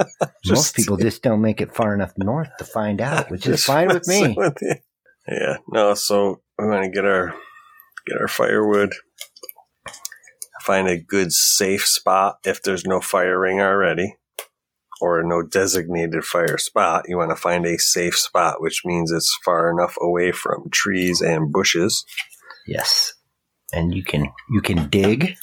Most 0.46 0.74
people 0.74 0.96
just 0.96 1.22
don't 1.22 1.40
make 1.40 1.60
it 1.60 1.74
far 1.74 1.94
enough 1.94 2.12
north 2.16 2.48
to 2.58 2.64
find 2.64 3.00
out, 3.00 3.30
which 3.30 3.46
is 3.46 3.64
fine 3.64 3.88
with 3.88 4.06
me. 4.08 4.34
with. 4.36 4.56
Yeah. 5.28 5.58
No. 5.68 5.94
So 5.94 6.40
we 6.58 6.66
want 6.66 6.84
to 6.84 6.90
get 6.90 7.04
our 7.04 7.34
get 8.06 8.20
our 8.20 8.28
firewood. 8.28 8.92
Find 10.62 10.88
a 10.88 10.98
good 10.98 11.32
safe 11.32 11.86
spot 11.86 12.38
if 12.44 12.62
there's 12.62 12.84
no 12.84 13.00
fire 13.00 13.38
ring 13.38 13.60
already. 13.60 14.16
Or 15.00 15.22
no 15.22 15.42
designated 15.42 16.24
fire 16.24 16.58
spot. 16.58 17.04
You 17.08 17.16
want 17.16 17.30
to 17.30 17.36
find 17.36 17.66
a 17.66 17.78
safe 17.78 18.16
spot, 18.16 18.60
which 18.60 18.82
means 18.84 19.10
it's 19.12 19.36
far 19.44 19.70
enough 19.70 19.96
away 20.00 20.32
from 20.32 20.68
trees 20.70 21.20
and 21.20 21.52
bushes. 21.52 22.04
Yes. 22.66 23.14
And 23.72 23.94
you 23.94 24.02
can 24.02 24.28
you 24.50 24.60
can 24.60 24.88
dig 24.88 25.36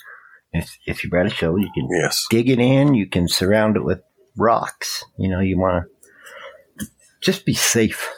if 0.53 0.77
if 0.85 1.03
you 1.03 1.09
brought 1.09 1.27
a 1.27 1.29
shovel, 1.29 1.59
you 1.59 1.69
can 1.73 1.87
Yes. 1.91 2.25
dig 2.29 2.49
it 2.49 2.59
in. 2.59 2.93
You 2.95 3.07
can 3.07 3.27
surround 3.27 3.75
it 3.77 3.83
with 3.83 4.01
rocks. 4.37 5.03
You 5.17 5.29
know, 5.29 5.39
you 5.39 5.59
want 5.59 5.85
to 6.79 6.87
just 7.21 7.45
be 7.45 7.53
safe. 7.53 8.09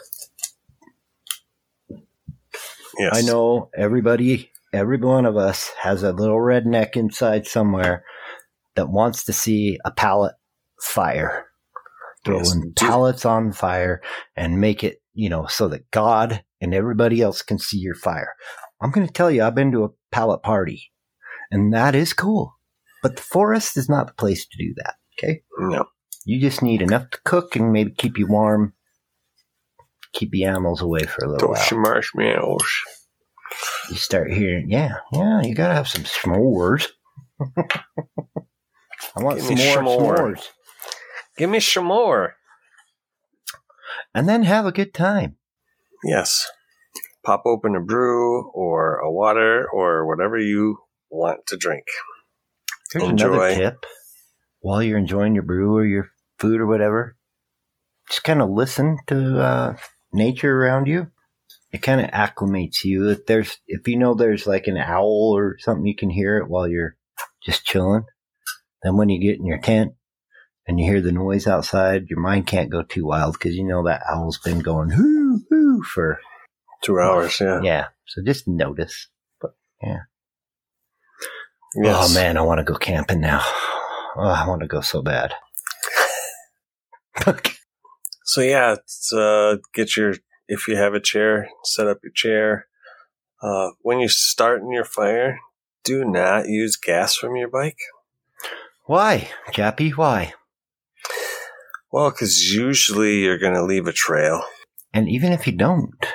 Yes. 2.98 3.12
I 3.14 3.22
know 3.22 3.70
everybody, 3.78 4.52
every 4.74 4.98
one 4.98 5.26
of 5.26 5.38
us 5.38 5.70
has 5.82 6.04
a 6.04 6.12
little 6.12 6.38
redneck 6.40 6.96
inside 6.96 7.46
somewhere 7.46 8.04
that 8.76 8.90
wants 8.90 9.26
to 9.26 9.34
see 9.34 9.78
a 9.86 9.92
pallet 9.92 10.34
fire. 10.82 11.46
Throwing 12.26 12.44
Yes. 12.44 12.74
pallets 12.76 13.26
on 13.26 13.52
fire 13.54 14.02
and 14.36 14.60
make 14.60 14.84
it, 14.84 15.02
you 15.14 15.30
know, 15.30 15.46
so 15.46 15.68
that 15.70 15.90
God 15.92 16.44
and 16.60 16.74
everybody 16.74 17.22
else 17.22 17.42
can 17.42 17.58
see 17.60 17.78
your 17.78 17.96
fire. 17.96 18.34
I'm 18.82 18.92
going 18.92 19.08
to 19.08 19.14
tell 19.14 19.32
you, 19.32 19.44
I've 19.44 19.56
been 19.56 19.72
to 19.72 19.86
a 19.86 19.90
pallet 20.12 20.44
party 20.44 20.92
and 21.52 21.74
that 21.74 21.96
is 21.96 22.14
cool. 22.14 22.56
But 23.02 23.16
the 23.16 23.22
forest 23.22 23.78
is 23.78 23.88
not 23.88 24.08
the 24.08 24.14
place 24.14 24.46
to 24.46 24.58
do 24.58 24.74
that. 24.78 24.96
Okay. 25.18 25.42
No. 25.60 25.86
You 26.26 26.42
just 26.42 26.62
need 26.62 26.82
enough 26.82 27.10
to 27.12 27.20
cook 27.24 27.56
and 27.56 27.72
maybe 27.72 27.92
keep 27.92 28.18
you 28.18 28.28
warm, 28.28 28.74
keep 30.12 30.32
the 30.32 30.44
animals 30.44 30.82
away 30.82 31.06
for 31.06 31.24
a 31.24 31.32
little 31.32 31.48
while 31.50 31.56
Toast 31.58 31.72
your 31.72 31.80
marshmallows. 31.80 32.68
you 33.90 33.96
start 33.96 34.34
hearing, 34.34 34.70
yeah, 34.70 34.96
yeah, 35.14 35.42
you 35.44 35.56
gotta 35.56 35.76
have 35.76 35.88
some 35.88 36.04
s'mores. 36.04 36.88
I 37.40 39.24
want 39.24 39.38
Give 39.38 39.46
some 39.46 39.56
me 39.56 39.66
more 39.66 39.78
s'more. 39.84 40.18
s'mores. 40.36 40.48
Give 41.38 41.50
me 41.50 41.60
some 41.60 41.86
more. 41.86 42.36
And 44.14 44.28
then 44.28 44.44
have 44.44 44.66
a 44.66 44.72
good 44.72 44.94
time. 44.94 45.38
Yes. 46.04 46.48
Pop 47.24 47.44
open 47.46 47.76
a 47.76 47.80
brew 47.80 48.50
or 48.52 48.98
a 48.98 49.12
water 49.12 49.68
or 49.72 50.08
whatever 50.08 50.38
you 50.38 50.80
want 51.10 51.46
to 51.48 51.58
drink. 51.58 51.84
Here's 52.92 53.04
Enjoy. 53.04 53.34
another 53.34 53.56
tip. 53.56 53.86
While 54.62 54.82
you're 54.82 54.98
enjoying 54.98 55.36
your 55.36 55.44
brew 55.44 55.76
or 55.76 55.86
your 55.86 56.10
food 56.40 56.60
or 56.60 56.66
whatever, 56.66 57.16
just 58.10 58.24
kind 58.24 58.42
of 58.42 58.50
listen 58.50 58.98
to 59.08 59.40
uh, 59.40 59.78
nature 60.12 60.60
around 60.60 60.88
you. 60.88 61.08
It 61.72 61.82
kind 61.82 62.02
of 62.02 62.10
acclimates 62.12 62.84
you. 62.84 63.10
If 63.10 63.26
there's, 63.26 63.58
if 63.68 63.88
you 63.88 63.98
know 63.98 64.14
there's 64.14 64.48
like 64.48 64.68
an 64.68 64.78
owl 64.78 65.34
or 65.36 65.58
something, 65.60 65.86
you 65.86 65.96
can 65.96 66.10
hear 66.10 66.38
it 66.38 66.50
while 66.50 66.68
you're 66.68 66.96
just 67.44 67.66
chilling. 67.66 68.06
Then 68.82 68.98
when 68.98 69.10
you 69.10 69.22
get 69.22 69.40
in 69.40 69.46
your 69.46 69.60
tent 69.60 69.94
and 70.68 70.80
you 70.80 70.86
hear 70.86 71.01
the 71.01 71.11
noise 71.11 71.47
outside, 71.47 72.09
your 72.09 72.20
mind 72.20 72.47
can't 72.47 72.70
go 72.70 72.84
too 72.84 73.05
wild 73.05 73.34
because 73.34 73.55
you 73.55 73.63
know 73.63 73.84
that 73.86 74.03
owl's 74.09 74.38
been 74.38 74.59
going 74.59 74.89
hoo 74.89 75.41
hoo 75.49 75.82
for 75.84 76.20
Two 76.84 76.99
hours, 76.99 77.39
yeah. 77.41 77.61
yeah. 77.63 77.86
So 78.05 78.22
just 78.24 78.47
notice. 78.47 79.07
but 79.41 79.51
Yes. 81.76 81.95
Oh 82.11 82.13
man, 82.13 82.38
I 82.38 82.41
want 82.41 82.59
to 82.59 82.63
go 82.63 82.76
camping 82.76 83.20
now. 83.20 83.41
Oh, 84.15 84.22
I 84.22 84.47
want 84.47 84.61
to 84.61 84.68
go 84.68 84.82
so 84.82 85.01
bad. 85.01 85.34
So 88.24 88.41
yeah, 88.41 88.74
it's, 88.74 89.13
uh, 89.13 89.55
get 89.74 89.95
your 89.95 90.15
if 90.49 90.68
you 90.68 90.76
have 90.76 90.93
a 90.93 90.99
chair, 90.99 91.49
set 91.63 91.88
up 91.88 91.99
your 92.03 92.11
chair. 92.13 92.68
Uh, 93.41 93.70
when 93.82 93.99
you 93.99 94.09
start 94.09 94.61
in 94.61 94.72
your 94.72 94.84
fire, 94.84 95.39
do 95.84 96.03
not 96.03 96.47
use 96.49 96.76
gas 96.76 97.15
from 97.15 97.36
your 97.36 97.47
bike. 97.49 97.78
Why, 98.86 99.30
Chappie? 99.51 99.91
Why? 99.91 100.34
Well, 101.92 102.12
because 102.12 102.54
usually 102.54 103.22
you're 103.22 103.38
going 103.38 103.54
to 103.54 103.64
leave 103.64 103.88
a 103.88 103.94
trail. 103.94 104.44
And 104.94 105.08
even 105.08 105.32
if 105.32 105.48
you 105.48 105.54
don't, 105.54 106.06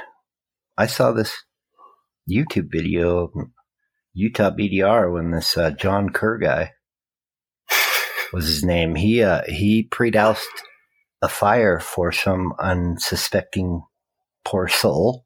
I 0.77 0.87
saw 0.87 1.13
this 1.13 1.35
YouTube 2.31 2.69
video 2.71 3.25
of 3.25 3.31
Utah 4.13 4.51
BDR 4.51 5.13
when 5.13 5.31
this 5.31 5.57
uh, 5.57 5.71
John 5.71 6.11
Kerr 6.11 6.39
guy 6.39 6.73
was 8.33 8.47
his 8.47 8.65
name. 8.65 8.95
He 8.95 9.23
uh, 9.23 9.43
he 9.47 9.85
pre-doused 9.85 10.47
a 11.23 11.29
fire 11.29 11.79
for 11.81 12.13
some 12.13 12.53
unsuspecting 12.59 13.83
poor 14.45 14.69
soul 14.69 15.25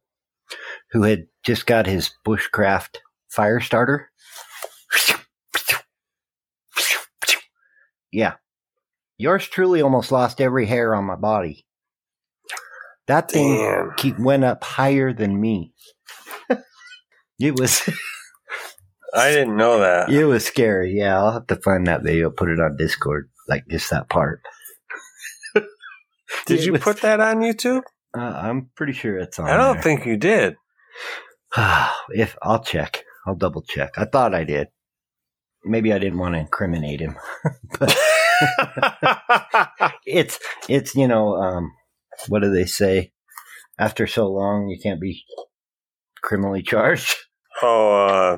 who 0.93 1.03
had 1.03 1.27
just 1.45 1.67
got 1.67 1.87
his 1.87 2.11
bushcraft 2.27 2.99
fire 3.29 3.61
starter. 3.61 4.11
Yeah. 8.13 8.37
Yours 9.19 9.47
truly 9.47 9.81
almost 9.83 10.13
lost 10.13 10.41
every 10.41 10.67
hair 10.67 10.95
on 10.95 11.05
my 11.05 11.17
body. 11.17 11.65
That 13.07 13.31
thing 13.31 13.57
Damn. 13.59 13.93
keep 13.97 14.19
went 14.19 14.45
up 14.45 14.63
higher 14.65 15.13
than 15.13 15.41
me. 15.41 15.73
it 17.39 17.59
was 17.59 17.89
I 19.15 19.31
didn't 19.31 19.57
know 19.57 19.79
that. 19.81 20.11
it 20.11 20.25
was 20.25 20.45
scary. 20.45 20.93
Yeah, 20.99 21.17
I'll 21.19 21.33
have 21.33 21.47
to 21.47 21.57
find 21.57 21.87
that 21.87 22.03
video, 22.03 22.31
put 22.31 22.51
it 22.51 22.61
on 22.61 22.77
Discord, 22.77 23.31
like 23.49 23.65
just 23.71 23.91
that 23.91 24.09
part. 24.09 24.43
Did 25.55 26.61
It 26.61 26.67
you 26.67 26.73
was- 26.73 26.83
put 26.83 27.01
that 27.03 27.21
on 27.21 27.37
YouTube? 27.39 27.83
Uh, 28.17 28.21
I'm 28.21 28.71
pretty 28.77 28.93
sure 28.93 29.19
it's 29.19 29.39
on. 29.39 29.49
I 29.49 29.57
don't 29.57 29.75
there. 29.75 29.83
think 29.83 30.07
you 30.07 30.17
did. 30.17 30.57
if 32.11 32.37
I'll 32.43 32.63
check, 32.63 33.05
I'll 33.27 33.35
double 33.37 33.63
check. 33.63 33.93
I 33.97 34.05
thought 34.05 34.35
I 34.35 34.45
did. 34.45 34.69
Maybe 35.65 35.93
I 35.93 35.99
didn't 35.99 36.19
want 36.19 36.35
to 36.35 36.39
incriminate 36.41 37.01
him. 37.01 37.17
but 37.79 37.97
it's 40.07 40.39
it's 40.69 40.95
you 40.95 41.09
know 41.09 41.37
um, 41.37 41.73
what 42.29 42.43
do 42.43 42.53
they 42.53 42.67
say? 42.67 43.13
After 43.79 44.07
so 44.07 44.27
long, 44.29 44.69
you 44.69 44.79
can't 44.83 45.01
be 45.01 45.23
criminally 46.23 46.63
charged. 46.63 47.15
oh, 47.63 48.07
uh, 48.07 48.37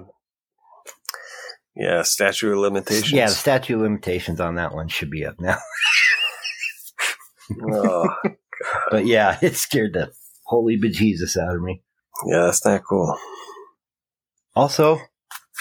yeah, 1.76 2.02
statute 2.02 2.52
of 2.52 2.58
limitations. 2.58 3.12
Yeah, 3.12 3.26
the 3.26 3.32
statute 3.32 3.76
of 3.76 3.82
limitations 3.82 4.40
on 4.40 4.56
that 4.56 4.74
one 4.74 4.88
should 4.88 5.10
be 5.10 5.24
up 5.24 5.40
now. 5.40 5.58
Oh, 7.72 8.06
But 8.90 9.06
yeah, 9.06 9.38
it 9.40 9.56
scared 9.56 9.94
the 9.94 10.12
holy 10.44 10.76
bejesus 10.78 11.36
out 11.36 11.54
of 11.56 11.62
me. 11.62 11.82
yeah, 12.26 12.42
that's 12.46 12.64
not 12.64 12.82
cool. 12.88 13.16
Also, 14.54 14.98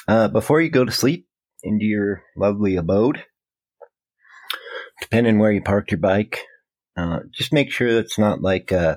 uh, 0.07 0.27
before 0.27 0.59
you 0.59 0.69
go 0.69 0.83
to 0.83 0.91
sleep 0.91 1.27
into 1.63 1.85
your 1.85 2.23
lovely 2.35 2.75
abode, 2.75 3.23
depending 5.01 5.39
where 5.39 5.51
you 5.51 5.61
parked 5.61 5.91
your 5.91 5.99
bike, 5.99 6.39
uh, 6.95 7.19
just 7.33 7.53
make 7.53 7.71
sure 7.71 7.87
it's 7.87 8.17
not 8.19 8.41
like 8.41 8.71
uh, 8.71 8.95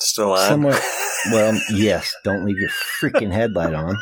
Still 0.00 0.32
on. 0.32 0.48
somewhere. 0.48 0.80
Well, 1.32 1.58
yes, 1.72 2.14
don't 2.22 2.44
leave 2.44 2.58
your 2.58 2.68
freaking 3.00 3.32
headlight 3.32 3.72
on. 3.72 3.96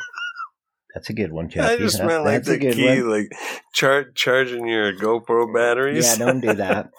That's 0.92 1.08
a 1.08 1.12
good 1.12 1.30
one, 1.30 1.48
Chappie. 1.48 1.74
I 1.74 1.76
just 1.76 1.98
That- 1.98 2.06
meant 2.08 2.24
like 2.24 2.42
that's 2.42 2.48
the 2.48 2.58
key, 2.58 3.00
one. 3.00 3.10
like 3.10 3.28
char- 3.72 4.10
charging 4.10 4.66
your 4.66 4.92
GoPro 4.92 5.54
batteries. 5.54 6.04
Yeah, 6.04 6.16
don't 6.26 6.40
do 6.40 6.52
that. 6.54 6.90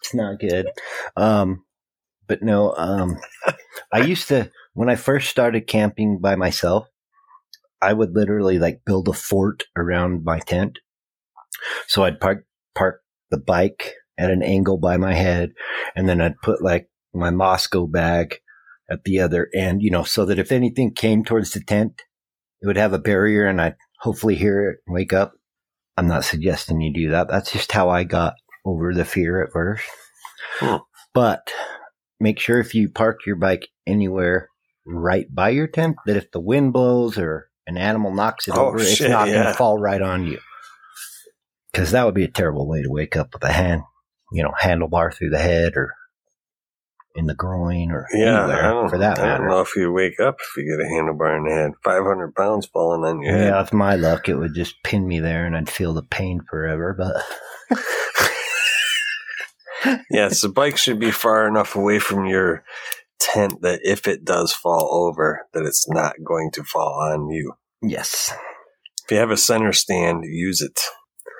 it's 0.00 0.14
not 0.14 0.38
good. 0.38 0.68
Um, 1.16 1.64
but 2.28 2.40
no, 2.40 2.72
um, 2.76 3.18
I 3.92 4.02
used 4.02 4.28
to 4.28 4.48
when 4.74 4.88
I 4.88 4.94
first 4.94 5.28
started 5.28 5.66
camping 5.66 6.20
by 6.20 6.36
myself. 6.36 6.86
I 7.82 7.92
would 7.94 8.14
literally 8.14 8.60
like 8.60 8.82
build 8.86 9.08
a 9.08 9.12
fort 9.12 9.64
around 9.76 10.22
my 10.24 10.38
tent. 10.38 10.78
So 11.88 12.04
I'd 12.04 12.20
park 12.20 12.44
park 12.76 13.02
the 13.30 13.38
bike 13.38 13.94
at 14.18 14.30
an 14.30 14.42
angle 14.42 14.78
by 14.78 14.96
my 14.96 15.14
head, 15.14 15.52
and 15.94 16.08
then 16.08 16.20
I'd 16.20 16.40
put 16.42 16.62
like 16.62 16.88
my 17.14 17.30
Mosko 17.30 17.90
bag 17.90 18.40
at 18.90 19.04
the 19.04 19.20
other 19.20 19.48
end, 19.54 19.82
you 19.82 19.90
know, 19.90 20.02
so 20.02 20.24
that 20.24 20.38
if 20.38 20.50
anything 20.50 20.92
came 20.92 21.24
towards 21.24 21.52
the 21.52 21.60
tent, 21.60 22.02
it 22.60 22.66
would 22.66 22.76
have 22.76 22.92
a 22.92 22.98
barrier, 22.98 23.46
and 23.46 23.60
I'd 23.60 23.76
hopefully 24.00 24.34
hear 24.34 24.70
it 24.70 24.78
and 24.86 24.94
wake 24.94 25.12
up. 25.12 25.32
I'm 25.96 26.08
not 26.08 26.24
suggesting 26.24 26.80
you 26.80 26.92
do 26.92 27.10
that. 27.10 27.28
That's 27.28 27.52
just 27.52 27.72
how 27.72 27.90
I 27.90 28.04
got 28.04 28.34
over 28.64 28.94
the 28.94 29.04
fear 29.04 29.42
at 29.42 29.52
first. 29.52 29.84
Hmm. 30.58 30.76
But 31.12 31.52
make 32.20 32.38
sure 32.38 32.60
if 32.60 32.74
you 32.74 32.88
park 32.88 33.20
your 33.26 33.36
bike 33.36 33.68
anywhere 33.86 34.48
right 34.86 35.26
by 35.32 35.50
your 35.50 35.66
tent, 35.66 35.96
that 36.06 36.16
if 36.16 36.30
the 36.30 36.40
wind 36.40 36.72
blows 36.72 37.18
or 37.18 37.48
an 37.66 37.76
animal 37.76 38.14
knocks 38.14 38.48
it 38.48 38.54
Oh, 38.56 38.66
over, 38.66 38.78
it's 38.78 38.94
shit, 38.94 39.10
not 39.10 39.26
going 39.26 39.44
to 39.44 39.54
fall 39.54 39.78
right 39.78 40.00
on 40.00 40.26
you. 40.26 40.38
Because 41.72 41.90
that 41.92 42.04
would 42.04 42.14
be 42.14 42.24
a 42.24 42.30
terrible 42.30 42.66
way 42.68 42.82
to 42.82 42.90
wake 42.90 43.16
up 43.16 43.34
with 43.34 43.44
a 43.44 43.52
hand, 43.52 43.82
you 44.32 44.42
know, 44.42 44.52
handlebar 44.60 45.12
through 45.14 45.30
the 45.30 45.38
head 45.38 45.74
or 45.76 45.94
in 47.14 47.26
the 47.26 47.34
groin 47.34 47.90
or 47.90 48.06
Yeah, 48.12 48.40
I 48.40 48.44
anywhere 48.44 48.62
don't, 48.62 48.88
for 48.90 48.98
that 48.98 49.18
I 49.18 49.36
don't 49.38 49.46
know 49.48 49.60
if 49.60 49.74
you 49.76 49.92
wake 49.92 50.20
up 50.20 50.36
if 50.40 50.56
you 50.56 50.64
get 50.64 50.84
a 50.86 50.88
handlebar 50.88 51.36
in 51.36 51.44
the 51.44 51.50
head. 51.54 51.72
500 51.84 52.34
pounds 52.34 52.66
falling 52.66 53.04
on 53.04 53.20
your 53.22 53.36
Yeah, 53.36 53.44
head. 53.54 53.58
with 53.62 53.72
my 53.72 53.96
luck, 53.96 54.28
it 54.28 54.36
would 54.36 54.54
just 54.54 54.82
pin 54.84 55.06
me 55.06 55.18
there 55.20 55.44
and 55.46 55.56
I'd 55.56 55.68
feel 55.70 55.92
the 55.94 56.02
pain 56.02 56.40
forever. 56.48 56.94
But 56.96 57.78
yes, 60.10 60.40
the 60.40 60.48
bike 60.48 60.76
should 60.76 60.98
be 60.98 61.10
far 61.10 61.46
enough 61.48 61.76
away 61.76 61.98
from 61.98 62.26
your 62.26 62.64
tent 63.20 63.62
that 63.62 63.80
if 63.82 64.06
it 64.08 64.24
does 64.24 64.52
fall 64.52 64.88
over, 65.06 65.42
that 65.52 65.64
it's 65.64 65.88
not 65.88 66.14
going 66.24 66.50
to 66.52 66.62
fall 66.64 67.00
on 67.12 67.28
you. 67.30 67.52
yes. 67.82 68.32
If 69.04 69.12
you 69.12 69.16
have 69.18 69.30
a 69.30 69.36
center 69.38 69.72
stand, 69.72 70.24
use 70.24 70.60
it. 70.60 70.78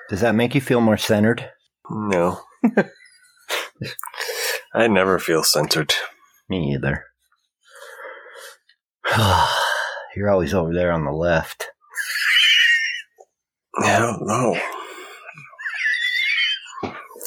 Does 0.09 0.21
that 0.21 0.35
make 0.35 0.55
you 0.55 0.61
feel 0.61 0.81
more 0.81 0.97
centered? 0.97 1.49
No. 1.89 2.41
I 4.73 4.87
never 4.87 5.19
feel 5.19 5.43
centered. 5.43 5.93
Me 6.49 6.73
either. 6.73 7.05
You're 10.15 10.29
always 10.29 10.53
over 10.53 10.73
there 10.73 10.91
on 10.91 11.05
the 11.05 11.11
left. 11.11 11.67
I 13.81 13.99
don't 13.99 14.25
know. 14.27 14.59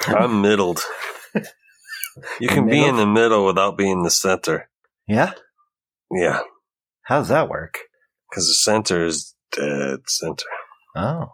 I'm 0.07 0.41
middled. 0.43 0.81
You 2.41 2.49
can 2.49 2.67
be 2.69 2.85
in 2.85 2.97
the 2.97 3.07
middle 3.07 3.47
without 3.47 3.79
being 3.79 4.03
the 4.03 4.11
center. 4.11 4.69
Yeah? 5.07 5.33
Yeah, 6.11 6.41
How's 7.05 7.29
that 7.29 7.49
work? 7.49 7.79
because 8.29 8.47
the 8.47 8.55
center 8.55 9.05
is 9.07 9.35
dead 9.53 10.01
center. 10.09 10.47
Oh. 10.97 11.33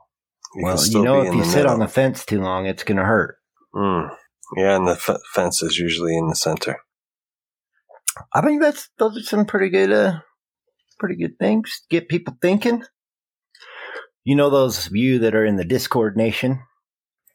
You 0.54 0.64
well, 0.64 0.86
you 0.86 1.02
know, 1.02 1.22
if 1.22 1.34
you 1.34 1.44
sit 1.44 1.66
on 1.66 1.78
the 1.78 1.88
fence 1.88 2.24
too 2.24 2.40
long, 2.40 2.66
it's 2.66 2.82
going 2.84 2.96
to 2.96 3.04
hurt. 3.04 3.36
Mm. 3.74 4.10
Yeah, 4.56 4.76
and 4.76 4.88
the 4.88 4.92
f- 4.92 5.20
fence 5.34 5.62
is 5.62 5.78
usually 5.78 6.16
in 6.16 6.28
the 6.28 6.36
center. 6.36 6.78
I 8.34 8.40
think 8.40 8.62
that's 8.62 8.88
those 8.98 9.16
are 9.18 9.22
some 9.22 9.44
pretty 9.44 9.68
good, 9.68 9.92
uh, 9.92 10.20
pretty 10.98 11.16
good 11.16 11.38
things. 11.38 11.82
Get 11.90 12.08
people 12.08 12.36
thinking. 12.40 12.82
You 14.24 14.36
know, 14.36 14.50
those 14.50 14.86
of 14.86 14.96
you 14.96 15.18
that 15.20 15.34
are 15.34 15.44
in 15.44 15.56
the 15.56 15.64
Discord 15.64 16.16
nation, 16.16 16.60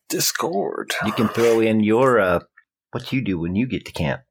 Discord. 0.10 0.92
you 1.06 1.12
can 1.12 1.28
throw 1.28 1.60
in 1.60 1.82
your 1.82 2.20
uh, 2.20 2.40
what 2.92 3.12
you 3.14 3.22
do 3.22 3.40
when 3.40 3.56
you 3.56 3.68
get 3.68 3.86
to 3.86 3.92
camp 3.92 4.22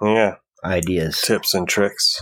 Yeah, 0.00 0.36
ideas. 0.64 1.20
tips 1.20 1.54
and 1.54 1.68
tricks. 1.68 2.20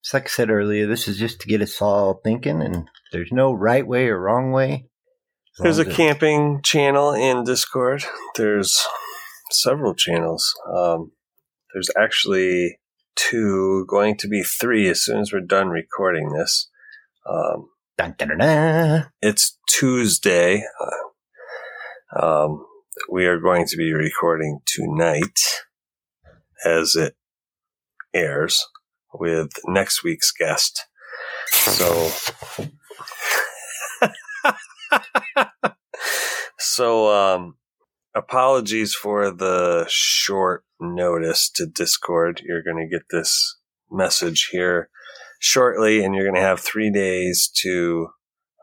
It's 0.00 0.14
like 0.14 0.24
I 0.24 0.28
said 0.28 0.50
earlier, 0.50 0.86
this 0.86 1.08
is 1.08 1.18
just 1.18 1.40
to 1.40 1.48
get 1.48 1.62
us 1.62 1.82
all 1.82 2.20
thinking, 2.24 2.62
and 2.62 2.88
there's 3.12 3.32
no 3.32 3.52
right 3.52 3.86
way 3.86 4.06
or 4.08 4.20
wrong 4.20 4.52
way. 4.52 4.86
There's 5.58 5.78
a 5.78 5.84
camping 5.84 6.60
channel 6.62 7.12
in 7.12 7.44
Discord. 7.44 8.04
There's 8.36 8.78
several 9.50 9.94
channels. 9.94 10.54
Um, 10.70 11.12
there's 11.72 11.90
actually 11.96 12.78
two, 13.14 13.86
going 13.88 14.16
to 14.18 14.28
be 14.28 14.42
three 14.42 14.88
as 14.88 15.02
soon 15.02 15.20
as 15.20 15.32
we're 15.32 15.40
done 15.40 15.68
recording 15.68 16.32
this. 16.32 16.68
Um, 17.28 17.70
dun, 17.96 18.14
dun, 18.18 18.38
dun. 18.38 19.06
it's 19.22 19.58
Tuesday. 19.68 20.62
Uh, 20.80 22.22
um, 22.22 22.66
we 23.10 23.26
are 23.26 23.40
going 23.40 23.66
to 23.66 23.76
be 23.76 23.92
recording 23.92 24.60
tonight 24.66 25.40
as 26.64 26.94
it 26.94 27.16
airs 28.14 28.62
with 29.12 29.50
next 29.66 30.04
week's 30.04 30.32
guest. 30.32 30.86
So, 31.48 32.10
so, 36.58 37.12
um, 37.12 37.56
apologies 38.14 38.94
for 38.94 39.30
the 39.30 39.86
short 39.88 40.64
notice 40.80 41.50
to 41.50 41.66
Discord. 41.66 42.42
You're 42.44 42.62
going 42.62 42.78
to 42.78 42.96
get 42.96 43.06
this 43.10 43.58
message 43.90 44.48
here 44.50 44.88
shortly, 45.40 46.04
and 46.04 46.14
you're 46.14 46.24
going 46.24 46.34
to 46.34 46.40
have 46.40 46.60
three 46.60 46.90
days 46.90 47.50
to 47.62 48.08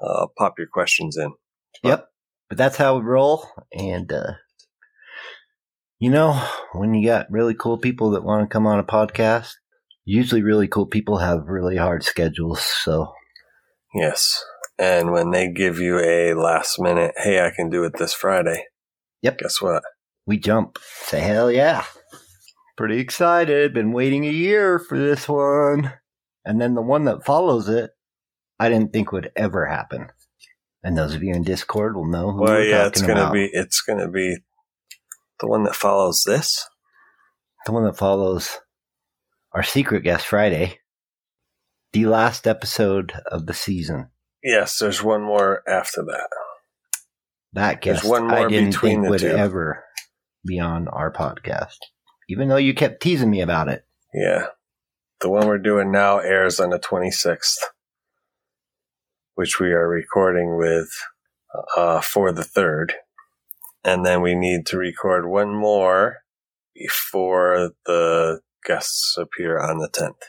uh, 0.01 0.27
pop 0.37 0.55
your 0.57 0.67
questions 0.67 1.17
in. 1.17 1.33
Yep. 1.83 2.07
But 2.49 2.57
that's 2.57 2.77
how 2.77 2.97
we 2.97 3.03
roll. 3.03 3.47
And, 3.71 4.11
uh, 4.11 4.33
you 5.99 6.09
know, 6.09 6.33
when 6.73 6.93
you 6.93 7.07
got 7.07 7.31
really 7.31 7.53
cool 7.53 7.77
people 7.77 8.11
that 8.11 8.23
want 8.23 8.43
to 8.43 8.53
come 8.53 8.67
on 8.67 8.79
a 8.79 8.83
podcast, 8.83 9.53
usually 10.05 10.43
really 10.43 10.67
cool 10.67 10.85
people 10.85 11.17
have 11.19 11.47
really 11.47 11.77
hard 11.77 12.03
schedules. 12.03 12.61
So, 12.61 13.13
Yes. 13.93 14.43
And 14.79 15.11
when 15.11 15.31
they 15.31 15.51
give 15.51 15.77
you 15.79 15.99
a 15.99 16.33
last 16.33 16.79
minute, 16.79 17.13
hey, 17.17 17.45
I 17.45 17.51
can 17.51 17.69
do 17.69 17.83
it 17.83 17.93
this 17.97 18.13
Friday. 18.13 18.65
Yep. 19.21 19.37
Guess 19.39 19.61
what? 19.61 19.83
we 20.25 20.37
jump. 20.37 20.77
Say, 21.03 21.19
hell 21.19 21.51
yeah. 21.51 21.83
Pretty 22.77 22.99
excited. 22.99 23.73
Been 23.73 23.91
waiting 23.91 24.25
a 24.25 24.29
year 24.31 24.79
for 24.79 24.97
this 24.97 25.27
one. 25.27 25.91
And 26.45 26.61
then 26.61 26.75
the 26.75 26.81
one 26.81 27.03
that 27.05 27.25
follows 27.25 27.67
it, 27.67 27.91
I 28.59 28.69
didn't 28.69 28.93
think 28.93 29.11
would 29.11 29.31
ever 29.35 29.65
happen. 29.65 30.07
And 30.81 30.97
those 30.97 31.13
of 31.13 31.23
you 31.23 31.33
in 31.33 31.43
Discord 31.43 31.95
will 31.95 32.07
know 32.07 32.31
who 32.31 32.41
Well, 32.41 32.53
we're 32.53 32.63
yeah, 32.69 32.87
it's 32.87 33.01
gonna 33.01 33.13
about. 33.23 33.33
be 33.33 33.49
it's 33.51 33.81
gonna 33.81 34.09
be 34.09 34.37
the 35.39 35.47
one 35.47 35.63
that 35.63 35.75
follows 35.75 36.23
this. 36.25 36.65
the 37.65 37.71
one 37.73 37.83
that 37.85 37.97
follows 37.97 38.59
our 39.51 39.63
secret 39.63 40.03
guest 40.03 40.25
Friday, 40.27 40.79
the 41.91 42.05
last 42.05 42.47
episode 42.47 43.13
of 43.27 43.45
the 43.45 43.53
season. 43.53 44.09
Yes, 44.43 44.77
there's 44.77 45.01
one 45.01 45.23
more 45.23 45.61
after 45.67 46.03
that. 46.03 46.27
That 47.53 47.81
guest 47.81 48.03
one 48.03 48.27
more 48.27 48.45
I 48.45 48.49
didn't 48.49 48.71
between 48.71 49.01
think 49.01 49.09
would 49.09 49.19
two. 49.21 49.27
ever 49.27 49.83
be 50.45 50.59
on 50.59 50.87
our 50.87 51.11
podcast, 51.11 51.77
even 52.29 52.49
though 52.49 52.57
you 52.57 52.73
kept 52.73 53.01
teasing 53.01 53.29
me 53.29 53.41
about 53.41 53.69
it. 53.69 53.85
Yeah. 54.13 54.47
The 55.21 55.29
one 55.29 55.47
we're 55.47 55.59
doing 55.59 55.91
now 55.91 56.17
airs 56.17 56.59
on 56.59 56.71
the 56.71 56.79
26th, 56.79 57.55
which 59.35 59.59
we 59.59 59.71
are 59.71 59.87
recording 59.87 60.57
with 60.57 60.89
uh, 61.77 62.01
for 62.01 62.31
the 62.31 62.41
3rd. 62.43 62.93
And 63.85 64.05
then 64.05 64.21
we 64.21 64.35
need 64.35 64.65
to 64.67 64.77
record 64.77 65.29
one 65.29 65.53
more 65.53 66.17
before 66.75 67.71
the 67.85 68.41
guests 68.65 69.15
appear 69.17 69.59
on 69.59 69.77
the 69.77 69.89
10th. 69.89 70.21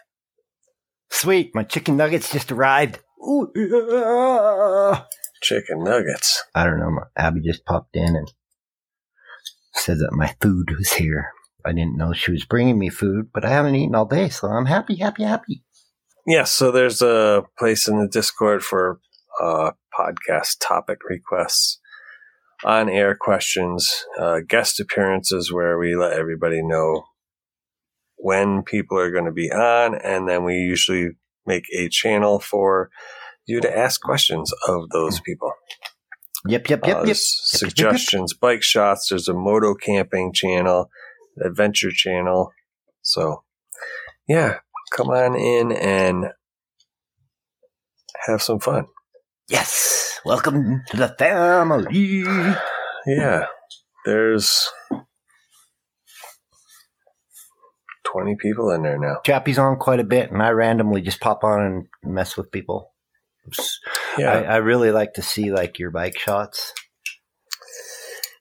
Sweet, 1.11 1.55
my 1.55 1.62
chicken 1.62 1.97
nuggets 1.97 2.33
just 2.33 2.53
arrived. 2.53 2.99
Ooh, 3.27 3.51
yeah. 3.55 5.05
Chicken 5.43 5.85
nuggets. 5.85 6.43
I 6.55 6.64
don't 6.64 6.79
know. 6.81 6.91
my- 6.91 7.03
Abby 7.16 7.41
just 7.41 7.64
popped 7.64 7.97
in 7.97 8.16
and 8.16 8.33
said 9.75 9.99
that 9.99 10.12
my 10.12 10.35
food 10.41 10.70
was 10.77 10.93
here. 10.95 11.31
I 11.64 11.72
didn't 11.72 11.97
know 11.97 12.12
she 12.12 12.31
was 12.33 12.45
bringing 12.45 12.79
me 12.79 12.91
food, 12.91 13.31
but 13.33 13.45
I 13.45 13.51
haven't 13.51 13.75
eaten 13.75 13.95
all 13.95 14.05
day, 14.05 14.29
so 14.29 14.49
I'm 14.49 14.66
happy, 14.66 14.97
happy, 14.97 15.22
happy. 15.25 15.62
Yeah, 16.27 16.45
so 16.45 16.70
there's 16.70 17.03
a 17.03 17.45
place 17.59 17.89
in 17.89 17.99
the 17.99 18.09
Discord 18.09 18.62
for 18.62 19.01
uh, 19.43 19.72
podcast 19.99 20.57
topic 20.61 20.99
requests, 21.09 21.79
on 22.64 22.89
air 22.89 23.14
questions, 23.18 24.05
uh, 24.18 24.41
guest 24.47 24.81
appearances 24.81 25.53
where 25.53 25.79
we 25.79 25.97
let 25.97 26.12
everybody 26.12 26.62
know 26.62 27.05
when 28.16 28.62
people 28.62 28.99
are 28.99 29.11
going 29.11 29.27
to 29.27 29.33
be 29.33 29.51
on, 29.53 29.95
and 29.95 30.29
then 30.29 30.45
we 30.45 30.55
usually 30.55 31.11
make 31.47 31.64
a 31.76 31.88
channel 31.88 32.38
for 32.38 32.90
you 33.47 33.61
to 33.61 33.78
ask 33.78 34.01
questions 34.01 34.53
of 34.68 34.88
those 34.90 35.20
people. 35.20 35.53
Yep, 36.47 36.68
yep, 36.68 36.86
yep, 36.86 36.97
Uh, 36.97 37.05
yep. 37.05 37.16
Suggestions, 37.16 38.34
bike 38.34 38.62
shots. 38.62 39.09
There's 39.09 39.28
a 39.28 39.34
moto 39.34 39.74
camping 39.74 40.32
channel, 40.32 40.90
adventure 41.45 41.90
channel. 41.90 42.53
So, 43.03 43.45
yeah, 44.28 44.59
come 44.92 45.09
on 45.09 45.34
in 45.36 45.72
and 45.72 46.26
have 48.26 48.42
some 48.42 48.61
fun. 48.61 48.86
Yes, 49.49 50.18
welcome 50.24 50.82
to 50.90 50.97
the 50.97 51.09
family. 51.18 52.55
Yeah, 53.07 53.49
there's 54.07 54.70
20 58.15 58.37
people 58.37 58.71
in 58.71 58.83
there 58.83 58.99
now. 58.99 59.17
Chappie's 59.27 59.59
on 59.59 59.77
quite 59.77 60.01
a 60.01 60.05
bit, 60.05 60.31
and 60.31 60.43
I 60.43 60.51
randomly 60.51 61.01
just 61.03 61.21
pop 61.21 61.45
on 61.45 61.61
and 62.03 62.15
mess 62.15 62.37
with 62.37 62.51
people. 62.53 62.93
Yeah. 64.17 64.31
I, 64.33 64.43
I 64.43 64.57
really 64.57 64.91
like 64.91 65.15
to 65.15 65.23
see 65.23 65.51
like 65.53 65.79
your 65.79 65.91
bike 65.91 66.19
shots. 66.19 66.73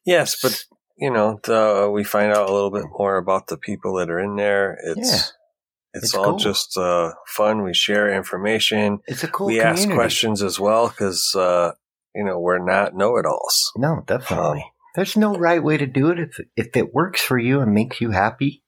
yes, 0.05 0.39
but 0.41 0.63
you 0.97 1.11
know, 1.11 1.39
the, 1.43 1.89
we 1.91 2.03
find 2.03 2.32
out 2.32 2.49
a 2.49 2.53
little 2.53 2.71
bit 2.71 2.86
more 2.97 3.17
about 3.17 3.47
the 3.47 3.57
people 3.57 3.95
that 3.95 4.09
are 4.09 4.19
in 4.19 4.36
there. 4.36 4.78
It's 4.84 4.99
Yeah. 5.11 5.15
it's, 5.95 6.03
It's 6.05 6.15
all 6.15 6.24
cool. 6.32 6.38
just 6.39 6.78
uh, 6.78 7.11
fun. 7.28 7.63
We 7.63 7.74
share 7.74 8.13
information. 8.13 8.99
It's 9.07 9.24
a 9.24 9.28
cool. 9.28 9.47
we 9.47 9.57
community. 9.57 9.82
ask 9.84 9.91
questions 9.93 10.41
as 10.43 10.59
well 10.59 10.88
because 10.88 11.34
uh, 11.36 11.71
you 12.15 12.24
know 12.24 12.39
we're 12.39 12.63
not 12.63 12.95
know-it-alls. 12.95 13.71
No, 13.78 14.03
definitely. 14.07 14.65
There's 14.95 15.17
no 15.17 15.36
right 15.36 15.61
way 15.63 15.78
to 15.78 15.88
do 15.88 16.09
it. 16.11 16.19
If 16.19 16.38
if 16.55 16.78
it 16.78 16.93
works 16.93 17.21
for 17.21 17.38
you 17.38 17.59
and 17.61 17.74
makes 17.74 17.99
you 17.99 18.11
happy, 18.11 18.62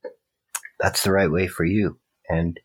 that's 0.86 1.04
the 1.04 1.12
right 1.12 1.32
way 1.32 1.48
for 1.48 1.66
you. 1.66 2.00
And 2.30 2.60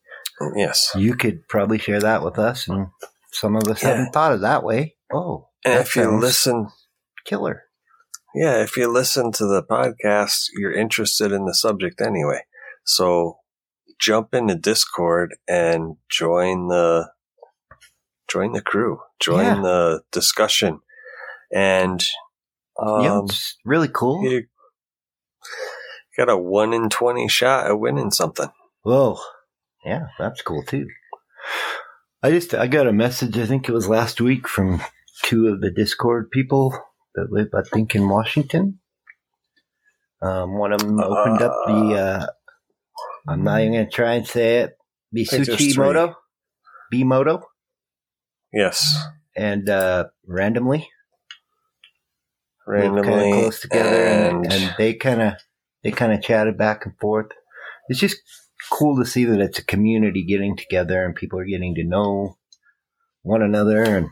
Yes, 0.56 0.90
you 0.96 1.14
could 1.16 1.46
probably 1.48 1.78
share 1.78 2.00
that 2.00 2.22
with 2.22 2.38
us. 2.38 2.68
And 2.68 2.88
some 3.32 3.56
of 3.56 3.64
us 3.68 3.82
Yeah. 3.82 3.90
haven't 3.90 4.12
thought 4.12 4.32
of 4.32 4.40
that 4.42 4.62
way. 4.62 4.96
Oh, 5.12 5.48
and 5.64 5.80
if 5.80 5.96
you 5.96 6.18
listen, 6.18 6.68
killer. 7.26 7.64
yeah, 8.34 8.62
if 8.62 8.76
you 8.76 8.88
listen 8.88 9.32
to 9.32 9.46
the 9.46 9.62
podcast, 9.62 10.46
you're 10.56 10.72
interested 10.72 11.32
in 11.32 11.44
the 11.46 11.54
subject 11.54 12.00
anyway. 12.00 12.42
So 12.84 13.38
jump 14.00 14.34
into 14.34 14.54
Discord 14.54 15.34
and 15.48 15.96
join 16.10 16.68
the 16.68 17.10
join 18.30 18.52
the 18.52 18.62
crew, 18.62 19.00
join 19.20 19.44
Yeah. 19.44 19.62
the 19.62 20.02
discussion, 20.12 20.80
and 21.52 22.02
um, 22.78 23.00
yeah, 23.04 23.20
it's 23.24 23.58
really 23.64 23.88
cool. 23.92 24.22
you 24.24 24.44
got 26.20 26.32
a 26.32 26.36
one 26.36 26.72
in 26.74 26.88
twenty 26.90 27.28
shot 27.28 27.66
at 27.66 27.78
winning 27.80 28.10
something. 28.10 28.48
Whoa. 28.82 29.18
Yeah, 29.84 30.08
that's 30.18 30.42
cool 30.42 30.62
too. 30.62 30.86
I 32.22 32.30
just 32.30 32.52
I 32.54 32.66
got 32.66 32.86
a 32.86 32.92
message, 32.92 33.38
I 33.38 33.46
think 33.46 33.68
it 33.68 33.72
was 33.72 33.88
last 33.88 34.20
week 34.20 34.46
from 34.46 34.82
two 35.24 35.48
of 35.48 35.60
the 35.62 35.70
Discord 35.70 36.30
people 36.30 36.78
that 37.14 37.32
live 37.32 37.48
I 37.54 37.62
think 37.62 37.94
in 37.94 38.08
Washington. 38.08 38.80
Um, 40.22 40.58
one 40.58 40.72
of 40.74 40.80
them 40.80 41.00
opened 41.00 41.40
up 41.40 41.54
the. 41.66 41.94
Uh, 41.94 42.26
I'm 43.26 43.42
not 43.42 43.60
even 43.60 43.72
gonna 43.72 43.88
try 43.90 44.14
and 44.14 44.26
say 44.26 44.58
it. 44.58 44.76
Bisuchi. 45.16 45.76
Moto, 45.78 46.14
B 46.90 47.02
Moto, 47.04 47.40
Yes. 48.52 48.96
and 49.34 49.68
uh, 49.68 50.04
randomly 50.26 50.88
Randomly. 52.66 53.32
close 53.32 53.60
together, 53.60 53.88
and, 54.04 54.44
and, 54.44 54.52
and 54.52 54.74
they 54.78 54.94
kind 54.94 55.22
of 55.22 55.34
they 55.82 55.90
kind 55.90 56.12
of 56.12 56.22
chatted 56.22 56.58
back 56.58 56.84
and 56.84 56.96
forth. 56.98 57.32
It's 57.88 58.00
just 58.00 58.18
cool 58.70 58.96
to 58.98 59.06
see 59.06 59.24
that 59.24 59.40
it's 59.40 59.58
a 59.58 59.64
community 59.64 60.24
getting 60.24 60.56
together 60.56 61.04
and 61.04 61.14
people 61.14 61.38
are 61.38 61.44
getting 61.44 61.74
to 61.76 61.84
know 61.84 62.36
one 63.22 63.42
another, 63.42 63.82
and 63.82 64.08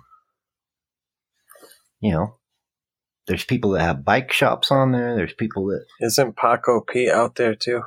you 2.01 2.13
know, 2.13 2.37
there's 3.27 3.45
people 3.45 3.71
that 3.73 3.83
have 3.83 4.05
bike 4.05 4.33
shops 4.33 4.71
on 4.71 4.93
there. 4.93 5.17
There's 5.17 5.35
people 5.35 5.67
that 5.67 5.85
isn't 6.01 6.37
Paco 6.37 6.81
P 6.81 7.11
out 7.11 7.37
there 7.37 7.55
too? 7.55 7.83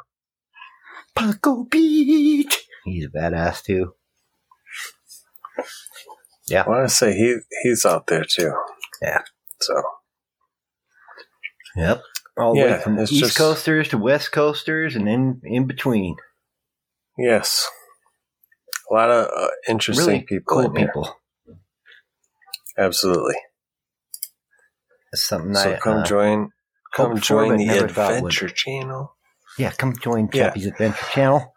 Paco 1.15 1.65
Pete. 1.65 2.57
He's 2.85 3.05
a 3.05 3.09
badass 3.09 3.63
too. 3.63 3.93
Yeah 6.47 6.63
i 6.63 6.69
want 6.69 6.89
to 6.89 6.93
say 6.93 7.13
he 7.13 7.37
he's 7.63 7.85
out 7.85 8.07
there 8.07 8.25
too. 8.25 8.53
Yeah. 9.01 9.21
So 9.59 9.81
Yep. 11.75 12.01
All 12.41 12.53
the 12.53 12.59
Yeah, 12.61 12.77
way 12.77 12.81
from 12.81 12.99
East 12.99 13.13
just- 13.13 13.37
Coasters 13.37 13.87
to 13.89 13.97
West 13.97 14.31
Coasters 14.31 14.95
and 14.95 15.07
in 15.07 15.41
in 15.43 15.67
between. 15.67 16.15
yes, 17.17 17.69
a 18.89 18.93
lot 18.93 19.09
of 19.11 19.27
uh, 19.27 19.47
interesting 19.69 20.07
Really 20.07 20.23
people. 20.23 20.45
cool 20.63 20.69
people. 20.71 21.15
Absolutely. 22.77 23.35
That's 25.11 25.25
something 25.27 25.53
So 25.53 25.73
I 25.73 25.77
come 25.77 25.97
uh, 25.99 26.03
join. 26.05 26.49
Come 26.95 27.17
join 27.19 27.57
the. 27.57 27.69
Adventure 27.69 28.49
Channel. 28.49 29.15
Yeah, 29.57 29.71
come 29.71 29.93
join 29.95 30.29
Yeah. 30.33 30.47
Chappie's 30.47 30.65
Adventure 30.67 31.05
Channel 31.11 31.53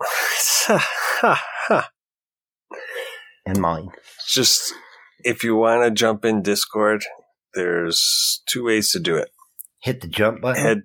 and 3.44 3.58
mine. 3.60 3.88
Just 4.28 4.72
if 5.24 5.42
you 5.44 5.56
want 5.56 5.84
to 5.84 5.90
jump 5.90 6.24
in 6.24 6.42
Discord, 6.42 7.04
there's 7.54 8.42
two 8.48 8.64
ways 8.64 8.90
to 8.92 9.00
do 9.00 9.16
it. 9.16 9.28
Hit 9.86 10.00
the 10.00 10.08
jump 10.08 10.40
button. 10.40 10.60
Head 10.60 10.82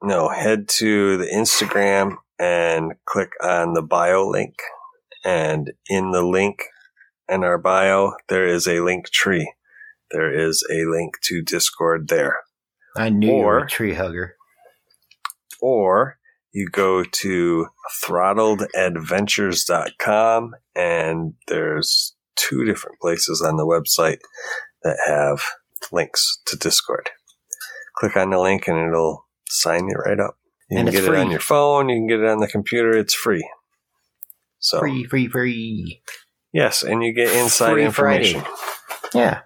no, 0.00 0.28
head 0.28 0.68
to 0.76 1.16
the 1.16 1.26
Instagram 1.26 2.18
and 2.38 2.92
click 3.04 3.32
on 3.42 3.72
the 3.72 3.82
bio 3.82 4.28
link. 4.28 4.54
And 5.24 5.72
in 5.88 6.12
the 6.12 6.22
link 6.22 6.60
in 7.28 7.42
our 7.42 7.58
bio, 7.58 8.12
there 8.28 8.46
is 8.46 8.68
a 8.68 8.78
link 8.78 9.10
tree. 9.10 9.52
There 10.12 10.32
is 10.32 10.62
a 10.70 10.84
link 10.84 11.14
to 11.22 11.42
Discord 11.42 12.06
there. 12.06 12.36
I 12.96 13.08
knew 13.08 13.38
you 13.38 13.42
were 13.42 13.58
a 13.58 13.66
tree 13.66 13.94
hugger. 13.94 14.36
or 15.60 16.20
you 16.52 16.68
go 16.68 17.02
to 17.02 17.66
throttledadventures.com 18.04 20.54
and 20.76 21.34
there's 21.48 22.14
two 22.36 22.64
different 22.64 23.00
places 23.00 23.42
on 23.42 23.56
the 23.56 23.66
website 23.66 24.20
that 24.84 24.96
have 25.08 25.42
links 25.90 26.40
to 26.46 26.56
Discord. 26.56 27.10
Click 27.98 28.16
on 28.16 28.30
the 28.30 28.38
link 28.38 28.68
and 28.68 28.78
it'll 28.78 29.26
sign 29.48 29.86
you 29.88 29.94
right 29.94 30.20
up. 30.20 30.36
You 30.70 30.78
And 30.78 30.88
can 30.88 30.94
get 31.04 31.12
it 31.12 31.18
on 31.18 31.30
your 31.30 31.40
phone, 31.40 31.88
you 31.88 31.96
can 31.96 32.06
get 32.06 32.20
it 32.20 32.26
on 32.28 32.38
the 32.38 32.46
computer, 32.46 32.96
it's 32.96 33.14
free. 33.14 33.48
So, 34.60 34.80
Free, 34.80 35.04
free, 35.04 35.28
free. 35.28 36.02
yes, 36.52 36.82
and 36.82 37.02
you 37.02 37.12
get 37.12 37.34
inside 37.34 37.72
Free 37.72 37.84
information. 37.84 38.42
Yeah. 39.14 39.40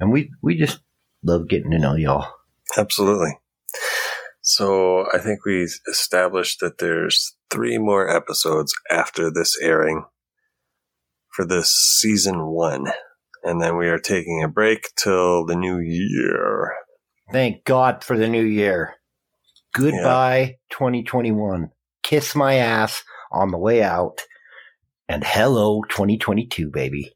And 0.00 0.12
we 0.12 0.30
we 0.42 0.56
just 0.56 0.80
love 1.22 1.48
getting 1.48 1.70
to 1.72 1.78
know 1.78 1.94
y'all. 1.94 2.32
Absolutely. 2.76 3.38
So 4.40 5.06
I 5.12 5.18
think 5.18 5.44
we 5.44 5.62
established 5.90 6.60
that 6.60 6.78
there's 6.78 7.34
three 7.50 7.78
more 7.78 8.08
episodes 8.14 8.74
after 8.90 9.30
this 9.30 9.58
airing 9.60 10.04
for 11.30 11.44
this 11.46 11.70
season 11.72 12.46
one. 12.48 12.86
And 13.42 13.60
then 13.60 13.76
we 13.76 13.88
are 13.88 13.98
taking 13.98 14.42
a 14.42 14.48
break 14.48 14.90
till 14.96 15.44
the 15.46 15.56
new 15.56 15.78
year. 15.78 16.72
Thank 17.32 17.64
God 17.64 18.04
for 18.04 18.16
the 18.16 18.28
new 18.28 18.42
year. 18.42 18.94
Goodbye, 19.72 20.58
2021. 20.70 21.70
Kiss 22.02 22.34
my 22.34 22.54
ass 22.54 23.02
on 23.32 23.50
the 23.50 23.58
way 23.58 23.82
out. 23.82 24.22
And 25.08 25.24
hello, 25.24 25.82
2022, 25.88 26.70
baby. 26.70 27.12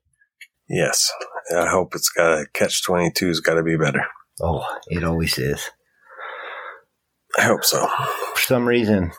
Yes. 0.69 1.11
I 1.57 1.69
hope 1.69 1.95
it's 1.95 2.11
got 2.11 2.41
a 2.41 2.47
catch 2.53 2.85
22's 2.85 3.41
got 3.41 3.55
to 3.55 3.63
be 3.63 3.77
better. 3.77 4.05
Oh, 4.41 4.65
it 4.89 5.05
always 5.05 5.39
is. 5.39 5.71
I 7.39 7.43
hope 7.43 7.65
so. 7.65 7.87
For 8.35 8.41
some 8.41 8.67
reason, 8.67 9.13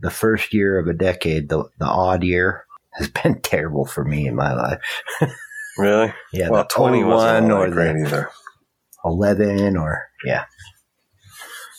the 0.00 0.10
first 0.10 0.52
year 0.54 0.78
of 0.78 0.86
a 0.88 0.94
decade, 0.94 1.48
the, 1.48 1.64
the 1.78 1.86
odd 1.86 2.24
year, 2.24 2.64
has 2.94 3.08
been 3.08 3.40
terrible 3.42 3.86
for 3.86 4.04
me 4.04 4.26
in 4.26 4.34
my 4.34 4.54
life. 4.54 4.80
Really? 5.78 6.12
Yeah, 6.32 6.48
well, 6.48 6.62
the 6.62 6.68
20 6.74 7.04
01 7.04 7.08
wasn't 7.08 7.52
or 7.52 7.66
that 7.66 7.72
great 7.72 7.92
the 7.92 8.06
either. 8.06 8.30
11 9.06 9.76
or, 9.76 10.02
yeah. 10.24 10.44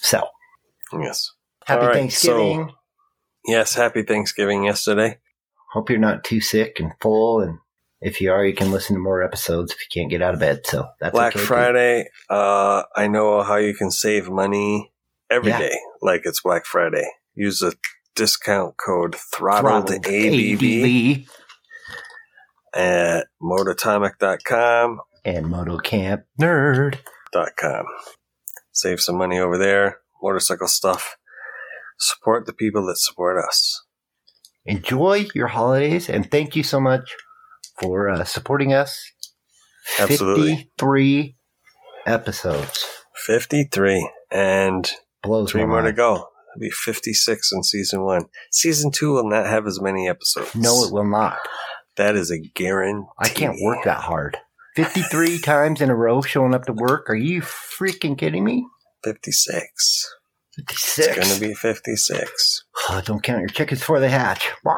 So, 0.02 0.28
Yes. 0.94 1.32
happy 1.66 1.82
All 1.82 1.88
right, 1.88 1.96
Thanksgiving. 1.96 2.72
Yes. 3.46 3.76
Happy 3.76 4.04
Thanksgiving 4.04 4.64
yesterday. 4.66 5.20
Hope 5.74 5.90
you're 5.90 6.00
not 6.00 6.24
too 6.24 6.40
sick 6.42 6.78
and 6.80 6.92
full. 7.02 7.42
And 7.42 7.60
if 8.02 8.22
you 8.22 8.32
are, 8.32 8.46
you 8.46 8.54
can 8.54 8.72
listen 8.72 8.96
to 8.96 9.02
more 9.02 9.22
episodes 9.24 9.72
if 9.74 9.80
you 9.82 9.88
can't 10.02 10.10
get 10.10 10.22
out 10.22 10.34
of 10.34 10.40
bed. 10.40 10.62
So 10.66 10.88
that's 11.00 11.12
Black 11.14 11.36
okay. 11.36 11.44
Friday. 11.46 12.10
Uh, 12.30 12.84
I 12.96 13.08
know 13.08 13.44
how 13.44 13.56
you 13.58 13.74
can 13.74 13.92
save 13.92 14.30
money 14.30 14.94
every 15.30 15.50
Yeah. 15.52 15.60
day, 15.60 15.78
like 16.02 16.22
it's 16.26 16.42
Black 16.42 16.66
Friday. 16.66 17.06
Use 17.36 17.60
the 17.60 17.76
discount 18.16 18.76
code 18.78 19.16
throttled 19.16 19.90
Throttled 19.90 20.06
ABB 20.08 20.62
ABB 20.64 21.28
at 22.74 23.28
mototomic.com. 23.42 25.02
and 25.26 25.46
MotoCamp 25.48 26.24
Nerd. 26.42 27.00
Dot 27.32 27.52
com. 27.60 27.86
Save 28.72 29.02
some 29.02 29.18
money 29.18 29.40
over 29.40 29.58
there. 29.58 30.00
Motorcycle 30.22 30.68
stuff. 30.68 31.18
Support 32.00 32.46
the 32.46 32.54
people 32.54 32.86
that 32.88 32.98
support 32.98 33.44
us. 33.44 33.84
Enjoy 34.66 35.26
your 35.34 35.48
holidays 35.48 36.10
and 36.10 36.30
thank 36.30 36.56
you 36.56 36.64
so 36.64 36.80
much 36.80 37.16
for 37.80 38.10
uh, 38.10 38.24
supporting 38.24 38.74
us. 38.74 39.12
Absolutely. 40.00 40.56
53 40.56 41.36
episodes. 42.06 42.86
53 43.26 44.10
and 44.32 44.92
Blows 45.24 45.52
three 45.52 45.66
more 45.66 45.82
to 45.82 45.94
go. 45.94 46.16
It'll 46.56 46.60
be 46.60 46.70
56 46.70 47.52
in 47.52 47.64
season 47.64 48.04
one. 48.04 48.26
Season 48.52 48.92
two 48.92 49.14
will 49.14 49.30
not 49.30 49.46
have 49.46 49.66
as 49.66 49.82
many 49.82 50.08
episodes. 50.08 50.56
No, 50.56 50.84
it 50.84 50.94
will 50.94 51.10
not. 51.10 51.40
That 51.96 52.16
is 52.16 52.32
a 52.32 52.40
guarantee. 52.40 53.08
I 53.18 53.30
can't 53.30 53.58
work 53.62 53.84
that 53.86 54.02
hard. 54.02 54.38
53 54.78 55.40
times 55.40 55.82
in 55.82 55.90
a 55.90 55.96
row 55.96 56.22
showing 56.22 56.54
up 56.54 56.66
to 56.66 56.74
work. 56.74 57.10
Are 57.10 57.16
you 57.16 57.42
freaking 57.42 58.16
kidding 58.16 58.44
me? 58.44 58.68
56. 59.04 60.14
56. 60.56 61.08
It's 61.08 61.16
going 61.16 61.36
to 61.36 61.40
be 61.40 61.56
56. 61.56 62.64
Oh, 62.90 63.02
don't 63.04 63.24
count 63.24 63.40
your 63.40 63.50
chickens 63.50 63.80
before 63.80 64.00
they 64.00 64.10
hatch. 64.10 64.48
You 64.64 64.78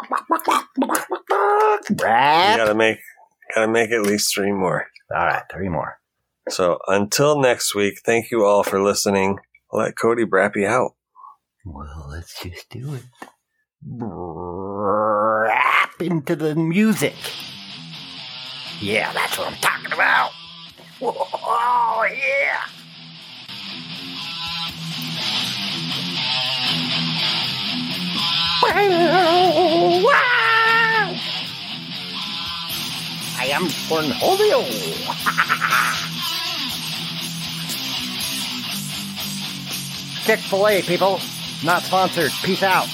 Rat. 2.02 2.58
gotta 2.58 2.76
make, 2.76 3.00
gotta 3.54 3.68
make 3.68 3.92
at 3.92 4.02
least 4.04 4.34
three 4.34 4.52
more. 4.52 4.88
All 5.14 5.26
right, 5.26 5.44
three 5.52 5.70
more. 5.70 5.98
So 6.50 6.80
until 6.88 7.40
next 7.40 7.76
week, 7.76 7.96
thank 8.06 8.32
you 8.32 8.46
all 8.46 8.64
for 8.64 8.82
listening. 8.82 9.38
Let 9.72 9.98
Cody 9.98 10.26
brap 10.26 10.56
you 10.56 10.68
out. 10.68 10.92
Well, 11.66 12.08
let's 12.10 12.42
just 12.42 12.70
do 12.70 12.96
it. 12.96 13.04
Rap 13.86 16.02
into 16.02 16.36
the 16.36 16.56
music. 16.56 17.14
Yeah, 18.82 19.12
that's 19.12 19.38
what 19.38 19.48
I'm 19.48 19.56
talking 19.58 19.92
about. 19.92 20.32
Oh, 21.02 22.08
yeah. 22.10 22.62
I 33.42 33.48
am 33.52 33.64
Cornholio. 33.88 34.64
Chick 40.26 40.40
fil 40.40 40.68
A, 40.68 40.82
people. 40.84 41.20
Not 41.64 41.82
sponsored. 41.84 42.32
Peace 42.44 42.64
out. 42.64 42.88